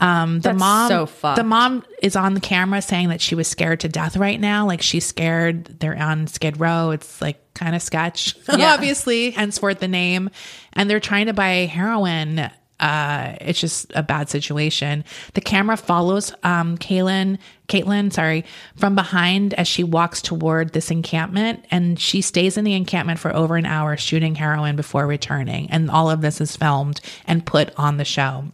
Um, 0.00 0.40
the 0.40 0.50
That's 0.50 0.58
mom, 0.58 0.88
so 0.90 1.34
the 1.34 1.44
mom 1.44 1.82
is 2.02 2.14
on 2.14 2.34
the 2.34 2.40
camera 2.40 2.82
saying 2.82 3.08
that 3.08 3.22
she 3.22 3.34
was 3.34 3.48
scared 3.48 3.80
to 3.80 3.88
death 3.88 4.18
right 4.18 4.38
now. 4.38 4.66
Like 4.66 4.82
she's 4.82 5.06
scared. 5.06 5.80
They're 5.80 5.96
on 5.96 6.26
Skid 6.26 6.60
Row. 6.60 6.90
It's 6.90 7.22
like 7.22 7.40
kind 7.56 7.74
of 7.74 7.82
sketch, 7.82 8.36
Yeah. 8.48 8.74
obviously, 8.74 9.30
henceforth 9.32 9.80
the 9.80 9.88
name. 9.88 10.30
And 10.74 10.88
they're 10.88 11.00
trying 11.00 11.26
to 11.26 11.32
buy 11.32 11.66
heroin. 11.66 12.50
Uh, 12.78 13.34
it's 13.40 13.58
just 13.58 13.90
a 13.94 14.02
bad 14.02 14.28
situation. 14.28 15.02
The 15.32 15.40
camera 15.40 15.78
follows 15.78 16.32
um, 16.42 16.76
Kaylin, 16.76 17.38
Caitlin, 17.68 18.12
sorry, 18.12 18.44
from 18.76 18.94
behind 18.94 19.54
as 19.54 19.66
she 19.66 19.82
walks 19.82 20.20
toward 20.20 20.74
this 20.74 20.90
encampment, 20.90 21.64
and 21.70 21.98
she 21.98 22.20
stays 22.20 22.58
in 22.58 22.64
the 22.64 22.74
encampment 22.74 23.18
for 23.18 23.34
over 23.34 23.56
an 23.56 23.64
hour 23.64 23.96
shooting 23.96 24.34
heroin 24.34 24.76
before 24.76 25.06
returning. 25.06 25.70
And 25.70 25.90
all 25.90 26.10
of 26.10 26.20
this 26.20 26.38
is 26.40 26.54
filmed 26.54 27.00
and 27.26 27.46
put 27.46 27.72
on 27.78 27.96
the 27.96 28.04
show. 28.04 28.44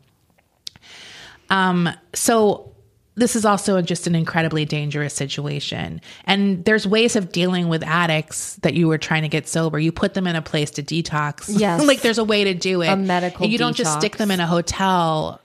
Um, 1.51 1.89
so 2.15 2.72
this 3.15 3.37
is 3.37 3.45
also 3.45 3.83
just 3.83 4.07
an 4.07 4.15
incredibly 4.15 4.65
dangerous 4.65 5.13
situation. 5.15 6.01
And 6.25 6.65
there's 6.65 6.87
ways 6.87 7.15
of 7.15 7.31
dealing 7.31 7.69
with 7.69 7.83
addicts 7.83 8.57
that 8.57 8.73
you 8.75 8.89
were 8.89 8.97
trying 8.99 9.23
to 9.23 9.29
get 9.29 9.47
sober. 9.47 9.79
You 9.79 9.93
put 9.93 10.15
them 10.15 10.27
in 10.27 10.35
a 10.35 10.41
place 10.43 10.71
to 10.73 10.83
detox. 10.83 11.45
Yes. 11.59 11.85
like 11.87 12.01
there's 12.01 12.19
a 12.19 12.25
way 12.25 12.45
to 12.45 12.55
do 12.55 12.81
it. 12.83 12.89
A 12.89 12.97
medical 12.97 13.47
You 13.47 13.59
don't 13.59 13.77
just 13.77 13.99
stick 13.99 14.17
them 14.17 14.31
in 14.31 14.41
a 14.41 14.47
hotel 14.47 15.41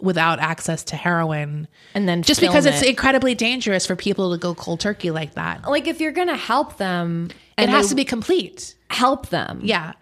without 0.00 0.40
access 0.40 0.82
to 0.84 0.96
heroin. 0.96 1.68
And 1.94 2.08
then 2.08 2.22
just 2.22 2.40
because 2.40 2.66
it's 2.66 2.82
it. 2.82 2.88
incredibly 2.88 3.34
dangerous 3.34 3.86
for 3.86 3.96
people 3.96 4.32
to 4.32 4.38
go 4.38 4.54
cold 4.54 4.80
turkey 4.80 5.10
like 5.10 5.34
that. 5.34 5.68
like 5.68 5.86
if 5.86 6.00
you're 6.00 6.12
gonna 6.12 6.36
help 6.36 6.78
them, 6.78 7.30
It 7.58 7.68
has 7.68 7.90
to 7.90 7.94
be 7.94 8.04
complete. 8.04 8.74
help 8.90 9.28
them. 9.28 9.60
Yeah. 9.62 9.92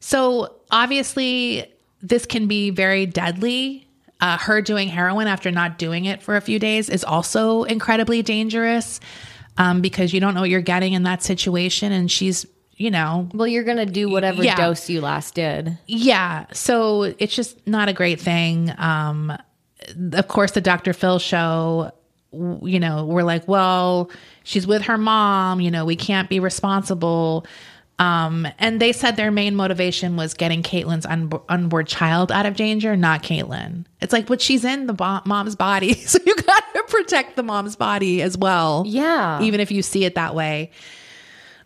So 0.00 0.54
obviously, 0.70 1.64
this 2.02 2.26
can 2.26 2.46
be 2.46 2.70
very 2.70 3.06
deadly. 3.06 3.81
Uh, 4.22 4.38
her 4.38 4.62
doing 4.62 4.86
heroin 4.88 5.26
after 5.26 5.50
not 5.50 5.78
doing 5.78 6.04
it 6.04 6.22
for 6.22 6.36
a 6.36 6.40
few 6.40 6.58
days 6.60 6.88
is 6.88 7.02
also 7.02 7.64
incredibly 7.64 8.22
dangerous 8.22 9.00
um, 9.58 9.80
because 9.82 10.14
you 10.14 10.20
don't 10.20 10.32
know 10.34 10.40
what 10.42 10.48
you're 10.50 10.60
getting 10.62 10.92
in 10.92 11.02
that 11.02 11.22
situation. 11.24 11.90
And 11.90 12.08
she's, 12.08 12.46
you 12.76 12.90
know, 12.92 13.28
Well, 13.34 13.48
you're 13.48 13.64
gonna 13.64 13.84
do 13.84 14.08
whatever 14.08 14.44
Yeah. 14.44 14.54
dose 14.56 14.88
you 14.88 15.00
last 15.00 15.34
did. 15.34 15.76
yeah. 15.88 16.46
So 16.52 17.12
it's 17.18 17.34
just 17.34 17.66
not 17.66 17.88
a 17.88 17.92
great 17.92 18.20
thing. 18.20 18.72
Um, 18.78 19.36
of 20.12 20.28
course, 20.28 20.52
the 20.52 20.60
Dr. 20.60 20.92
Phil 20.92 21.18
show, 21.18 21.90
you 22.32 22.78
know, 22.78 23.04
we're 23.04 23.24
like, 23.24 23.48
well, 23.48 24.08
she's 24.44 24.66
with 24.68 24.82
her 24.82 24.96
mom, 24.98 25.60
you 25.60 25.70
know, 25.72 25.84
we 25.84 25.96
can't 25.96 26.28
be 26.30 26.38
responsible. 26.40 27.44
Um, 27.98 28.48
and 28.58 28.80
they 28.80 28.92
said 28.92 29.16
their 29.16 29.30
main 29.30 29.54
motivation 29.54 30.16
was 30.16 30.34
getting 30.34 30.62
Caitlyn's 30.62 31.06
unbo- 31.06 31.42
unborn 31.48 31.86
child 31.86 32.32
out 32.32 32.46
of 32.46 32.56
danger, 32.56 32.96
not 32.96 33.22
Caitlyn. 33.22 33.84
It's 34.00 34.12
like, 34.12 34.26
but 34.26 34.40
she's 34.40 34.64
in 34.64 34.86
the 34.86 34.92
bo- 34.94 35.20
mom's 35.24 35.54
body. 35.54 35.94
So 36.06 36.18
you 36.26 36.34
got 36.34 36.74
to 36.74 36.82
protect 36.88 37.36
the 37.36 37.42
mom's 37.42 37.76
body 37.76 38.22
as 38.22 38.36
well. 38.36 38.84
Yeah. 38.86 39.40
Even 39.42 39.60
if 39.60 39.70
you 39.70 39.82
see 39.82 40.04
it 40.04 40.14
that 40.16 40.34
way 40.34 40.70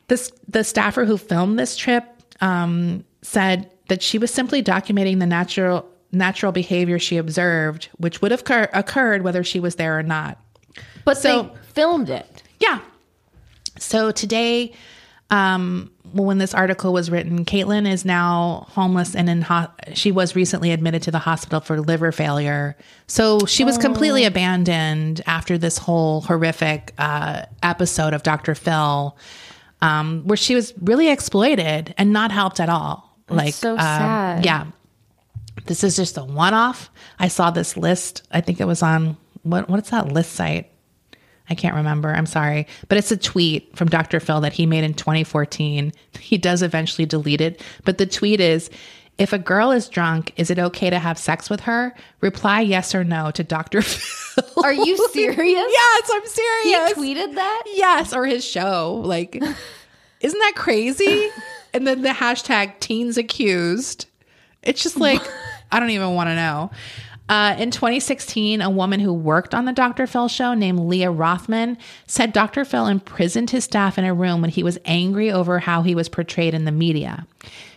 this 0.08 0.30
the 0.48 0.62
staffer 0.62 1.04
who 1.04 1.16
filmed 1.16 1.58
this 1.58 1.76
trip 1.76 2.04
um, 2.40 3.04
said 3.22 3.70
that 3.88 4.02
she 4.02 4.18
was 4.18 4.32
simply 4.32 4.62
documenting 4.62 5.18
the 5.18 5.26
natural 5.26 5.88
natural 6.12 6.52
behavior 6.52 6.98
she 6.98 7.16
observed, 7.16 7.88
which 7.98 8.22
would 8.22 8.30
have 8.30 8.40
occur- 8.40 8.68
occurred 8.72 9.22
whether 9.22 9.42
she 9.42 9.58
was 9.60 9.74
there 9.76 9.98
or 9.98 10.02
not. 10.02 10.38
But 11.04 11.18
So- 11.18 11.42
they 11.42 11.50
filmed 11.72 12.10
it. 12.10 12.42
Yeah. 12.60 12.80
So 13.78 14.10
today, 14.10 14.72
Um, 15.30 15.90
when 16.12 16.38
this 16.38 16.54
article 16.54 16.92
was 16.92 17.10
written, 17.10 17.44
Caitlin 17.44 17.90
is 17.90 18.04
now 18.04 18.66
homeless 18.70 19.14
and 19.16 19.28
in 19.28 19.42
ho- 19.42 19.68
she 19.92 20.12
was 20.12 20.36
recently 20.36 20.70
admitted 20.70 21.02
to 21.02 21.10
the 21.10 21.18
hospital 21.18 21.60
for 21.60 21.80
liver 21.80 22.12
failure. 22.12 22.76
So 23.06 23.40
she 23.46 23.64
was 23.64 23.76
completely 23.76 24.24
abandoned 24.24 25.20
after 25.26 25.58
this 25.58 25.78
whole 25.78 26.20
horrific 26.22 26.94
uh, 26.98 27.46
episode 27.62 28.14
of 28.14 28.22
Dr. 28.22 28.54
Phil, 28.54 29.16
um, 29.82 30.22
where 30.24 30.36
she 30.36 30.54
was 30.54 30.72
really 30.80 31.08
exploited 31.08 31.94
and 31.98 32.12
not 32.12 32.30
helped 32.30 32.60
at 32.60 32.68
all. 32.68 33.18
like, 33.28 33.54
so 33.54 33.72
um, 33.72 33.78
sad. 33.78 34.44
yeah, 34.44 34.66
this 35.66 35.82
is 35.82 35.96
just 35.96 36.16
a 36.16 36.24
one-off. 36.24 36.88
I 37.18 37.28
saw 37.28 37.50
this 37.50 37.76
list. 37.76 38.26
I 38.30 38.40
think 38.40 38.60
it 38.60 38.66
was 38.66 38.82
on 38.82 39.16
what 39.42 39.68
what's 39.68 39.90
that 39.90 40.12
list 40.12 40.32
site? 40.32 40.70
I 41.48 41.54
can't 41.54 41.76
remember. 41.76 42.10
I'm 42.10 42.26
sorry. 42.26 42.66
But 42.88 42.98
it's 42.98 43.12
a 43.12 43.16
tweet 43.16 43.76
from 43.76 43.88
Dr. 43.88 44.20
Phil 44.20 44.40
that 44.40 44.52
he 44.52 44.66
made 44.66 44.84
in 44.84 44.94
2014. 44.94 45.92
He 46.18 46.38
does 46.38 46.62
eventually 46.62 47.06
delete 47.06 47.40
it, 47.40 47.62
but 47.84 47.98
the 47.98 48.06
tweet 48.06 48.40
is 48.40 48.68
if 49.18 49.32
a 49.32 49.38
girl 49.38 49.70
is 49.70 49.88
drunk, 49.88 50.32
is 50.36 50.50
it 50.50 50.58
okay 50.58 50.90
to 50.90 50.98
have 50.98 51.16
sex 51.18 51.48
with 51.48 51.60
her? 51.60 51.94
Reply 52.20 52.60
yes 52.60 52.94
or 52.94 53.02
no 53.02 53.30
to 53.30 53.42
Dr. 53.42 53.80
Phil. 53.82 54.44
Are 54.62 54.72
you 54.74 54.96
serious? 55.12 55.64
yes, 55.70 56.10
I'm 56.12 56.26
serious. 56.26 56.92
He 56.92 56.94
tweeted 57.14 57.34
that? 57.36 57.62
Yes, 57.66 58.12
or 58.12 58.26
his 58.26 58.44
show. 58.44 59.00
Like, 59.04 59.34
isn't 60.20 60.38
that 60.38 60.52
crazy? 60.56 61.30
and 61.72 61.86
then 61.86 62.02
the 62.02 62.10
hashtag 62.10 62.78
teens 62.80 63.16
accused. 63.16 64.06
It's 64.62 64.82
just 64.82 64.98
like, 64.98 65.22
I 65.70 65.78
don't 65.80 65.90
even 65.90 66.14
want 66.14 66.28
to 66.28 66.34
know. 66.34 66.70
Uh, 67.28 67.56
in 67.58 67.72
2016, 67.72 68.62
a 68.62 68.70
woman 68.70 69.00
who 69.00 69.12
worked 69.12 69.52
on 69.54 69.64
the 69.64 69.72
Dr. 69.72 70.06
Phil 70.06 70.28
show 70.28 70.54
named 70.54 70.78
Leah 70.78 71.10
Rothman 71.10 71.76
said 72.06 72.32
Dr. 72.32 72.64
Phil 72.64 72.86
imprisoned 72.86 73.50
his 73.50 73.64
staff 73.64 73.98
in 73.98 74.04
a 74.04 74.14
room 74.14 74.40
when 74.40 74.50
he 74.50 74.62
was 74.62 74.78
angry 74.84 75.32
over 75.32 75.58
how 75.58 75.82
he 75.82 75.94
was 75.94 76.08
portrayed 76.08 76.54
in 76.54 76.64
the 76.64 76.72
media. 76.72 77.26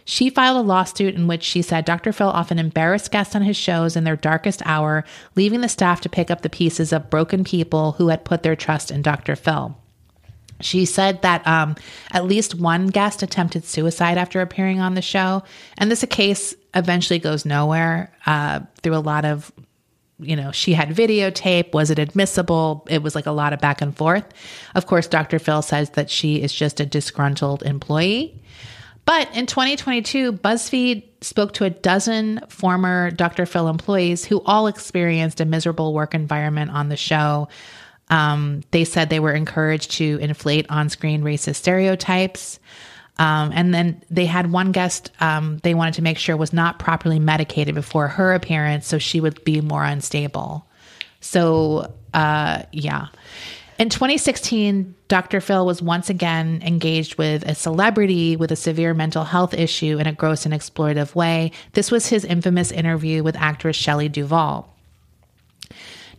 She 0.06 0.30
filed 0.30 0.58
a 0.58 0.68
lawsuit 0.68 1.16
in 1.16 1.28
which 1.28 1.44
she 1.44 1.62
said 1.62 1.86
Dr. 1.86 2.12
Phil 2.12 2.30
often 2.30 2.60
embarrassed 2.60 3.12
guests 3.12 3.36
on 3.36 3.42
his 3.42 3.58
shows 3.58 3.96
in 3.96 4.04
their 4.04 4.16
darkest 4.16 4.62
hour, 4.66 5.04
leaving 5.36 5.62
the 5.62 5.70
staff 5.70 6.02
to 6.02 6.10
pick 6.10 6.30
up 6.30 6.42
the 6.42 6.50
pieces 6.50 6.94
of 6.94 7.10
broken 7.10 7.44
people 7.44 7.94
who 7.94 8.10
had 8.10 8.26
put 8.26 8.44
their 8.44 8.56
trust 8.56 8.92
in 8.92 9.02
Dr. 9.02 9.36
Phil. 9.36 9.76
She 10.62 10.86
said 10.86 11.22
that 11.22 11.46
um, 11.48 11.76
at 12.12 12.26
least 12.26 12.56
one 12.56 12.88
guest 12.88 13.24
attempted 13.24 13.66
suicide 13.66 14.18
after 14.18 14.42
appearing 14.42 14.80
on 14.80 14.94
the 14.94 15.02
show, 15.02 15.44
and 15.78 15.90
this 15.90 16.04
a 16.04 16.08
case 16.08 16.54
eventually 16.74 17.20
goes 17.20 17.46
nowhere 17.46 18.14
uh, 18.26 18.62
through 18.82 18.96
a 18.96 19.00
lot 19.00 19.26
of, 19.26 19.52
you 20.20 20.36
know, 20.36 20.52
she 20.52 20.74
had 20.74 20.90
videotape. 20.90 21.74
Was 21.74 21.90
it 21.90 22.00
admissible? 22.00 22.86
It 22.90 23.02
was 23.02 23.16
like 23.16 23.26
a 23.26 23.32
lot 23.32 23.54
of 23.54 23.60
back 23.60 23.82
and 23.82 23.96
forth. 23.96 24.26
Of 24.76 24.86
course, 24.86 25.08
Dr. 25.08 25.40
Phil 25.40 25.62
says 25.62 25.92
that 25.92 26.10
she 26.10 26.42
is 26.42 26.54
just 26.54 26.80
a 26.80 26.86
disgruntled 26.86 27.64
employee. 27.64 28.42
But 29.06 29.36
in 29.36 29.48
2022, 29.48 30.34
BuzzFeed 30.34 31.04
spoke 31.22 31.54
to 31.54 31.66
a 31.66 31.72
dozen 31.72 32.42
former 32.48 33.10
Dr. 33.10 33.48
Phil 33.48 33.68
employees 33.68 34.24
who 34.24 34.42
all 34.46 34.68
experienced 34.68 35.42
a 35.42 35.46
miserable 35.46 35.94
work 35.94 36.14
environment 36.14 36.70
on 36.72 36.90
the 36.90 36.96
show. 36.96 37.48
Um, 38.10 38.62
they 38.72 38.86
said 38.86 39.10
they 39.10 39.20
were 39.20 39.34
encouraged 39.34 39.92
to 39.94 40.20
inflate 40.22 40.68
on 40.70 40.90
screen 40.90 41.24
racist 41.24 41.56
stereotypes. 41.56 42.60
Um, 43.20 43.52
and 43.54 43.74
then 43.74 44.02
they 44.10 44.26
had 44.26 44.52
one 44.52 44.72
guest 44.72 45.12
um, 45.20 45.60
they 45.64 45.74
wanted 45.74 45.96
to 45.96 46.02
make 46.02 46.18
sure 46.18 46.38
was 46.38 46.54
not 46.54 46.80
properly 46.80 47.20
medicated 47.20 47.76
before 47.76 48.08
her 48.08 48.34
appearance 48.34 48.88
so 48.88 48.98
she 48.98 49.20
would 49.20 49.44
be 49.44 49.60
more 49.60 49.84
unstable. 49.84 50.66
So, 51.20 51.94
uh, 52.14 52.64
yeah. 52.72 53.08
In 53.78 53.90
2016, 53.90 54.96
Dr. 55.10 55.42
Phil 55.42 55.66
was 55.66 55.82
once 55.82 56.10
again 56.10 56.62
engaged 56.66 57.18
with 57.18 57.44
a 57.48 57.56
celebrity 57.56 58.36
with 58.36 58.52
a 58.52 58.56
severe 58.56 58.94
mental 58.94 59.26
health 59.26 59.54
issue 59.54 60.00
in 60.00 60.08
a 60.08 60.14
gross 60.14 60.46
and 60.46 60.54
exploitative 60.54 61.14
way. 61.14 61.52
This 61.74 61.92
was 61.92 62.08
his 62.08 62.24
infamous 62.24 62.72
interview 62.72 63.24
with 63.24 63.36
actress 63.36 63.76
Shelley 63.76 64.10
Duvall. 64.10 64.74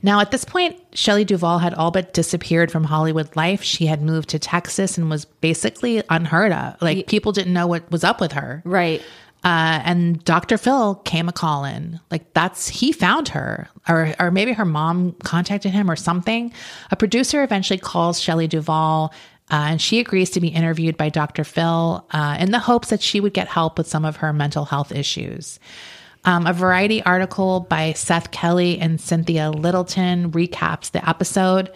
Now, 0.03 0.20
at 0.20 0.30
this 0.30 0.44
point, 0.44 0.80
Shelley 0.94 1.24
Duvall 1.24 1.59
had 1.59 1.74
all 1.74 1.90
but 1.90 2.14
disappeared 2.14 2.72
from 2.72 2.84
Hollywood 2.84 3.34
life. 3.36 3.62
She 3.62 3.86
had 3.86 4.01
moved 4.03 4.30
to 4.30 4.38
Texas 4.38 4.96
and 4.96 5.11
was 5.11 5.24
basically 5.24 6.03
unheard 6.09 6.53
of. 6.53 6.80
Like, 6.80 7.07
people 7.07 7.32
didn't 7.32 7.53
know 7.53 7.66
what 7.66 7.90
was 7.90 8.05
up 8.05 8.20
with 8.20 8.32
her. 8.32 8.62
Right. 8.64 9.03
Uh, 9.42 9.80
and 9.84 10.22
Dr. 10.24 10.59
Phil 10.59 10.96
came 10.96 11.28
a 11.28 11.32
calling. 11.32 11.98
Like 12.11 12.32
that's 12.34 12.68
he 12.68 12.92
found 12.92 13.28
her, 13.28 13.68
or 13.88 14.14
or 14.20 14.30
maybe 14.30 14.53
her 14.53 14.66
mom 14.66 15.12
contacted 15.24 15.72
him 15.72 15.90
or 15.90 15.96
something. 15.96 16.53
A 16.90 16.96
producer 16.96 17.42
eventually 17.42 17.78
calls 17.78 18.20
Shelley 18.20 18.46
Duvall. 18.46 19.14
Uh, 19.53 19.66
and 19.70 19.82
she 19.82 19.98
agrees 19.98 20.30
to 20.30 20.40
be 20.40 20.46
interviewed 20.46 20.96
by 20.96 21.09
Dr. 21.09 21.42
Phil 21.42 22.07
uh, 22.12 22.36
in 22.38 22.53
the 22.53 22.61
hopes 22.61 22.90
that 22.90 23.03
she 23.03 23.18
would 23.18 23.34
get 23.34 23.48
help 23.48 23.78
with 23.78 23.88
some 23.88 24.05
of 24.05 24.16
her 24.16 24.32
mental 24.32 24.64
health 24.64 24.92
issues. 24.92 25.59
Um, 26.25 26.47
a 26.47 26.53
variety 26.53 27.03
article 27.03 27.61
by 27.61 27.95
Seth 27.95 28.31
Kelley 28.31 28.79
and 28.79 29.01
Cynthia 29.01 29.51
Littleton 29.51 30.33
recaps 30.33 30.91
the 30.91 31.07
episode. 31.09 31.73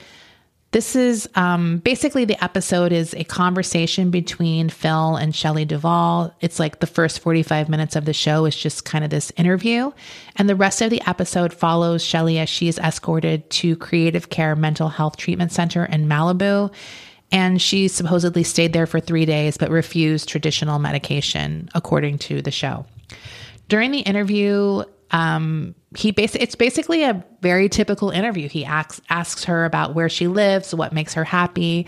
This 0.75 0.97
is 0.97 1.29
um, 1.37 1.79
basically 1.79 2.25
the 2.25 2.43
episode 2.43 2.91
is 2.91 3.15
a 3.15 3.23
conversation 3.23 4.11
between 4.11 4.69
Phil 4.69 5.15
and 5.15 5.33
Shelley 5.33 5.65
Duvall. 5.65 6.35
It's 6.41 6.59
like 6.59 6.81
the 6.81 6.89
first 6.89 7.21
45 7.21 7.69
minutes 7.69 7.95
of 7.95 8.07
the 8.07 8.13
show 8.13 8.45
is 8.45 8.57
just 8.57 8.85
kind 8.85 9.05
of 9.05 9.11
this 9.11 9.31
interview. 9.37 9.93
And 10.35 10.49
the 10.49 10.57
rest 10.57 10.83
of 10.83 10.91
the 10.91 11.01
episode 11.09 11.55
follows 11.55 12.05
Shelley 12.05 12.41
as 12.41 12.49
she 12.49 12.67
is 12.67 12.81
escorted 12.81 13.49
to 13.51 13.77
Creative 13.77 14.29
Care 14.31 14.57
Mental 14.57 14.89
Health 14.89 15.17
Treatment 15.17 15.53
Center 15.53 15.85
in 15.85 16.09
Malibu. 16.09 16.75
And 17.31 17.63
she 17.63 17.87
supposedly 17.87 18.43
stayed 18.43 18.73
there 18.73 18.89
for 18.89 18.99
three 18.99 19.27
days, 19.27 19.57
but 19.57 19.71
refused 19.71 20.29
traditional 20.29 20.81
medication, 20.81 21.69
according 21.77 22.19
to 22.19 22.43
the 22.43 22.51
show. 22.51 22.85
During 23.69 23.91
the 23.91 24.01
interview, 24.01 24.85
um, 25.11 25.75
he 25.97 26.11
bas- 26.11 26.35
it's 26.35 26.55
basically 26.55 27.05
a 27.05 27.25
very 27.41 27.69
typical 27.69 28.11
interview. 28.11 28.49
He 28.49 28.65
asks 28.65 29.01
asks 29.09 29.45
her 29.45 29.65
about 29.65 29.95
where 29.95 30.09
she 30.09 30.27
lives, 30.27 30.75
what 30.75 30.93
makes 30.93 31.15
her 31.15 31.25
happy, 31.25 31.87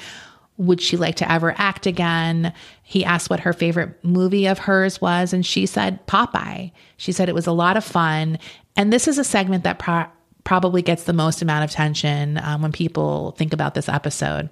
would 0.59 0.81
she 0.81 0.97
like 0.97 1.17
to 1.17 1.31
ever 1.31 1.55
act 1.59 1.87
again? 1.87 2.53
He 2.83 3.05
asked 3.05 3.29
what 3.29 3.41
her 3.41 3.53
favorite 3.53 4.03
movie 4.03 4.47
of 4.47 4.61
hers 4.61 5.01
was, 5.01 5.33
and 5.33 5.45
she 5.45 5.67
said 5.67 6.07
Popeye. 6.07 6.73
She 6.97 7.13
said 7.13 7.29
it 7.29 7.35
was 7.35 7.47
a 7.47 7.53
lot 7.53 7.77
of 7.77 7.85
fun, 7.85 8.39
and 8.77 8.93
this 8.93 9.09
is 9.09 9.19
a 9.19 9.25
segment 9.25 9.65
that 9.65 9.79
pro- 9.79 10.07
probably 10.45 10.83
gets 10.83 11.05
the 11.05 11.13
most 11.13 11.43
amount 11.43 11.65
of 11.65 11.71
attention 11.71 12.39
um, 12.39 12.63
when 12.63 12.73
people 12.73 13.33
think 13.33 13.53
about 13.53 13.75
this 13.75 13.89
episode. 13.89 14.49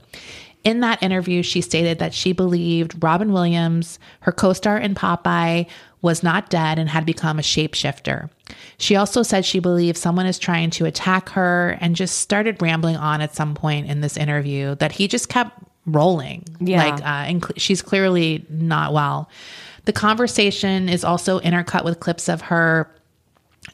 In 0.64 0.81
that 0.81 1.03
interview, 1.03 1.43
she 1.43 1.61
stated 1.61 1.99
that 1.99 2.14
she 2.14 2.33
believed 2.33 3.03
Robin 3.03 3.33
Williams, 3.33 3.99
her 4.20 4.33
co 4.33 4.53
star 4.53 4.79
in 4.79 4.95
Popeye, 4.95 5.66
was 6.05 6.23
not 6.23 6.51
dead 6.51 6.79
and 6.79 6.91
had 6.91 7.07
become 7.07 7.39
a 7.39 7.43
shapeshifter. 7.43 8.29
She 8.77 8.95
also 8.95 9.23
said 9.23 9.43
she 9.43 9.59
believed 9.59 9.97
someone 9.97 10.27
is 10.27 10.39
trying 10.39 10.69
to 10.73 10.85
attack 10.85 11.31
her 11.31 11.79
and 11.81 11.97
just 11.97 12.19
started 12.19 12.61
rambling 12.61 12.97
on 12.97 13.23
at 13.23 13.35
some 13.35 13.55
point 13.55 13.89
in 13.89 14.03
this 14.03 14.19
interview 14.19 14.75
that 14.77 14.93
he 14.93 15.09
just 15.09 15.31
kept 15.31 15.59
rolling. 15.87 16.45
Yeah. 16.61 16.85
Like, 16.85 17.01
uh, 17.01 17.07
and 17.07 17.43
cl- 17.43 17.55
she's 17.57 17.81
clearly 17.81 18.45
not 18.51 18.93
well. 18.93 19.31
The 19.87 19.95
conversation 19.95 20.91
is 20.91 21.05
also 21.05 21.41
intercut 21.41 21.85
with 21.85 22.01
clips 22.01 22.29
of 22.29 22.43
her 22.43 22.91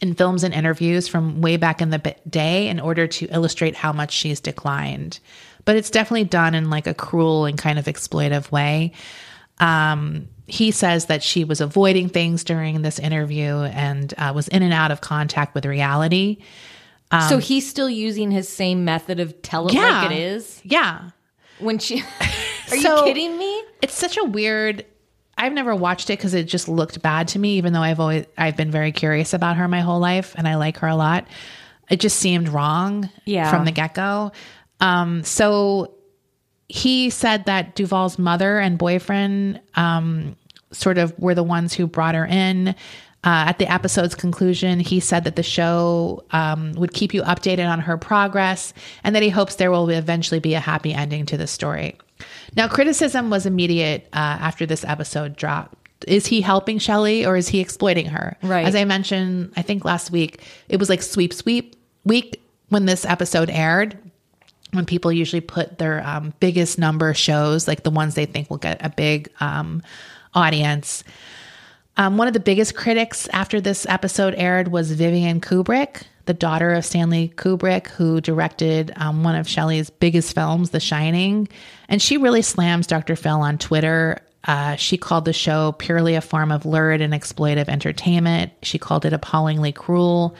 in 0.01 0.15
films 0.15 0.45
and 0.45 0.55
interviews 0.55 1.09
from 1.09 1.41
way 1.41 1.57
back 1.57 1.83
in 1.83 1.91
the 1.91 1.99
b- 1.99 2.15
day 2.29 2.69
in 2.69 2.79
order 2.79 3.09
to 3.09 3.27
illustrate 3.27 3.75
how 3.75 3.93
much 3.93 4.13
she's 4.13 4.39
declined. 4.39 5.19
But 5.65 5.75
it's 5.75 5.91
definitely 5.91 6.25
done 6.25 6.55
in 6.55 6.71
like 6.71 6.87
a 6.87 6.95
cruel 6.95 7.45
and 7.45 7.59
kind 7.59 7.77
of 7.77 7.87
exploitive 7.87 8.53
way. 8.53 8.93
Um, 9.59 10.29
he 10.51 10.71
says 10.71 11.07
that 11.07 11.23
she 11.23 11.45
was 11.45 11.61
avoiding 11.61 12.09
things 12.09 12.45
during 12.45 12.83
this 12.83 12.99
interview 12.99 13.57
and 13.63 14.13
uh, 14.19 14.33
was 14.35 14.49
in 14.49 14.63
and 14.63 14.73
out 14.73 14.91
of 14.91 15.01
contact 15.01 15.55
with 15.55 15.65
reality. 15.65 16.39
so 17.29 17.39
he's 17.39 17.69
still 17.69 17.89
using 17.91 18.31
his 18.31 18.49
same 18.49 18.85
method 18.85 19.21
of 19.21 19.41
tell 19.43 19.67
it 19.69 19.75
Yeah. 19.75 20.03
like 20.03 20.11
it 20.13 20.19
is. 20.19 20.61
Yeah. 20.65 21.11
When 21.59 21.79
she, 21.79 22.03
are 22.71 22.77
you 22.77 23.03
kidding 23.05 23.37
me? 23.39 23.63
It's 23.83 23.95
such 23.95 24.17
a 24.17 24.25
weird. 24.25 24.85
I've 25.37 25.53
never 25.53 25.75
watched 25.75 26.11
it 26.11 26.19
because 26.19 26.35
it 26.35 26.45
just 26.45 26.69
looked 26.69 27.01
bad 27.03 27.29
to 27.29 27.39
me, 27.39 27.57
even 27.57 27.73
though 27.73 27.81
I've 27.83 27.99
always 28.01 28.27
I've 28.37 28.57
been 28.57 28.71
very 28.71 28.93
curious 28.93 29.33
about 29.35 29.57
her 29.57 29.67
my 29.69 29.81
whole 29.81 29.99
life 30.01 30.35
and 30.37 30.47
I 30.47 30.57
like 30.57 30.79
her 30.79 30.89
a 30.89 30.97
lot. 30.97 31.27
It 31.91 31.99
just 32.01 32.19
seemed 32.19 32.49
wrong 32.49 33.09
Yeah. 33.25 33.51
from 33.51 33.65
the 33.65 33.73
get 33.73 33.95
go. 33.95 34.33
Um, 34.81 35.25
so 35.25 35.95
he 36.69 37.11
said 37.11 37.47
that 37.47 37.75
Duvall's 37.75 38.19
mother 38.19 38.59
and 38.59 38.79
boyfriend 38.79 39.61
um, 39.75 40.37
sort 40.73 40.99
of 40.99 41.17
were 41.19 41.35
the 41.35 41.43
ones 41.43 41.75
who 41.75 41.87
brought 41.87 42.15
her 42.15 42.27
in. 42.27 42.75
Uh, 43.23 43.45
at 43.49 43.59
the 43.59 43.71
episode's 43.71 44.15
conclusion, 44.15 44.81
he 44.81 44.99
said 44.99 45.25
that 45.25 45.37
the 45.37 45.43
show 45.43 46.25
um, 46.31 46.73
would 46.73 46.95
keep 46.95 47.13
you 47.13 47.23
updated 47.23 47.69
on 47.69 47.79
her 47.79 47.99
progress 47.99 48.73
and 49.05 49.15
that 49.15 49.23
he 49.23 49.29
hopes 49.29 49.57
there 49.57 49.71
will 49.71 49.91
eventually 49.91 50.41
be 50.41 50.55
a 50.55 50.61
happy 50.61 50.95
ending 50.95 51.27
to 51.27 51.37
the 51.37 51.47
story. 51.47 51.99
Now, 52.57 52.67
criticism 52.67 53.29
was 53.29 53.45
immediate 53.45 54.09
uh, 54.15 54.17
after 54.41 54.65
this 54.65 54.85
episode 54.85 55.37
dropped. 55.37 55.77
Is 56.07 56.27
he 56.27 56.41
helping 56.41 56.79
Shelley 56.79 57.27
or 57.27 57.37
is 57.37 57.49
he 57.49 57.61
exploiting 57.61 58.07
her? 58.07 58.39
Right. 58.43 58.65
As 58.65 58.75
I 58.75 58.85
mentioned, 58.85 59.53
I 59.55 59.61
think 59.61 59.85
last 59.85 60.11
week, 60.11 60.43
it 60.71 60.79
was 60.79 60.89
like 60.89 61.03
sweep, 61.03 61.35
sweep 61.35 61.77
week 62.07 62.43
when 62.71 62.87
this 62.87 63.05
episode 63.05 63.51
aired 63.51 63.99
when 64.73 64.87
people 64.87 65.11
usually 65.11 65.41
put 65.41 65.79
their 65.79 66.07
um, 66.07 66.33
biggest 66.41 66.79
number 66.79 67.13
shows, 67.15 67.67
like 67.67 67.83
the 67.83 67.91
ones 67.91 68.15
they 68.15 68.27
think 68.27 68.51
will 68.51 68.59
get 68.59 68.85
a 68.85 68.89
big 68.89 69.29
um, 69.41 69.83
audience. 70.35 71.05
Um, 71.97 72.17
one 72.17 72.29
of 72.29 72.35
the 72.35 72.41
biggest 72.41 72.75
critics 72.75 73.29
after 73.29 73.61
this 73.61 73.87
episode 73.87 74.35
aired 74.37 74.69
was 74.69 74.93
Vivian 74.93 75.41
Kubrick, 75.41 76.03
the 76.27 76.35
daughter 76.35 76.73
of 76.73 76.85
Stanley 76.85 77.33
Kubrick, 77.37 77.89
who 77.89 78.21
directed 78.21 78.93
um, 78.97 79.23
one 79.23 79.35
of 79.35 79.49
Shelley's 79.49 79.91
biggest 79.91 80.35
films, 80.35 80.71
The 80.71 80.81
Shining. 80.81 81.49
And 81.89 82.01
she 82.01 82.17
really 82.17 82.43
slams 82.43 82.87
Dr. 82.87 83.17
Phil 83.17 83.41
on 83.41 83.59
Twitter. 83.59 84.21
Uh, 84.45 84.77
she 84.77 84.97
called 84.97 85.25
the 85.27 85.33
show 85.33 85.73
purely 85.73 86.15
a 86.15 86.21
form 86.21 86.51
of 86.51 86.65
lurid 86.65 87.01
and 87.01 87.13
exploitive 87.13 87.69
entertainment. 87.69 88.53
She 88.63 88.79
called 88.79 89.05
it 89.05 89.13
appallingly 89.13 89.73
cruel. 89.73 90.35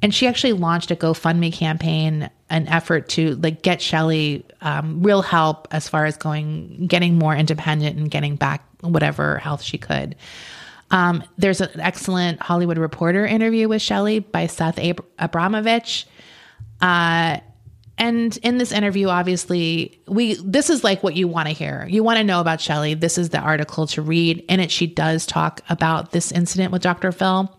And 0.00 0.14
she 0.14 0.26
actually 0.26 0.52
launched 0.52 0.90
a 0.90 0.96
GoFundMe 0.96 1.52
campaign, 1.52 2.30
an 2.50 2.68
effort 2.68 3.08
to 3.10 3.36
like 3.36 3.62
get 3.62 3.80
Shelley 3.80 4.44
um, 4.60 5.02
real 5.02 5.22
help 5.22 5.68
as 5.70 5.88
far 5.88 6.04
as 6.04 6.16
going, 6.16 6.86
getting 6.86 7.18
more 7.18 7.34
independent 7.34 7.96
and 7.98 8.10
getting 8.10 8.36
back 8.36 8.62
whatever 8.92 9.38
health 9.38 9.62
she 9.62 9.78
could. 9.78 10.16
Um, 10.90 11.24
there's 11.38 11.60
an 11.60 11.80
excellent 11.80 12.40
Hollywood 12.40 12.78
Reporter 12.78 13.26
interview 13.26 13.68
with 13.68 13.82
Shelley 13.82 14.20
by 14.20 14.46
Seth 14.46 14.78
Ab- 14.78 15.04
Abramovitch. 15.18 16.04
Uh, 16.80 17.38
and 17.96 18.36
in 18.38 18.58
this 18.58 18.72
interview, 18.72 19.08
obviously, 19.08 20.00
we 20.08 20.34
this 20.34 20.68
is 20.68 20.82
like 20.82 21.02
what 21.02 21.14
you 21.14 21.28
want 21.28 21.48
to 21.48 21.54
hear. 21.54 21.86
You 21.88 22.02
want 22.02 22.18
to 22.18 22.24
know 22.24 22.40
about 22.40 22.60
Shelley. 22.60 22.94
This 22.94 23.18
is 23.18 23.30
the 23.30 23.38
article 23.38 23.86
to 23.88 24.02
read. 24.02 24.44
In 24.48 24.60
it, 24.60 24.70
she 24.70 24.86
does 24.86 25.26
talk 25.26 25.60
about 25.68 26.10
this 26.10 26.32
incident 26.32 26.72
with 26.72 26.82
Dr. 26.82 27.12
Phil. 27.12 27.56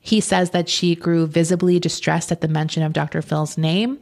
He 0.00 0.20
says 0.20 0.50
that 0.50 0.68
she 0.68 0.94
grew 0.94 1.26
visibly 1.26 1.80
distressed 1.80 2.30
at 2.30 2.40
the 2.40 2.48
mention 2.48 2.82
of 2.82 2.92
Dr. 2.92 3.22
Phil's 3.22 3.58
name. 3.58 3.98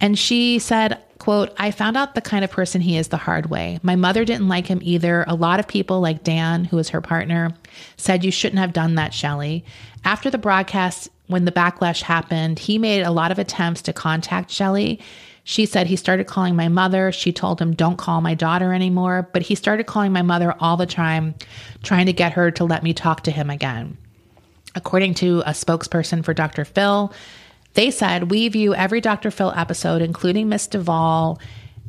And 0.00 0.18
she 0.18 0.58
said, 0.58 0.98
quote, 1.18 1.52
I 1.58 1.70
found 1.70 1.96
out 1.96 2.14
the 2.14 2.20
kind 2.20 2.44
of 2.44 2.50
person 2.50 2.80
he 2.80 2.96
is 2.96 3.08
the 3.08 3.16
hard 3.18 3.50
way. 3.50 3.78
My 3.82 3.96
mother 3.96 4.24
didn't 4.24 4.48
like 4.48 4.66
him 4.66 4.80
either. 4.82 5.24
A 5.28 5.34
lot 5.34 5.60
of 5.60 5.68
people, 5.68 6.00
like 6.00 6.24
Dan, 6.24 6.64
who 6.64 6.76
was 6.76 6.88
her 6.88 7.00
partner, 7.00 7.54
said 7.96 8.24
you 8.24 8.30
shouldn't 8.30 8.60
have 8.60 8.72
done 8.72 8.94
that, 8.94 9.12
Shelley. 9.12 9.64
After 10.04 10.30
the 10.30 10.38
broadcast, 10.38 11.10
when 11.26 11.44
the 11.44 11.52
backlash 11.52 12.02
happened, 12.02 12.58
he 12.58 12.78
made 12.78 13.02
a 13.02 13.10
lot 13.10 13.30
of 13.30 13.38
attempts 13.38 13.82
to 13.82 13.92
contact 13.92 14.50
Shelley. 14.50 14.98
She 15.44 15.66
said 15.66 15.86
he 15.86 15.96
started 15.96 16.26
calling 16.26 16.56
my 16.56 16.68
mother. 16.68 17.12
She 17.12 17.32
told 17.32 17.60
him, 17.60 17.74
Don't 17.74 17.98
call 17.98 18.20
my 18.20 18.34
daughter 18.34 18.72
anymore. 18.72 19.28
But 19.32 19.42
he 19.42 19.54
started 19.54 19.86
calling 19.86 20.12
my 20.12 20.22
mother 20.22 20.54
all 20.60 20.76
the 20.76 20.86
time, 20.86 21.34
trying 21.82 22.06
to 22.06 22.12
get 22.12 22.32
her 22.32 22.50
to 22.52 22.64
let 22.64 22.82
me 22.82 22.94
talk 22.94 23.22
to 23.24 23.30
him 23.30 23.50
again. 23.50 23.96
According 24.74 25.14
to 25.14 25.40
a 25.40 25.50
spokesperson 25.50 26.24
for 26.24 26.32
Dr. 26.32 26.64
Phil, 26.64 27.12
they 27.74 27.90
said, 27.90 28.30
We 28.30 28.48
view 28.48 28.74
every 28.74 29.00
Dr. 29.00 29.30
Phil 29.30 29.52
episode, 29.56 30.02
including 30.02 30.48
Miss 30.48 30.66
Duvall 30.66 31.40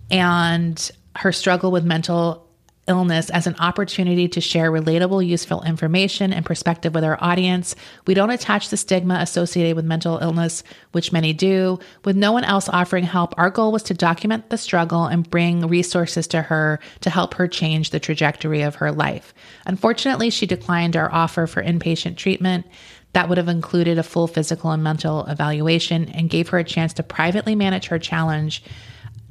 and 0.10 0.92
her 1.16 1.32
struggle 1.32 1.72
with 1.72 1.84
mental 1.84 2.48
illness, 2.88 3.30
as 3.30 3.48
an 3.48 3.56
opportunity 3.60 4.28
to 4.28 4.42
share 4.42 4.72
relatable, 4.72 5.26
useful 5.26 5.62
information 5.64 6.34
and 6.34 6.46
perspective 6.46 6.94
with 6.94 7.04
our 7.04 7.18
audience. 7.22 7.76
We 8.08 8.14
don't 8.14 8.32
attach 8.32 8.70
the 8.70 8.78
stigma 8.78 9.20
associated 9.22 9.76
with 9.76 9.86
mental 9.86 10.18
illness, 10.18 10.64
which 10.92 11.14
many 11.14 11.32
do. 11.32 11.80
With 12.04 12.16
no 12.16 12.32
one 12.32 12.44
else 12.44 12.68
offering 12.68 13.04
help, 13.04 13.34
our 13.38 13.50
goal 13.50 13.72
was 13.72 13.84
to 13.84 13.94
document 13.94 14.50
the 14.50 14.58
struggle 14.58 15.06
and 15.06 15.30
bring 15.30 15.68
resources 15.68 16.28
to 16.28 16.42
her 16.42 16.80
to 17.02 17.10
help 17.10 17.36
her 17.36 17.48
change 17.48 17.92
the 17.92 18.00
trajectory 18.00 18.62
of 18.62 18.76
her 18.76 18.92
life. 18.92 19.34
Unfortunately, 19.66 20.30
she 20.30 20.46
declined 20.46 20.98
our 20.98 21.12
offer 21.14 21.48
for 21.48 21.64
inpatient 21.64 22.18
treatment. 22.18 22.66
That 23.14 23.28
would 23.28 23.38
have 23.38 23.50
included 23.50 23.98
a 23.98 24.04
full 24.04 24.28
physical 24.28 24.72
and 24.72 24.84
mental 24.84 25.26
evaluation 25.26 26.10
and 26.10 26.30
gave 26.30 26.50
her 26.50 26.60
a 26.60 26.64
chance 26.64 26.94
to 26.94 27.04
privately 27.04 27.56
manage 27.56 27.88
her 27.88 28.00
challenge 28.00 28.64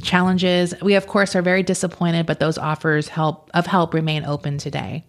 challenges. 0.03 0.74
We 0.83 0.95
of 0.95 1.07
course 1.07 1.37
are 1.37 1.43
very 1.43 1.62
disappointed, 1.62 2.26
but 2.26 2.41
those 2.41 2.59
offers 2.59 3.09
help 3.09 3.51
of 3.55 3.66
help 3.66 3.95
remain 3.95 4.24
open 4.24 4.59
today. 4.59 5.05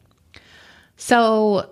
So, 0.97 1.69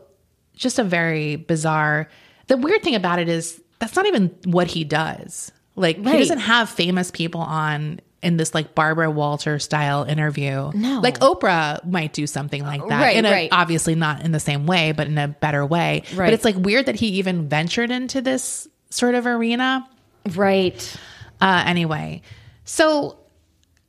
just 0.55 0.79
a 0.79 0.83
very 0.83 1.35
bizarre. 1.35 2.09
The 2.47 2.57
weird 2.57 2.83
thing 2.83 2.95
about 2.95 3.19
it 3.19 3.29
is 3.29 3.61
that's 3.79 3.95
not 3.95 4.05
even 4.07 4.35
what 4.45 4.67
he 4.67 4.83
does. 4.83 5.51
Like 5.75 5.97
he 5.97 6.03
doesn't 6.03 6.39
have 6.39 6.69
famous 6.69 7.11
people 7.11 7.41
on 7.41 8.01
in 8.21 8.37
this 8.37 8.53
like 8.53 8.75
Barbara 8.75 9.09
Walter 9.09 9.59
style 9.59 10.03
interview. 10.03 10.71
No. 10.73 10.99
Like 11.01 11.19
Oprah 11.19 11.83
might 11.85 12.13
do 12.13 12.27
something 12.27 12.63
like 12.63 12.85
that. 12.87 13.01
Right, 13.01 13.17
in 13.17 13.25
a, 13.25 13.31
right. 13.31 13.49
obviously 13.51 13.95
not 13.95 14.23
in 14.23 14.31
the 14.31 14.39
same 14.39 14.65
way, 14.65 14.91
but 14.91 15.07
in 15.07 15.17
a 15.17 15.27
better 15.27 15.65
way. 15.65 16.03
But 16.15 16.33
it's 16.33 16.45
like 16.45 16.55
weird 16.55 16.87
that 16.87 16.95
he 16.95 17.07
even 17.19 17.47
ventured 17.47 17.91
into 17.91 18.21
this 18.21 18.67
sort 18.89 19.15
of 19.15 19.25
arena. 19.25 19.87
Right. 20.35 20.95
Uh, 21.39 21.63
anyway, 21.65 22.21
so 22.65 23.17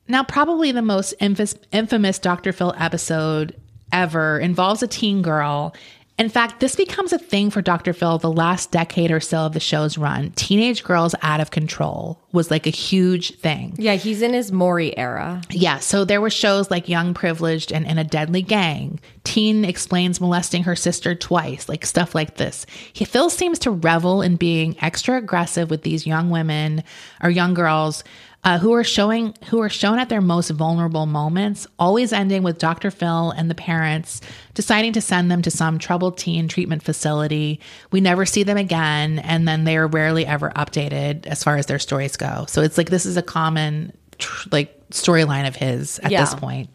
now 0.06 0.22
probably 0.22 0.72
the 0.72 0.82
most 0.82 1.14
infamous, 1.20 1.54
infamous 1.72 2.18
Dr. 2.18 2.52
Phil 2.52 2.74
episode 2.78 3.56
ever 3.92 4.38
involves 4.38 4.82
a 4.82 4.86
teen 4.86 5.22
girl. 5.22 5.74
In 6.20 6.28
fact, 6.28 6.60
this 6.60 6.76
becomes 6.76 7.14
a 7.14 7.18
thing 7.18 7.48
for 7.48 7.62
Dr. 7.62 7.94
Phil 7.94 8.18
the 8.18 8.30
last 8.30 8.70
decade 8.70 9.10
or 9.10 9.20
so 9.20 9.38
of 9.38 9.54
the 9.54 9.58
show's 9.58 9.96
run. 9.96 10.32
Teenage 10.32 10.84
girls 10.84 11.14
out 11.22 11.40
of 11.40 11.50
control 11.50 12.20
was 12.30 12.50
like 12.50 12.66
a 12.66 12.70
huge 12.70 13.38
thing. 13.38 13.74
Yeah, 13.78 13.94
he's 13.94 14.20
in 14.20 14.34
his 14.34 14.52
Maury 14.52 14.94
era. 14.98 15.40
Yeah, 15.48 15.78
so 15.78 16.04
there 16.04 16.20
were 16.20 16.28
shows 16.28 16.70
like 16.70 16.90
Young 16.90 17.14
Privileged 17.14 17.72
and 17.72 17.86
In 17.86 17.96
a 17.96 18.04
Deadly 18.04 18.42
Gang. 18.42 19.00
Teen 19.24 19.64
explains 19.64 20.20
molesting 20.20 20.64
her 20.64 20.76
sister 20.76 21.14
twice, 21.14 21.70
like 21.70 21.86
stuff 21.86 22.14
like 22.14 22.36
this. 22.36 22.66
He 22.92 23.06
Phil 23.06 23.30
seems 23.30 23.58
to 23.60 23.70
revel 23.70 24.20
in 24.20 24.36
being 24.36 24.76
extra 24.82 25.16
aggressive 25.16 25.70
with 25.70 25.84
these 25.84 26.06
young 26.06 26.28
women 26.28 26.84
or 27.22 27.30
young 27.30 27.54
girls 27.54 28.04
uh, 28.42 28.58
who 28.58 28.72
are 28.72 28.84
showing 28.84 29.34
who 29.48 29.60
are 29.60 29.68
shown 29.68 29.98
at 29.98 30.08
their 30.08 30.20
most 30.22 30.50
vulnerable 30.50 31.04
moments, 31.06 31.66
always 31.78 32.12
ending 32.12 32.42
with 32.42 32.58
Dr. 32.58 32.90
Phil 32.90 33.30
and 33.32 33.50
the 33.50 33.54
parents 33.54 34.20
deciding 34.54 34.92
to 34.94 35.00
send 35.00 35.30
them 35.30 35.42
to 35.42 35.50
some 35.50 35.78
troubled 35.78 36.16
teen 36.16 36.48
treatment 36.48 36.82
facility. 36.82 37.60
We 37.90 38.00
never 38.00 38.24
see 38.24 38.42
them 38.42 38.56
again, 38.56 39.18
and 39.18 39.46
then 39.46 39.64
they 39.64 39.76
are 39.76 39.86
rarely 39.86 40.24
ever 40.24 40.50
updated 40.56 41.26
as 41.26 41.44
far 41.44 41.56
as 41.58 41.66
their 41.66 41.78
stories 41.78 42.16
go. 42.16 42.46
So 42.48 42.62
it's 42.62 42.78
like 42.78 42.88
this 42.88 43.04
is 43.04 43.16
a 43.18 43.22
common 43.22 43.92
tr- 44.18 44.48
like 44.50 44.88
storyline 44.90 45.46
of 45.46 45.54
his 45.54 45.98
at 46.00 46.10
Yeah. 46.10 46.20
this 46.20 46.34
point. 46.34 46.70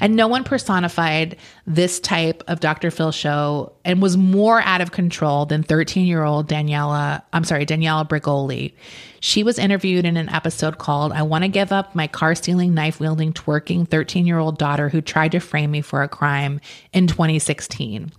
And 0.00 0.16
no 0.16 0.28
one 0.28 0.44
personified 0.44 1.36
this 1.66 2.00
type 2.00 2.42
of 2.48 2.60
Dr. 2.60 2.90
Phil 2.90 3.12
show 3.12 3.72
and 3.84 4.02
was 4.02 4.16
more 4.16 4.60
out 4.62 4.80
of 4.80 4.92
control 4.92 5.46
than 5.46 5.62
13 5.62 6.06
year 6.06 6.24
old 6.24 6.48
Daniela, 6.48 7.22
I'm 7.32 7.44
sorry, 7.44 7.66
Daniela 7.66 8.08
Bregoli. 8.08 8.72
She 9.20 9.44
was 9.44 9.58
interviewed 9.58 10.04
in 10.04 10.16
an 10.16 10.28
episode 10.28 10.78
called 10.78 11.12
I 11.12 11.22
Want 11.22 11.44
to 11.44 11.48
Give 11.48 11.70
Up 11.70 11.94
My 11.94 12.08
Car 12.08 12.34
Stealing, 12.34 12.74
Knife 12.74 12.98
Wielding, 12.98 13.32
Twerking 13.32 13.88
13 13.88 14.26
year 14.26 14.38
old 14.38 14.58
Daughter 14.58 14.88
Who 14.88 15.00
Tried 15.00 15.32
to 15.32 15.38
Frame 15.38 15.70
Me 15.70 15.80
for 15.80 16.02
a 16.02 16.08
Crime 16.08 16.60
in 16.92 17.06
2016. 17.06 18.10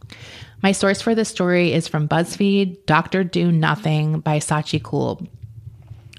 My 0.62 0.72
source 0.72 1.02
for 1.02 1.14
this 1.14 1.28
story 1.28 1.74
is 1.74 1.90
from 1.90 2.08
BuzzFeed, 2.08 2.86
Dr. 2.86 3.26
Do 3.26 3.52
Nothing 3.52 4.22
by 4.22 4.40
Sachi 4.40 4.82
Cool. 4.82 5.28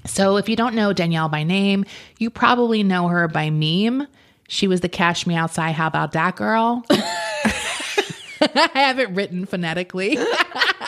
So, 0.05 0.37
if 0.37 0.47
you 0.47 0.55
don't 0.55 0.75
know 0.75 0.93
Danielle 0.93 1.29
by 1.29 1.41
name, 1.41 1.83
you 2.19 2.29
probably 2.29 2.83
know 2.83 3.07
her 3.07 3.27
by 3.27 3.49
meme. 3.49 4.05
She 4.47 4.67
was 4.67 4.81
the 4.81 4.89
Cash 4.89 5.25
Me 5.25 5.35
Outside, 5.35 5.73
How 5.73 5.87
About 5.87 6.11
That 6.11 6.35
Girl? 6.35 6.83
I 6.89 8.69
have 8.73 8.99
it 8.99 9.09
written 9.11 9.45
phonetically. 9.45 10.17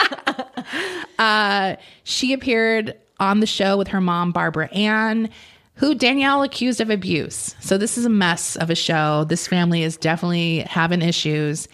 uh, 1.19 1.75
she 2.03 2.33
appeared 2.33 2.95
on 3.19 3.39
the 3.39 3.47
show 3.47 3.77
with 3.77 3.87
her 3.89 4.01
mom, 4.01 4.31
Barbara 4.31 4.67
Ann, 4.69 5.29
who 5.75 5.95
Danielle 5.95 6.43
accused 6.43 6.81
of 6.81 6.89
abuse. 6.89 7.55
So, 7.59 7.77
this 7.77 7.97
is 7.97 8.05
a 8.05 8.09
mess 8.09 8.55
of 8.57 8.69
a 8.69 8.75
show. 8.75 9.23
This 9.23 9.47
family 9.47 9.83
is 9.83 9.97
definitely 9.97 10.59
having 10.59 11.01
issues. 11.01 11.67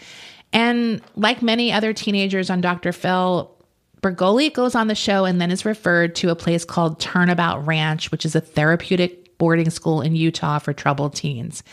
And 0.53 1.01
like 1.15 1.41
many 1.41 1.71
other 1.71 1.93
teenagers 1.93 2.49
on 2.49 2.61
Dr. 2.61 2.93
Phil, 2.93 3.49
Bergoli 4.01 4.53
goes 4.53 4.75
on 4.75 4.88
the 4.88 4.95
show 4.95 5.25
and 5.25 5.41
then 5.41 5.49
is 5.49 5.65
referred 5.65 6.15
to 6.15 6.29
a 6.29 6.36
place 6.36 6.63
called 6.63 6.99
Turnabout 6.99 7.65
Ranch, 7.65 8.11
which 8.11 8.25
is 8.25 8.36
a 8.36 8.41
therapeutic 8.41 9.22
boarding 9.43 9.69
school 9.69 9.99
in 9.99 10.15
Utah 10.15 10.57
for 10.57 10.71
troubled 10.71 11.13
teens. 11.13 11.63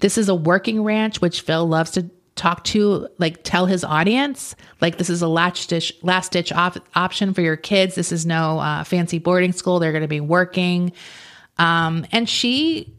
This 0.00 0.16
is 0.16 0.28
a 0.28 0.36
working 0.36 0.84
ranch, 0.84 1.20
which 1.20 1.40
Phil 1.40 1.66
loves 1.66 1.90
to 1.90 2.08
talk 2.36 2.62
to, 2.62 3.08
like 3.18 3.42
tell 3.42 3.66
his 3.66 3.82
audience, 3.82 4.54
like 4.80 4.98
this 4.98 5.10
is 5.10 5.20
a 5.20 5.26
last 5.26 5.68
ditch, 5.68 5.92
last 6.02 6.30
ditch 6.30 6.52
op- 6.52 6.78
option 6.94 7.34
for 7.34 7.40
your 7.40 7.56
kids. 7.56 7.96
This 7.96 8.12
is 8.12 8.24
no 8.24 8.60
uh, 8.60 8.84
fancy 8.84 9.18
boarding 9.18 9.50
school. 9.50 9.80
They're 9.80 9.90
going 9.90 10.02
to 10.02 10.06
be 10.06 10.20
working. 10.20 10.92
Um, 11.56 12.06
and 12.12 12.28
she 12.28 12.94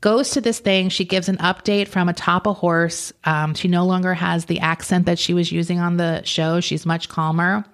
goes 0.00 0.30
to 0.30 0.40
this 0.40 0.58
thing. 0.58 0.88
She 0.88 1.04
gives 1.04 1.28
an 1.28 1.36
update 1.36 1.88
from 1.88 2.08
atop 2.08 2.46
a 2.46 2.54
horse. 2.54 3.12
Um, 3.24 3.52
she 3.52 3.68
no 3.68 3.84
longer 3.84 4.14
has 4.14 4.46
the 4.46 4.60
accent 4.60 5.04
that 5.04 5.18
she 5.18 5.34
was 5.34 5.52
using 5.52 5.80
on 5.80 5.98
the 5.98 6.22
show. 6.24 6.60
She's 6.60 6.86
much 6.86 7.10
calmer. 7.10 7.66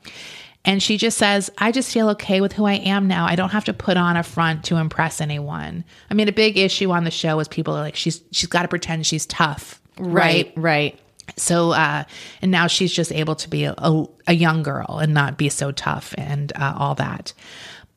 And 0.67 0.83
she 0.83 0.99
just 0.99 1.17
says, 1.17 1.49
I 1.59 1.71
just 1.71 1.93
feel 1.93 2.11
okay 2.11 2.41
with 2.41 2.53
who 2.53 2.65
I 2.65 2.75
am 2.75 3.07
now. 3.07 3.25
I 3.25 3.37
don't 3.37 3.51
have 3.51 3.65
to 3.67 3.73
put 3.73 3.97
on 3.97 4.17
a 4.17 4.25
front 4.25 4.65
to 4.65 4.77
impress 4.77 5.21
anyone. 5.21 5.85
I 6.11 6.15
mean, 6.15 6.29
a 6.29 6.33
big 6.33 6.59
issue 6.59 6.91
on 6.91 7.05
the 7.05 7.11
show 7.13 7.39
is 7.39 7.47
people 7.47 7.75
are 7.75 7.83
like, 7.83 7.95
she's 7.95 8.21
she's 8.33 8.49
got 8.49 8.63
to 8.63 8.69
pretend 8.69 9.07
she's 9.07 9.27
tough. 9.27 9.81
Right. 9.97 10.53
Right. 10.57 10.99
So, 11.37 11.71
uh, 11.71 12.05
and 12.43 12.51
now 12.51 12.67
she's 12.67 12.93
just 12.93 13.13
able 13.13 13.37
to 13.37 13.49
be 13.49 13.65
a, 13.65 13.75
a, 13.79 14.07
a 14.27 14.33
young 14.33 14.63
girl 14.63 14.99
and 15.01 15.15
not 15.15 15.39
be 15.39 15.49
so 15.49 15.71
tough 15.71 16.15
and 16.19 16.53
uh, 16.57 16.75
all 16.77 16.97
that. 16.97 17.33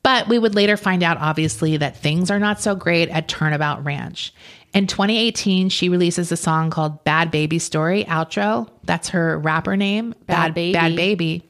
But 0.03 0.27
we 0.27 0.39
would 0.39 0.55
later 0.55 0.77
find 0.77 1.03
out, 1.03 1.17
obviously, 1.17 1.77
that 1.77 1.97
things 1.97 2.31
are 2.31 2.39
not 2.39 2.61
so 2.61 2.75
great 2.75 3.09
at 3.09 3.27
Turnabout 3.27 3.83
Ranch. 3.83 4.33
In 4.73 4.87
2018, 4.87 5.69
she 5.69 5.89
releases 5.89 6.31
a 6.31 6.37
song 6.37 6.69
called 6.69 7.03
Bad 7.03 7.31
Baby 7.31 7.59
Story 7.59 8.05
Outro. 8.05 8.69
That's 8.83 9.09
her 9.09 9.39
rapper 9.39 9.75
name, 9.75 10.13
Bad 10.27 10.53
Baby. 10.53 10.73
Bad 10.73 10.95
Baby. 10.95 11.49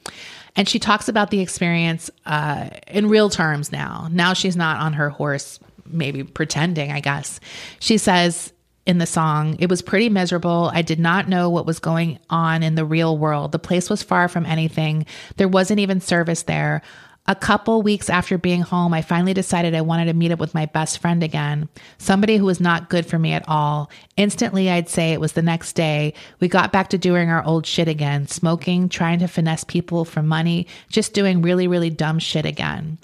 And 0.59 0.67
she 0.67 0.77
talks 0.77 1.07
about 1.07 1.31
the 1.31 1.39
experience 1.39 2.11
uh, 2.25 2.69
in 2.87 3.07
real 3.07 3.29
terms 3.29 3.71
now. 3.71 4.09
Now 4.11 4.33
she's 4.33 4.57
not 4.57 4.81
on 4.81 4.91
her 4.91 5.09
horse, 5.09 5.57
maybe 5.85 6.25
pretending, 6.25 6.91
I 6.91 6.99
guess. 6.99 7.39
She 7.79 7.97
says, 7.97 8.51
in 8.85 8.97
the 8.97 9.05
song. 9.05 9.55
It 9.59 9.69
was 9.69 9.81
pretty 9.81 10.09
miserable. 10.09 10.69
I 10.73 10.81
did 10.81 10.99
not 10.99 11.29
know 11.29 11.49
what 11.49 11.65
was 11.65 11.79
going 11.79 12.19
on 12.29 12.61
in 12.61 12.75
the 12.75 12.83
real 12.83 13.17
world. 13.17 13.53
The 13.53 13.59
place 13.59 13.89
was 13.89 14.03
far 14.03 14.27
from 14.27 14.45
anything. 14.45 15.05
There 15.37 15.47
wasn't 15.47 15.79
even 15.79 16.01
service 16.01 16.43
there. 16.43 16.81
A 17.29 17.35
couple 17.35 17.83
weeks 17.83 18.09
after 18.09 18.39
being 18.39 18.61
home, 18.61 18.91
I 18.91 19.03
finally 19.03 19.35
decided 19.35 19.75
I 19.75 19.81
wanted 19.81 20.05
to 20.05 20.13
meet 20.13 20.31
up 20.31 20.39
with 20.39 20.55
my 20.55 20.65
best 20.65 20.97
friend 20.97 21.21
again, 21.21 21.69
somebody 21.99 22.37
who 22.37 22.45
was 22.45 22.59
not 22.59 22.89
good 22.89 23.05
for 23.05 23.19
me 23.19 23.33
at 23.33 23.47
all. 23.47 23.91
Instantly, 24.17 24.67
I'd 24.67 24.89
say 24.89 25.13
it 25.13 25.21
was 25.21 25.33
the 25.33 25.43
next 25.43 25.73
day. 25.73 26.15
We 26.39 26.47
got 26.47 26.71
back 26.71 26.89
to 26.89 26.97
doing 26.97 27.29
our 27.29 27.45
old 27.45 27.67
shit 27.67 27.87
again, 27.87 28.25
smoking, 28.27 28.89
trying 28.89 29.19
to 29.19 29.27
finesse 29.27 29.63
people 29.63 30.05
for 30.05 30.23
money, 30.23 30.65
just 30.89 31.13
doing 31.13 31.43
really, 31.43 31.67
really 31.67 31.91
dumb 31.91 32.17
shit 32.17 32.45
again. 32.47 32.97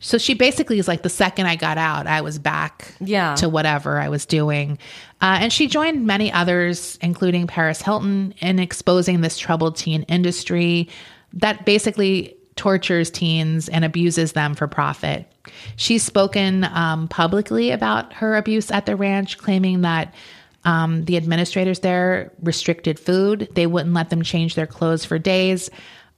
So 0.00 0.18
she 0.18 0.34
basically 0.34 0.78
is 0.78 0.86
like, 0.86 1.02
the 1.02 1.08
second 1.08 1.46
I 1.46 1.56
got 1.56 1.78
out, 1.78 2.06
I 2.06 2.20
was 2.20 2.38
back 2.38 2.92
Yeah. 3.00 3.36
to 3.36 3.48
whatever 3.48 3.98
I 3.98 4.10
was 4.10 4.26
doing. 4.26 4.76
Uh, 5.22 5.38
and 5.40 5.50
she 5.50 5.66
joined 5.66 6.04
many 6.06 6.30
others, 6.30 6.98
including 7.00 7.46
Paris 7.46 7.80
Hilton, 7.80 8.34
in 8.40 8.58
exposing 8.58 9.22
this 9.22 9.38
troubled 9.38 9.76
teen 9.76 10.02
industry 10.02 10.90
that 11.32 11.64
basically 11.64 12.36
tortures 12.56 13.10
teens 13.10 13.68
and 13.68 13.84
abuses 13.84 14.32
them 14.32 14.54
for 14.54 14.66
profit. 14.66 15.30
She's 15.76 16.02
spoken 16.02 16.64
um, 16.64 17.06
publicly 17.08 17.70
about 17.70 18.12
her 18.14 18.36
abuse 18.36 18.70
at 18.70 18.86
the 18.86 18.96
ranch, 18.96 19.38
claiming 19.38 19.82
that 19.82 20.14
um, 20.64 21.04
the 21.04 21.16
administrators 21.16 21.80
there 21.80 22.32
restricted 22.42 22.98
food. 22.98 23.48
They 23.54 23.66
wouldn't 23.66 23.94
let 23.94 24.10
them 24.10 24.22
change 24.22 24.56
their 24.56 24.66
clothes 24.66 25.04
for 25.04 25.18
days. 25.18 25.70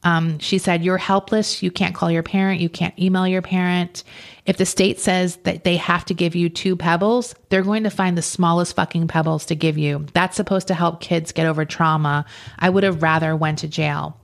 Um, 0.04 0.38
she 0.38 0.58
said, 0.58 0.84
You're 0.84 0.96
helpless. 0.96 1.62
You 1.62 1.70
can't 1.70 1.94
call 1.94 2.10
your 2.10 2.22
parent. 2.22 2.60
You 2.60 2.68
can't 2.68 2.98
email 2.98 3.26
your 3.26 3.42
parent. 3.42 4.04
If 4.46 4.56
the 4.56 4.64
state 4.64 5.00
says 5.00 5.36
that 5.38 5.64
they 5.64 5.76
have 5.76 6.04
to 6.06 6.14
give 6.14 6.34
you 6.34 6.48
two 6.48 6.76
pebbles, 6.76 7.34
they're 7.48 7.62
going 7.62 7.82
to 7.82 7.90
find 7.90 8.16
the 8.16 8.22
smallest 8.22 8.76
fucking 8.76 9.08
pebbles 9.08 9.44
to 9.46 9.54
give 9.54 9.76
you. 9.76 10.06
That's 10.14 10.36
supposed 10.36 10.68
to 10.68 10.74
help 10.74 11.00
kids 11.00 11.32
get 11.32 11.46
over 11.46 11.64
trauma. 11.64 12.24
I 12.58 12.70
would 12.70 12.84
have 12.84 13.02
rather 13.02 13.34
went 13.36 13.58
to 13.58 13.68
jail. 13.68 14.16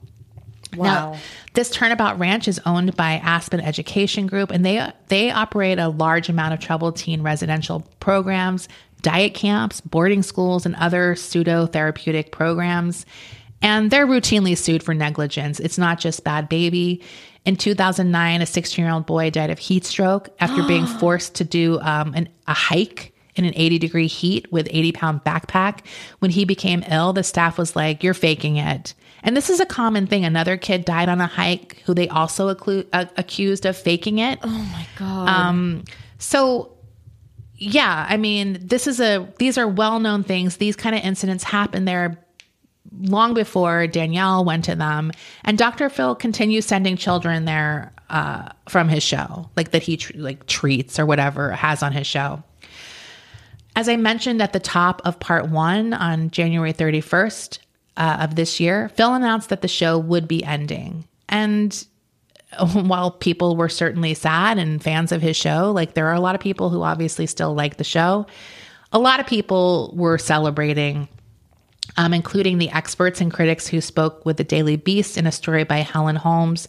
Wow. 0.77 0.85
Now, 0.85 1.19
this 1.55 1.71
Turnabout 1.71 2.19
Ranch 2.19 2.49
is 2.49 2.61
owned 2.67 2.97
by 2.97 3.15
Aspen 3.15 3.61
Education 3.61 4.27
Group, 4.27 4.51
and 4.51 4.65
they 4.65 4.91
they 5.09 5.31
operate 5.31 5.79
a 5.79 5.89
large 5.89 6.29
amount 6.29 6.55
of 6.55 6.61
troubled 6.61 6.97
teen 6.97 7.23
residential 7.23 7.87
programs, 8.01 8.69
diet 9.03 9.35
camps, 9.35 9.81
boarding 9.81 10.23
schools, 10.23 10.67
and 10.67 10.75
other 10.77 11.15
pseudo 11.15 11.67
therapeutic 11.67 12.33
programs. 12.33 13.07
And 13.63 13.91
they're 13.91 14.07
routinely 14.07 14.59
sued 14.59 14.83
for 14.83 14.93
negligence. 14.93 15.59
It's 15.59 15.79
not 15.79 15.99
just 15.99 16.23
bad 16.23 16.49
baby. 16.49 17.03
In 17.45 17.57
2009, 17.57 18.43
a 18.43 18.47
16 18.47 18.85
year 18.85 18.93
old 18.93 19.07
boy 19.07 19.31
died 19.31 19.51
of 19.51 19.59
heat 19.59 19.85
stroke 19.85 20.29
after 20.41 20.63
being 20.69 20.87
forced 20.87 21.35
to 21.37 21.45
do 21.45 21.81
um, 21.81 22.15
an, 22.15 22.29
a 22.47 22.55
hike 22.55 23.15
in 23.37 23.45
an 23.45 23.53
80 23.57 23.79
degree 23.79 24.07
heat 24.07 24.51
with 24.53 24.69
80 24.71 24.93
pound 24.93 25.25
backpack. 25.25 25.81
When 26.19 26.31
he 26.31 26.45
became 26.45 26.85
ill, 26.89 27.13
the 27.13 27.23
staff 27.23 27.59
was 27.59 27.77
like, 27.77 28.03
You're 28.03 28.15
faking 28.15 28.57
it. 28.57 28.95
And 29.25 29.35
this 29.35 29.49
is 29.49 29.59
a 29.59 29.67
common 29.67 30.07
thing. 30.07 30.25
Another 30.25 30.57
kid 30.57 30.85
died 30.85 31.09
on 31.09 31.21
a 31.21 31.27
hike 31.27 31.83
who 31.87 31.95
they 31.95 32.09
also 32.09 32.55
acclu- 32.55 32.87
uh, 32.93 33.07
accused 33.17 33.65
of 33.65 33.77
faking 33.77 34.19
it. 34.19 34.39
oh 34.43 34.49
my 34.49 34.87
god. 34.97 35.29
Um, 35.29 35.85
so 36.19 36.71
yeah, 37.57 38.07
I 38.09 38.17
mean, 38.17 38.59
this 38.61 38.87
is 38.87 39.01
a 39.01 39.27
these 39.39 39.57
are 39.57 39.67
well-known 39.67 40.25
things. 40.25 40.59
These 40.59 40.77
kind 40.77 40.95
of 40.95 41.03
incidents 41.03 41.43
happen 41.43 41.87
there 41.87 42.19
long 43.01 43.35
before 43.35 43.87
Danielle 43.87 44.45
went 44.45 44.65
to 44.67 44.75
them, 44.75 45.11
and 45.45 45.57
Dr. 45.57 45.89
Phil 45.89 46.15
continues 46.15 46.67
sending 46.67 46.97
children 46.97 47.45
there 47.45 47.93
uh, 48.11 48.51
from 48.69 48.89
his 48.89 49.03
show, 49.03 49.49
like 49.57 49.71
that 49.71 49.83
he 49.83 49.97
tr- 49.97 50.13
like 50.17 50.47
treats 50.47 50.99
or 50.99 51.07
whatever 51.07 51.53
has 51.53 51.83
on 51.83 51.93
his 51.93 52.07
show. 52.07 52.43
As 53.77 53.89
I 53.89 53.97
mentioned 53.97 54.43
at 54.43 54.53
the 54.53 54.61
top 54.61 55.01
of 55.05 55.19
part 55.19 55.49
one 55.49 55.95
on 55.95 56.31
January 56.31 56.73
31st 56.73 57.59
uh, 57.97 58.19
of 58.21 58.35
this 58.35 58.61
year, 58.61 58.89
Phil 58.91 59.15
announced 59.15 59.49
that 59.49 59.63
the 59.63 59.69
show 59.69 59.99
would 59.99 60.27
be 60.27 60.45
ending. 60.45 61.05
And 61.29 61.87
while 62.73 63.11
people 63.11 63.57
were 63.57 63.69
certainly 63.69 64.15
sad 64.15 64.59
and 64.59 64.83
fans 64.83 65.13
of 65.13 65.23
his 65.23 65.37
show, 65.37 65.73
like 65.73 65.95
there 65.95 66.07
are 66.09 66.15
a 66.15 66.21
lot 66.21 66.35
of 66.35 66.41
people 66.41 66.71
who 66.71 66.83
obviously 66.83 67.27
still 67.27 67.55
like 67.55 67.77
the 67.77 67.85
show. 67.85 68.27
A 68.93 68.99
lot 68.99 69.21
of 69.21 69.27
people 69.27 69.93
were 69.97 70.19
celebrating, 70.19 71.09
um, 71.97 72.15
including 72.15 72.59
the 72.59 72.71
experts 72.71 73.21
and 73.21 73.33
critics 73.33 73.67
who 73.67 73.81
spoke 73.81 74.25
with 74.25 74.37
the 74.37 74.45
Daily 74.45 74.77
Beast 74.77 75.19
in 75.19 75.27
a 75.27 75.33
story 75.33 75.65
by 75.65 75.79
Helen 75.79 76.17
Holmes 76.17 76.69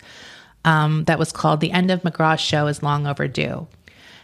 um, 0.63 1.03
that 1.05 1.19
was 1.19 1.31
called 1.31 1.59
The 1.59 1.71
End 1.71 1.91
of 1.91 2.01
McGraw's 2.01 2.41
Show 2.41 2.67
is 2.67 2.81
Long 2.81 3.05
Overdue. 3.05 3.67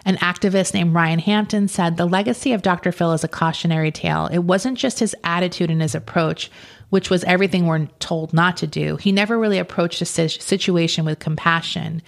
An 0.05 0.17
activist 0.17 0.73
named 0.73 0.93
Ryan 0.93 1.19
Hampton 1.19 1.67
said 1.67 1.97
the 1.97 2.05
legacy 2.05 2.53
of 2.53 2.61
Dr. 2.61 2.91
Phil 2.91 3.13
is 3.13 3.23
a 3.23 3.27
cautionary 3.27 3.91
tale. 3.91 4.27
It 4.31 4.39
wasn't 4.39 4.77
just 4.77 4.99
his 4.99 5.15
attitude 5.23 5.69
and 5.69 5.81
his 5.81 5.95
approach, 5.95 6.49
which 6.89 7.09
was 7.09 7.23
everything 7.25 7.67
we're 7.67 7.85
told 7.99 8.33
not 8.33 8.57
to 8.57 8.67
do. 8.67 8.97
He 8.97 9.11
never 9.11 9.37
really 9.37 9.59
approached 9.59 10.01
a 10.01 10.05
situation 10.05 11.05
with 11.05 11.19
compassion. 11.19 12.01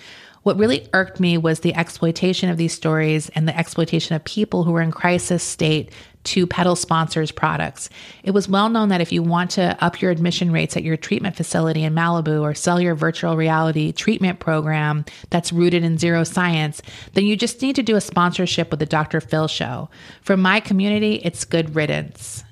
What 0.43 0.57
really 0.57 0.87
irked 0.93 1.19
me 1.19 1.37
was 1.37 1.61
the 1.61 1.75
exploitation 1.75 2.49
of 2.49 2.57
these 2.57 2.73
stories 2.73 3.29
and 3.29 3.47
the 3.47 3.57
exploitation 3.57 4.15
of 4.15 4.23
people 4.23 4.63
who 4.63 4.71
were 4.71 4.81
in 4.81 4.91
crisis 4.91 5.41
state 5.41 5.91
to 6.25 6.47
peddle 6.47 6.75
sponsors' 6.75 7.31
products. 7.31 7.89
It 8.23 8.31
was 8.31 8.47
well 8.47 8.69
known 8.69 8.89
that 8.89 9.01
if 9.01 9.11
you 9.11 9.21
want 9.23 9.51
to 9.51 9.77
up 9.83 10.01
your 10.01 10.11
admission 10.11 10.51
rates 10.51 10.77
at 10.77 10.83
your 10.83 10.97
treatment 10.97 11.35
facility 11.35 11.83
in 11.83 11.93
Malibu 11.93 12.41
or 12.41 12.53
sell 12.53 12.79
your 12.79 12.95
virtual 12.95 13.35
reality 13.35 13.91
treatment 13.91 14.39
program 14.39 15.05
that's 15.29 15.51
rooted 15.51 15.83
in 15.83 15.97
zero 15.97 16.23
science, 16.23 16.81
then 17.13 17.25
you 17.25 17.35
just 17.35 17.61
need 17.61 17.75
to 17.75 17.83
do 17.83 17.95
a 17.95 18.01
sponsorship 18.01 18.71
with 18.71 18.79
the 18.79 18.85
Dr. 18.85 19.19
Phil 19.19 19.47
show. 19.47 19.89
For 20.21 20.37
my 20.37 20.59
community, 20.59 21.15
it's 21.23 21.45
good 21.45 21.75
riddance. 21.75 22.43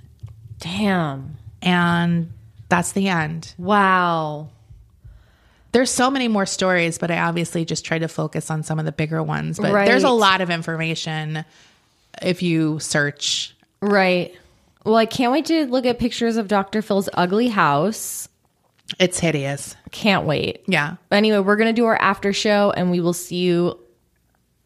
Damn. 0.60 1.38
And 1.62 2.32
that's 2.70 2.92
the 2.92 3.08
end. 3.08 3.54
Wow. 3.58 4.50
There's 5.72 5.89
so 5.89 6.11
many 6.11 6.28
more 6.28 6.45
stories, 6.45 6.97
but 6.97 7.09
I 7.11 7.19
obviously 7.19 7.63
just 7.65 7.86
tried 7.86 7.99
to 7.99 8.07
focus 8.07 8.51
on 8.51 8.63
some 8.63 8.78
of 8.80 8.86
the 8.86 8.91
bigger 8.91 9.24
ones. 9.24 9.57
But 9.59 9.72
Right. 9.72 9.88
there's 9.88 10.03
a 10.03 10.09
lot 10.09 10.41
of 10.41 10.49
information 10.49 11.45
if 12.22 12.41
you 12.43 12.80
search. 12.80 13.55
Right. 13.82 14.34
Well, 14.86 14.95
I 14.97 15.05
can't 15.05 15.32
wait 15.32 15.45
to 15.45 15.65
look 15.67 15.86
at 15.86 15.97
pictures 15.99 16.38
of 16.38 16.47
Dr. 16.47 16.82
Phil's 16.82 17.07
ugly 17.13 17.47
house. 17.47 18.28
It's 18.99 19.19
hideous. 19.19 19.76
Can't 19.91 20.26
wait. 20.26 20.61
Yeah. 20.67 20.95
Anyway, 21.11 21.39
we're 21.39 21.55
going 21.55 21.74
to 21.74 21.80
do 21.80 21.86
our 21.86 21.95
after 22.01 22.34
show 22.34 22.72
and 22.76 22.91
we 22.91 22.99
will 22.99 23.13
see 23.13 23.38
you 23.38 23.80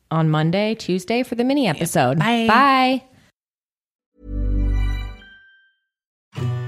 on 0.09 0.29
Monday, 0.29 0.73
Tuesday 0.75 1.21
for 1.21 1.35
the 1.35 1.43
mini 1.43 1.67
episode. 1.67 2.17
Bye. 2.17 2.45
Bye. 2.47 3.03